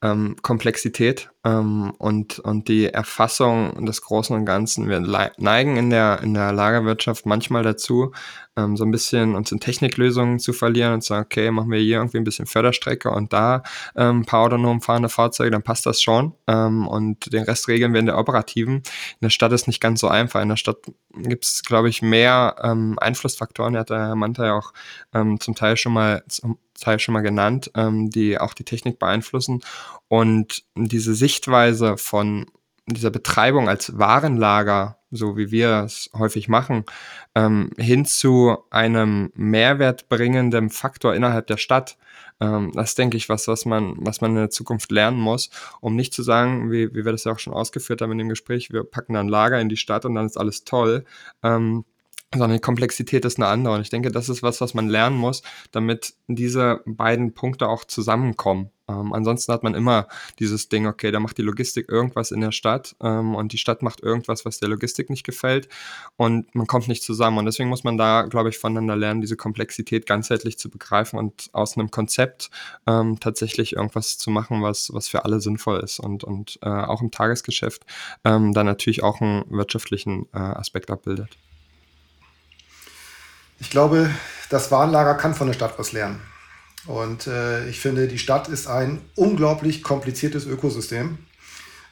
ähm, 0.01 0.35
Komplexität 0.41 1.29
ähm, 1.43 1.93
und, 1.97 2.39
und 2.39 2.67
die 2.67 2.87
Erfassung 2.87 3.85
des 3.85 4.01
Großen 4.01 4.35
und 4.35 4.45
Ganzen. 4.45 4.89
Wir 4.89 4.99
neigen 5.37 5.77
in 5.77 5.89
der, 5.89 6.19
in 6.21 6.33
der 6.33 6.51
Lagerwirtschaft 6.51 7.25
manchmal 7.25 7.63
dazu, 7.63 8.11
ähm, 8.55 8.77
so 8.77 8.83
ein 8.83 8.91
bisschen 8.91 9.35
uns 9.35 9.51
in 9.51 9.59
Techniklösungen 9.59 10.39
zu 10.39 10.53
verlieren 10.53 10.93
und 10.93 11.01
zu 11.01 11.09
sagen, 11.09 11.25
okay, 11.25 11.51
machen 11.51 11.71
wir 11.71 11.79
hier 11.79 11.97
irgendwie 11.97 12.17
ein 12.17 12.23
bisschen 12.23 12.45
Förderstrecke 12.45 13.09
und 13.09 13.33
da 13.33 13.63
ähm, 13.95 14.21
ein 14.21 14.25
paar 14.25 14.41
autonom 14.41 14.81
fahrende 14.81 15.09
Fahrzeuge, 15.09 15.51
dann 15.51 15.63
passt 15.63 15.85
das 15.85 16.01
schon. 16.01 16.33
Ähm, 16.47 16.87
und 16.87 17.31
den 17.33 17.43
Rest 17.43 17.67
regeln 17.67 17.93
wir 17.93 17.99
in 17.99 18.05
der 18.05 18.17
operativen. 18.17 18.75
In 18.75 18.83
der 19.21 19.29
Stadt 19.29 19.51
ist 19.51 19.67
nicht 19.67 19.81
ganz 19.81 19.99
so 19.99 20.07
einfach. 20.07 20.41
In 20.41 20.49
der 20.49 20.57
Stadt 20.57 20.77
gibt 21.15 21.45
es, 21.45 21.63
glaube 21.63 21.89
ich, 21.89 22.01
mehr 22.01 22.55
ähm, 22.61 22.97
Einflussfaktoren. 22.99 23.73
Der 23.73 23.81
hat 23.81 23.89
der 23.89 23.99
Herr 23.99 24.15
Manta 24.15 24.45
ja 24.45 24.53
auch 24.53 24.73
ähm, 25.13 25.39
zum 25.39 25.55
Teil 25.55 25.77
schon 25.77 25.93
mal 25.93 26.23
zum 26.27 26.57
Teil 26.77 26.99
schon 26.99 27.13
mal 27.13 27.21
genannt, 27.21 27.71
ähm, 27.75 28.09
die 28.09 28.39
auch 28.39 28.53
die 28.53 28.63
Technik 28.63 28.99
beeinflussen. 28.99 29.61
Und 30.07 30.63
diese 30.75 31.15
Sichtweise 31.15 31.97
von 31.97 32.45
dieser 32.87 33.11
Betreibung 33.11 33.67
als 33.67 33.97
Warenlager, 33.97 34.97
so 35.11 35.37
wie 35.37 35.51
wir 35.51 35.83
es 35.83 36.09
häufig 36.13 36.47
machen, 36.47 36.85
ähm, 37.35 37.71
hin 37.77 38.05
zu 38.05 38.57
einem 38.69 39.31
mehrwertbringenden 39.35 40.69
Faktor 40.69 41.13
innerhalb 41.13 41.47
der 41.47 41.57
Stadt. 41.57 41.97
Ähm, 42.39 42.71
das 42.73 42.95
denke 42.95 43.17
ich, 43.17 43.29
was, 43.29 43.47
was 43.47 43.65
man, 43.65 43.95
was 43.99 44.21
man 44.21 44.31
in 44.31 44.37
der 44.37 44.49
Zukunft 44.49 44.91
lernen 44.91 45.19
muss, 45.19 45.49
um 45.81 45.95
nicht 45.95 46.13
zu 46.13 46.23
sagen, 46.23 46.71
wie, 46.71 46.93
wie 46.93 47.05
wir 47.05 47.11
das 47.11 47.25
ja 47.25 47.33
auch 47.33 47.39
schon 47.39 47.53
ausgeführt 47.53 48.01
haben 48.01 48.11
in 48.13 48.19
dem 48.19 48.29
Gespräch, 48.29 48.71
wir 48.71 48.83
packen 48.83 49.13
dann 49.13 49.27
Lager 49.27 49.59
in 49.59 49.69
die 49.69 49.77
Stadt 49.77 50.05
und 50.05 50.15
dann 50.15 50.25
ist 50.25 50.37
alles 50.37 50.63
toll. 50.63 51.05
Ähm, 51.43 51.83
sondern 52.33 52.57
die 52.57 52.61
Komplexität 52.61 53.23
ist 53.25 53.37
eine 53.37 53.47
andere. 53.47 53.75
Und 53.75 53.81
ich 53.81 53.89
denke, 53.89 54.11
das 54.11 54.29
ist 54.29 54.43
was, 54.43 54.59
was 54.59 54.73
man 54.73 54.89
lernen 54.89 55.17
muss, 55.17 55.43
damit 55.71 56.13
diese 56.27 56.81
beiden 56.85 57.33
Punkte 57.33 57.69
auch 57.69 57.85
zusammenkommen. 57.85 58.71
Ähm, 58.89 59.13
ansonsten 59.13 59.51
hat 59.51 59.63
man 59.63 59.75
immer 59.75 60.07
dieses 60.39 60.69
Ding, 60.69 60.87
okay, 60.87 61.11
da 61.11 61.19
macht 61.19 61.37
die 61.37 61.41
Logistik 61.41 61.89
irgendwas 61.89 62.31
in 62.31 62.41
der 62.41 62.51
Stadt 62.51 62.95
ähm, 63.01 63.35
und 63.35 63.51
die 63.51 63.57
Stadt 63.57 63.81
macht 63.81 64.01
irgendwas, 64.01 64.45
was 64.45 64.59
der 64.59 64.69
Logistik 64.69 65.09
nicht 65.09 65.25
gefällt 65.25 65.67
und 66.15 66.53
man 66.55 66.67
kommt 66.67 66.87
nicht 66.87 67.03
zusammen. 67.03 67.37
Und 67.37 67.45
deswegen 67.45 67.69
muss 67.69 67.83
man 67.83 67.97
da, 67.97 68.23
glaube 68.23 68.49
ich, 68.49 68.57
voneinander 68.57 68.95
lernen, 68.95 69.21
diese 69.21 69.35
Komplexität 69.35 70.05
ganzheitlich 70.05 70.57
zu 70.57 70.69
begreifen 70.69 71.19
und 71.19 71.49
aus 71.53 71.77
einem 71.77 71.91
Konzept 71.91 72.49
ähm, 72.87 73.19
tatsächlich 73.19 73.73
irgendwas 73.73 74.17
zu 74.17 74.31
machen, 74.31 74.61
was, 74.63 74.93
was 74.93 75.09
für 75.09 75.25
alle 75.25 75.41
sinnvoll 75.41 75.79
ist 75.81 75.99
und, 75.99 76.23
und 76.23 76.59
äh, 76.61 76.69
auch 76.69 77.01
im 77.01 77.11
Tagesgeschäft 77.11 77.85
ähm, 78.23 78.53
dann 78.53 78.65
natürlich 78.65 79.03
auch 79.03 79.21
einen 79.21 79.43
wirtschaftlichen 79.49 80.27
äh, 80.33 80.37
Aspekt 80.37 80.91
abbildet. 80.91 81.37
Ich 83.59 83.69
glaube, 83.69 84.09
das 84.49 84.71
Warenlager 84.71 85.15
kann 85.15 85.33
von 85.33 85.47
der 85.47 85.53
Stadt 85.53 85.73
was 85.77 85.91
lernen. 85.91 86.21
Und 86.85 87.27
äh, 87.27 87.67
ich 87.67 87.79
finde, 87.79 88.07
die 88.07 88.19
Stadt 88.19 88.47
ist 88.47 88.67
ein 88.67 89.01
unglaublich 89.15 89.83
kompliziertes 89.83 90.45
Ökosystem. 90.45 91.17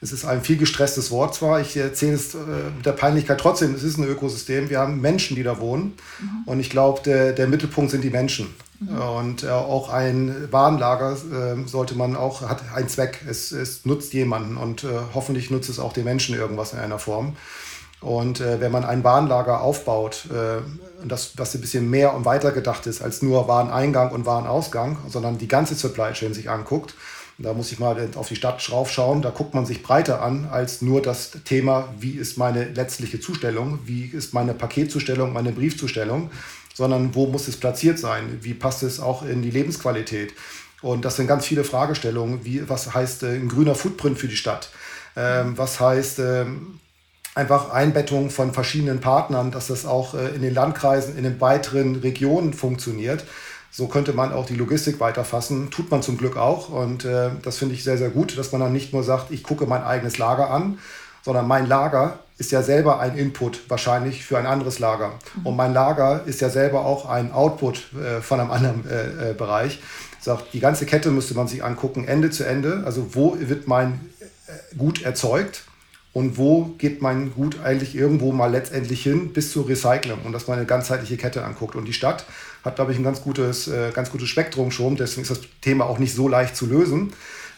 Es 0.02 0.12
ist 0.12 0.26
ein 0.26 0.44
viel 0.44 0.58
gestresstes 0.58 1.10
Wort 1.10 1.36
zwar, 1.36 1.62
ich 1.62 1.76
erzähle 1.76 2.14
es 2.14 2.36
äh, 2.36 2.38
mit 2.76 2.86
der 2.86 2.92
Peinlichkeit 2.92 3.40
trotzdem, 3.40 3.74
es 3.74 3.84
ist 3.84 3.98
ein 3.98 4.08
Ökosystem. 4.08 4.70
Wir 4.70 4.80
haben 4.80 5.02
Menschen, 5.02 5.36
die 5.36 5.44
da 5.44 5.60
wohnen. 5.60 5.94
Mhm. 6.20 6.44
Und 6.46 6.60
ich 6.60 6.70
glaube, 6.70 7.02
der, 7.04 7.34
der 7.34 7.48
Mittelpunkt 7.48 7.92
sind 7.92 8.04
die 8.04 8.10
Menschen. 8.10 8.54
Mhm. 8.80 9.02
Und 9.02 9.44
äh, 9.44 9.50
auch 9.50 9.90
ein 9.90 10.48
Warenlager 10.52 11.14
äh, 11.14 11.68
sollte 11.68 11.96
man 11.96 12.16
auch, 12.16 12.42
hat 12.42 12.62
einen 12.74 12.90
Zweck. 12.90 13.22
Es, 13.28 13.52
es 13.52 13.86
nutzt 13.86 14.14
jemanden 14.14 14.58
und 14.58 14.84
äh, 14.84 14.88
hoffentlich 15.14 15.50
nutzt 15.50 15.70
es 15.70 15.80
auch 15.80 15.94
den 15.94 16.04
Menschen 16.04 16.36
irgendwas 16.36 16.74
in 16.74 16.80
einer 16.80 17.00
Form. 17.00 17.36
Und 18.06 18.40
äh, 18.40 18.62
wenn 18.62 18.72
man 18.72 18.86
ein 18.86 19.04
Warenlager 19.04 19.62
aufbaut, 19.62 20.28
äh, 20.30 20.62
das, 21.04 21.34
das 21.34 21.56
ein 21.56 21.62
bisschen 21.62 21.90
mehr 21.90 22.14
und 22.14 22.24
weiter 22.24 22.52
gedacht 22.52 22.86
ist 22.86 23.02
als 23.02 23.24
nur 23.24 23.48
Wareneingang 23.48 24.12
und 24.12 24.28
Warenausgang, 24.28 25.00
sondern 25.10 25.40
die 25.40 25.48
ganze 25.48 25.74
Supply 25.74 26.14
Chain 26.14 26.32
sich 26.36 26.48
anguckt, 26.48 26.94
da 27.40 27.54
muss 27.54 27.72
ich 27.72 27.80
mal 27.80 27.98
auf 28.14 28.28
die 28.28 28.36
Stadt 28.36 28.64
raufschauen, 28.72 29.24
da 29.24 29.32
guckt 29.32 29.56
man 29.56 29.66
sich 29.66 29.82
breiter 29.82 30.22
an 30.22 30.48
als 30.52 30.84
nur 30.84 31.02
das 31.02 31.32
Thema, 31.46 31.90
wie 32.00 32.12
ist 32.12 32.38
meine 32.38 32.66
letztliche 32.66 33.20
Zustellung, 33.20 33.80
wie 33.86 34.06
ist 34.06 34.36
meine 34.36 34.54
Paketzustellung, 34.54 35.34
meine 35.34 35.52
Briefzustellung, 35.52 36.30
sondern 36.76 37.16
wo 37.16 37.26
muss 37.26 37.48
es 37.48 37.58
platziert 37.58 37.98
sein? 37.98 38.38
Wie 38.42 38.54
passt 38.54 38.84
es 38.84 39.00
auch 39.00 39.24
in 39.24 39.42
die 39.42 39.52
Lebensqualität? 39.52 40.36
Und 40.84 41.06
das 41.06 41.16
sind 41.16 41.26
ganz 41.26 41.48
viele 41.48 41.64
Fragestellungen, 41.64 42.46
wie, 42.46 42.70
was 42.70 42.94
heißt 42.94 43.24
äh, 43.24 43.34
ein 43.34 43.50
grüner 43.50 43.74
Footprint 43.74 44.20
für 44.20 44.28
die 44.28 44.38
Stadt? 44.38 44.70
Ähm, 45.16 45.58
was 45.58 45.80
heißt 45.80 46.20
ähm, 46.20 46.80
einfach 47.36 47.70
Einbettung 47.72 48.30
von 48.30 48.54
verschiedenen 48.54 49.02
Partnern, 49.02 49.52
dass 49.52 49.68
das 49.68 49.86
auch 49.86 50.16
äh, 50.16 50.30
in 50.30 50.42
den 50.42 50.54
Landkreisen, 50.54 51.18
in 51.18 51.24
den 51.24 51.40
weiteren 51.42 51.98
Regionen 51.98 52.54
funktioniert? 52.54 53.26
So 53.70 53.88
könnte 53.88 54.14
man 54.14 54.32
auch 54.32 54.46
die 54.46 54.56
Logistik 54.56 55.02
weiterfassen. 55.02 55.70
Tut 55.70 55.92
man 55.92 56.02
zum 56.02 56.18
Glück 56.18 56.38
auch. 56.38 56.70
Und 56.70 57.04
äh, 57.04 57.32
das 57.44 57.58
finde 57.58 57.76
ich 57.76 57.84
sehr, 57.84 57.98
sehr 57.98 58.10
gut, 58.10 58.38
dass 58.38 58.54
man 58.54 58.62
dann 58.62 58.72
nicht 58.72 58.94
nur 58.94 59.04
sagt, 59.04 59.32
ich 59.32 59.44
gucke 59.44 59.66
mein 59.66 59.84
eigenes 59.84 60.18
Lager 60.18 60.50
an, 60.50 60.80
sondern 61.24 61.46
mein 61.46 61.68
Lager 61.68 62.20
ist 62.38 62.52
ja 62.52 62.64
selber 62.64 63.02
ein 63.02 63.18
Input 63.18 63.70
wahrscheinlich 63.70 64.24
für 64.24 64.38
ein 64.38 64.46
anderes 64.46 64.80
Lager. 64.80 65.12
Mhm. 65.36 65.46
Und 65.46 65.56
mein 65.58 65.74
Lager 65.74 66.22
ist 66.26 66.40
ja 66.40 66.50
selber 66.50 66.86
auch 66.86 67.10
ein 67.10 67.34
Output 67.34 67.94
äh, 67.96 68.22
von 68.22 68.40
einem 68.40 68.52
anderen 68.52 68.86
äh, 68.90 69.34
Bereich. 69.34 69.82
Sagt, 70.22 70.54
die 70.54 70.62
ganze 70.62 70.86
Kette 70.86 71.12
müsste 71.12 71.34
man 71.34 71.50
sich 71.50 71.62
angucken, 71.62 72.08
Ende 72.08 72.30
zu 72.30 72.46
Ende. 72.46 72.84
Also 72.86 73.14
wo 73.14 73.36
wird 73.38 73.68
mein 73.68 74.00
Gut 74.78 75.04
erzeugt 75.04 75.64
und 76.16 76.38
wo 76.38 76.72
geht 76.78 77.02
mein 77.02 77.34
Gut 77.34 77.60
eigentlich 77.62 77.94
irgendwo 77.94 78.32
mal 78.32 78.50
letztendlich 78.50 79.04
hin 79.04 79.34
bis 79.34 79.52
zur 79.52 79.68
Recycling 79.68 80.20
und 80.24 80.32
dass 80.32 80.48
man 80.48 80.58
eine 80.58 80.66
ganzheitliche 80.66 81.18
Kette 81.18 81.44
anguckt. 81.44 81.76
Und 81.76 81.86
die 81.86 81.94
Stadt 81.94 82.26
hat, 82.64 82.78
glaube 82.78 82.94
ich, 82.94 82.98
ein 82.98 83.04
ganz 83.04 83.22
gutes, 83.22 83.68
äh, 83.68 83.92
ganz 83.94 84.10
gutes 84.12 84.30
Spektrum 84.30 84.72
schon. 84.72 84.96
Deswegen 84.96 85.24
ist 85.24 85.32
das 85.32 85.42
Thema 85.60 85.86
auch 85.86 86.00
nicht 86.00 86.16
so 86.16 86.30
leicht 86.30 86.56
zu 86.56 86.68
lösen 86.68 87.12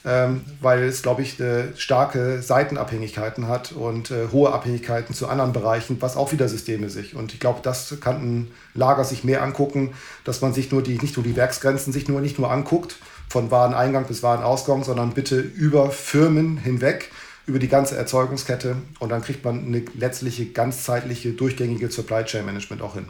ähm, 0.08 0.42
weil 0.62 0.84
es, 0.84 1.02
glaube 1.02 1.22
ich, 1.22 1.38
äh, 1.40 1.76
starke 1.76 2.42
Seitenabhängigkeiten 2.42 3.50
hat 3.50 3.74
und 3.74 4.10
äh, 4.10 4.30
hohe 4.32 4.54
Abhängigkeiten 4.54 5.14
zu 5.14 5.28
anderen 5.28 5.52
Bereichen, 5.52 5.98
was 6.00 6.16
auch 6.16 6.32
wieder 6.32 6.48
Systeme 6.48 6.90
sich. 6.90 7.16
Und 7.16 7.34
ich 7.34 7.42
glaube, 7.42 7.60
das 7.62 7.98
kann 8.00 8.16
ein 8.16 8.52
Lager 8.74 9.04
sich 9.04 9.26
mehr 9.26 9.44
angucken, 9.44 9.94
dass 10.24 10.42
man 10.42 10.54
sich 10.54 10.72
nur 10.72 10.82
die, 10.82 10.98
nicht 10.98 11.18
nur 11.18 11.26
die 11.26 11.36
Werksgrenzen 11.36 11.92
sich 11.92 12.08
nur 12.08 12.22
nicht 12.22 12.40
nur 12.40 12.50
anguckt, 12.50 12.96
von 13.28 13.52
Wareneingang 13.52 14.06
bis 14.06 14.24
Warenausgang, 14.24 14.86
sondern 14.86 15.12
bitte 15.12 15.40
über 15.40 15.92
Firmen 15.92 16.56
hinweg, 16.58 17.12
über 17.48 17.60
die 17.60 17.70
ganze 17.70 17.98
Erzeugungskette 17.98 18.76
und 19.00 19.10
dann 19.10 19.22
kriegt 19.22 19.44
man 19.44 19.66
eine 19.66 19.84
letztliche, 19.96 20.48
ganzzeitliche, 20.48 21.32
durchgängige 21.32 21.90
Supply 21.90 22.24
Chain 22.24 22.46
Management 22.46 22.82
auch 22.82 22.94
hin. 22.94 23.08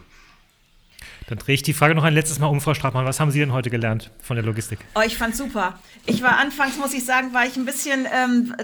Dann 1.28 1.36
drehe 1.36 1.56
ich 1.56 1.62
die 1.62 1.74
Frage 1.74 1.94
noch 1.94 2.04
ein 2.04 2.14
letztes 2.14 2.38
Mal 2.38 2.46
um, 2.46 2.58
Frau 2.62 2.72
Strachmann. 2.72 3.04
Was 3.04 3.20
haben 3.20 3.30
Sie 3.30 3.38
denn 3.38 3.52
heute 3.52 3.68
gelernt 3.68 4.10
von 4.22 4.36
der 4.36 4.44
Logistik? 4.46 4.78
Oh, 4.94 5.02
ich 5.04 5.18
fand 5.18 5.36
super. 5.36 5.78
Ich 6.06 6.22
war 6.22 6.38
anfangs, 6.38 6.78
muss 6.78 6.94
ich 6.94 7.04
sagen, 7.04 7.34
war 7.34 7.44
ich 7.44 7.54
ein 7.56 7.66
bisschen, 7.66 8.06
ähm, 8.10 8.54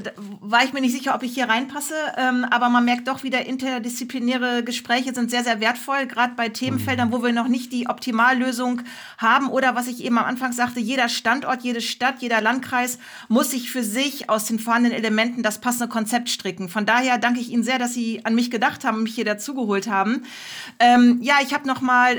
war 0.40 0.64
ich 0.64 0.72
mir 0.72 0.80
nicht 0.80 0.92
sicher, 0.92 1.14
ob 1.14 1.22
ich 1.22 1.34
hier 1.34 1.46
reinpasse. 1.46 1.94
Ähm, 2.16 2.46
aber 2.50 2.70
man 2.70 2.86
merkt 2.86 3.06
doch 3.06 3.22
wieder, 3.22 3.44
interdisziplinäre 3.44 4.64
Gespräche 4.64 5.12
sind 5.12 5.30
sehr, 5.30 5.44
sehr 5.44 5.60
wertvoll, 5.60 6.06
gerade 6.06 6.32
bei 6.36 6.48
Themenfeldern, 6.48 7.12
wo 7.12 7.22
wir 7.22 7.34
noch 7.34 7.48
nicht 7.48 7.70
die 7.70 7.86
Optimallösung 7.86 8.80
haben. 9.18 9.50
Oder 9.50 9.74
was 9.74 9.86
ich 9.86 10.02
eben 10.02 10.16
am 10.16 10.24
Anfang 10.24 10.52
sagte, 10.52 10.80
jeder 10.80 11.10
Standort, 11.10 11.62
jede 11.64 11.82
Stadt, 11.82 12.22
jeder 12.22 12.40
Landkreis 12.40 12.98
muss 13.28 13.50
sich 13.50 13.70
für 13.70 13.84
sich 13.84 14.30
aus 14.30 14.46
den 14.46 14.58
vorhandenen 14.58 14.96
Elementen 14.96 15.42
das 15.42 15.60
passende 15.60 15.88
Konzept 15.88 16.30
stricken. 16.30 16.70
Von 16.70 16.86
daher 16.86 17.18
danke 17.18 17.40
ich 17.40 17.50
Ihnen 17.50 17.62
sehr, 17.62 17.78
dass 17.78 17.92
Sie 17.92 18.24
an 18.24 18.34
mich 18.34 18.50
gedacht 18.50 18.84
haben, 18.84 19.02
mich 19.02 19.16
hier 19.16 19.26
dazugeholt 19.26 19.86
haben. 19.86 20.22
Ähm, 20.78 21.18
ja, 21.20 21.34
ich 21.42 21.52
habe 21.52 21.68
noch 21.68 21.82
mal 21.82 22.16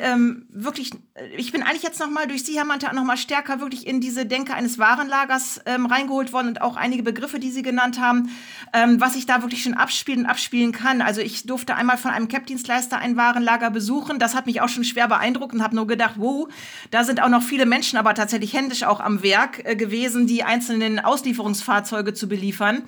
wirklich, 0.50 0.92
ich 1.38 1.52
bin 1.52 1.64
eigentlich 1.64 1.84
jetzt 1.84 2.00
nochmal 2.00 2.28
durch 2.28 2.44
Sie, 2.44 2.58
Herr 2.58 2.66
Mante, 2.66 2.94
nochmal 2.94 3.18
stärker 3.18 3.60
wirklich 3.60 3.88
in 3.88 4.02
diese 4.02 4.26
Denke 4.26 4.54
eines 4.54 4.78
Warenlagers 4.78 5.62
ähm, 5.66 5.86
reingeholt 5.86 6.34
worden 6.34 6.50
und 6.50 6.62
auch 6.62 6.76
einige 6.76 7.04
Begriffe, 7.04 7.40
die 7.40 7.52
Sie 7.52 7.62
genannt 7.62 8.00
haben, 8.00 8.30
ähm, 8.74 9.00
was 9.02 9.16
ich 9.16 9.26
da 9.26 9.42
wirklich 9.42 9.64
schon 9.64 9.74
abspielen 9.74 10.22
und 10.22 10.26
abspielen 10.26 10.72
kann. 10.72 11.02
Also 11.02 11.22
ich 11.22 11.46
durfte 11.46 11.76
einmal 11.76 11.98
von 11.98 12.12
einem 12.12 12.28
CAP-Dienstleister 12.28 12.98
ein 12.98 13.16
Warenlager 13.18 13.70
besuchen. 13.70 14.20
Das 14.20 14.36
hat 14.36 14.46
mich 14.46 14.62
auch 14.62 14.70
schon 14.70 14.84
schwer 14.84 15.08
beeindruckt 15.08 15.54
und 15.54 15.64
habe 15.64 15.76
nur 15.76 15.88
gedacht, 15.88 16.16
wow, 16.18 16.48
da 16.92 17.04
sind 17.04 17.22
auch 17.22 17.30
noch 17.30 17.44
viele 17.44 17.66
Menschen, 17.66 17.98
aber 17.98 18.14
tatsächlich 18.14 18.54
händisch 18.54 18.84
auch 18.84 19.00
am 19.00 19.24
Werk 19.24 19.62
äh, 19.66 19.76
gewesen, 19.76 20.28
die 20.28 20.44
einzelnen 20.44 21.00
Auslieferungsfahrzeuge 21.00 22.14
zu 22.14 22.28
beliefern. 22.28 22.84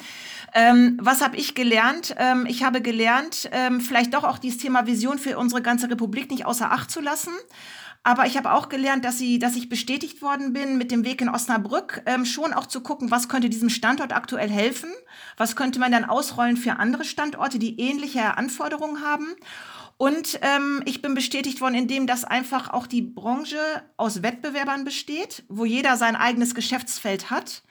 Ähm, 0.53 0.97
was 1.01 1.21
habe 1.21 1.37
ich 1.37 1.55
gelernt? 1.55 2.15
Ähm, 2.17 2.45
ich 2.47 2.63
habe 2.63 2.81
gelernt, 2.81 3.49
ähm, 3.51 3.81
vielleicht 3.81 4.13
doch 4.13 4.23
auch 4.23 4.37
dieses 4.37 4.59
Thema 4.59 4.87
Vision 4.87 5.19
für 5.19 5.37
unsere 5.37 5.61
ganze 5.61 5.89
Republik 5.89 6.31
nicht 6.31 6.45
außer 6.45 6.71
Acht 6.71 6.89
zu 6.89 7.01
lassen. 7.01 7.33
Aber 8.03 8.25
ich 8.25 8.37
habe 8.37 8.53
auch 8.53 8.69
gelernt, 8.69 9.03
dass, 9.03 9.17
sie, 9.17 9.37
dass 9.37 9.57
ich 9.57 9.67
bestätigt 9.67 10.21
worden 10.21 10.53
bin 10.53 10.77
mit 10.77 10.91
dem 10.91 11.03
Weg 11.03 11.19
in 11.19 11.27
Osnabrück, 11.27 12.03
ähm, 12.05 12.25
schon 12.25 12.53
auch 12.53 12.65
zu 12.65 12.79
gucken, 12.79 13.11
was 13.11 13.27
könnte 13.27 13.49
diesem 13.49 13.67
Standort 13.67 14.13
aktuell 14.13 14.49
helfen, 14.49 14.89
was 15.35 15.57
könnte 15.57 15.77
man 15.79 15.91
dann 15.91 16.05
ausrollen 16.05 16.55
für 16.55 16.77
andere 16.77 17.03
Standorte, 17.03 17.59
die 17.59 17.79
ähnliche 17.81 18.37
Anforderungen 18.37 19.03
haben. 19.03 19.35
Und 19.97 20.39
ähm, 20.41 20.83
ich 20.85 21.01
bin 21.01 21.15
bestätigt 21.15 21.59
worden, 21.59 21.75
indem 21.75 22.07
dass 22.07 22.23
einfach 22.23 22.69
auch 22.69 22.87
die 22.87 23.01
Branche 23.01 23.57
aus 23.97 24.21
Wettbewerbern 24.21 24.85
besteht, 24.85 25.43
wo 25.49 25.65
jeder 25.65 25.97
sein 25.97 26.15
eigenes 26.15 26.55
Geschäftsfeld 26.55 27.29
hat 27.29 27.63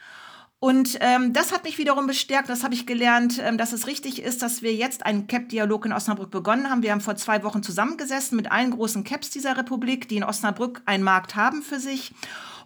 und 0.59 0.98
ähm, 1.00 1.32
das 1.34 1.52
hat 1.52 1.64
mich 1.64 1.76
wiederum 1.76 2.07
bestärkt, 2.07 2.48
das 2.48 2.64
habe 2.64 2.74
ich 2.74 2.86
gelernt, 2.86 3.38
ähm, 3.42 3.59
dass 3.59 3.72
es 3.72 3.86
richtig 3.86 4.22
ist, 4.22 4.42
dass 4.42 4.62
wir 4.62 4.74
jetzt 4.74 5.04
einen 5.04 5.26
CAP-Dialog 5.26 5.84
in 5.84 5.92
Osnabrück 5.92 6.30
begonnen 6.30 6.70
haben. 6.70 6.82
Wir 6.82 6.92
haben 6.92 7.02
vor 7.02 7.16
zwei 7.16 7.42
Wochen 7.44 7.62
zusammengesessen 7.62 8.36
mit 8.36 8.50
allen 8.50 8.70
großen 8.70 9.04
CAPs 9.04 9.30
dieser 9.30 9.57
Republik, 9.59 10.09
die 10.09 10.16
in 10.16 10.24
Osnabrück 10.24 10.80
einen 10.86 11.04
Markt 11.04 11.36
haben 11.36 11.62
für 11.62 11.78
sich 11.78 12.12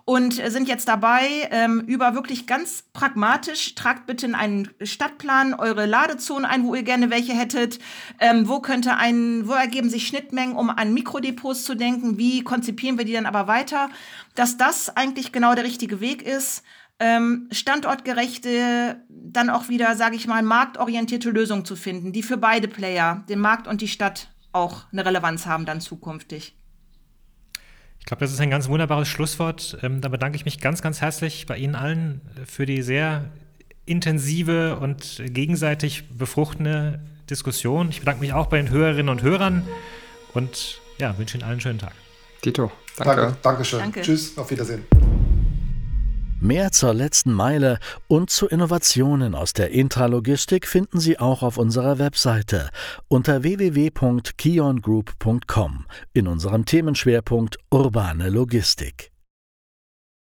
und 0.04 0.34
sind 0.34 0.66
jetzt 0.66 0.88
dabei, 0.88 1.48
ähm, 1.50 1.80
über 1.86 2.14
wirklich 2.14 2.46
ganz 2.46 2.84
pragmatisch, 2.92 3.74
tragt 3.74 4.06
bitte 4.06 4.26
in 4.26 4.34
einen 4.34 4.68
Stadtplan 4.82 5.54
eure 5.54 5.86
Ladezonen 5.86 6.44
ein, 6.44 6.64
wo 6.64 6.74
ihr 6.74 6.82
gerne 6.82 7.10
welche 7.10 7.32
hättet, 7.32 7.78
ähm, 8.18 8.48
wo 8.48 8.60
könnte 8.60 8.96
ein, 8.96 9.46
wo 9.46 9.52
ergeben 9.52 9.90
sich 9.90 10.06
Schnittmengen, 10.06 10.56
um 10.56 10.70
an 10.70 10.94
Mikrodepots 10.94 11.64
zu 11.64 11.74
denken, 11.74 12.18
wie 12.18 12.42
konzipieren 12.42 12.98
wir 12.98 13.04
die 13.04 13.12
dann 13.12 13.26
aber 13.26 13.46
weiter, 13.46 13.88
dass 14.34 14.56
das 14.56 14.96
eigentlich 14.96 15.32
genau 15.32 15.54
der 15.54 15.64
richtige 15.64 16.00
Weg 16.00 16.22
ist, 16.22 16.64
ähm, 17.00 17.48
standortgerechte, 17.50 19.00
dann 19.08 19.50
auch 19.50 19.68
wieder, 19.68 19.96
sage 19.96 20.16
ich 20.16 20.26
mal, 20.26 20.42
marktorientierte 20.42 21.30
Lösungen 21.30 21.64
zu 21.64 21.74
finden, 21.74 22.12
die 22.12 22.22
für 22.22 22.36
beide 22.36 22.68
Player, 22.68 23.24
den 23.28 23.40
Markt 23.40 23.66
und 23.66 23.80
die 23.80 23.88
Stadt, 23.88 24.28
auch 24.52 24.84
eine 24.92 25.04
Relevanz 25.04 25.46
haben 25.46 25.64
dann 25.64 25.80
zukünftig. 25.80 26.54
Ich 28.00 28.06
glaube, 28.06 28.20
das 28.20 28.32
ist 28.32 28.40
ein 28.40 28.50
ganz 28.50 28.68
wunderbares 28.68 29.08
Schlusswort. 29.08 29.78
Ähm, 29.82 30.00
da 30.00 30.08
bedanke 30.08 30.36
ich 30.36 30.44
mich 30.44 30.60
ganz, 30.60 30.82
ganz 30.82 31.00
herzlich 31.00 31.46
bei 31.46 31.56
Ihnen 31.56 31.74
allen 31.74 32.20
für 32.46 32.66
die 32.66 32.82
sehr 32.82 33.30
intensive 33.86 34.76
und 34.76 35.22
gegenseitig 35.26 36.08
befruchtende 36.10 37.00
Diskussion. 37.28 37.88
Ich 37.90 38.00
bedanke 38.00 38.20
mich 38.20 38.32
auch 38.32 38.46
bei 38.46 38.58
den 38.58 38.70
Hörerinnen 38.70 39.08
und 39.08 39.22
Hörern 39.22 39.66
und 40.34 40.80
ja, 40.98 41.16
wünsche 41.18 41.36
Ihnen 41.36 41.44
allen 41.44 41.52
einen 41.52 41.60
schönen 41.60 41.78
Tag. 41.78 41.92
Tito, 42.42 42.72
danke. 42.96 43.16
danke 43.16 43.36
Dankeschön. 43.42 43.78
Danke. 43.80 44.00
Tschüss, 44.02 44.36
auf 44.36 44.50
Wiedersehen. 44.50 44.84
Mehr 46.42 46.72
zur 46.72 46.94
letzten 46.94 47.34
Meile 47.34 47.78
und 48.08 48.30
zu 48.30 48.48
Innovationen 48.48 49.34
aus 49.34 49.52
der 49.52 49.72
Intralogistik 49.72 50.66
finden 50.66 50.98
Sie 50.98 51.18
auch 51.18 51.42
auf 51.42 51.58
unserer 51.58 51.98
Webseite 51.98 52.70
unter 53.08 53.42
www.kiongroup.com 53.42 55.84
in 56.14 56.26
unserem 56.26 56.64
Themenschwerpunkt 56.64 57.58
Urbane 57.70 58.30
Logistik. 58.30 59.09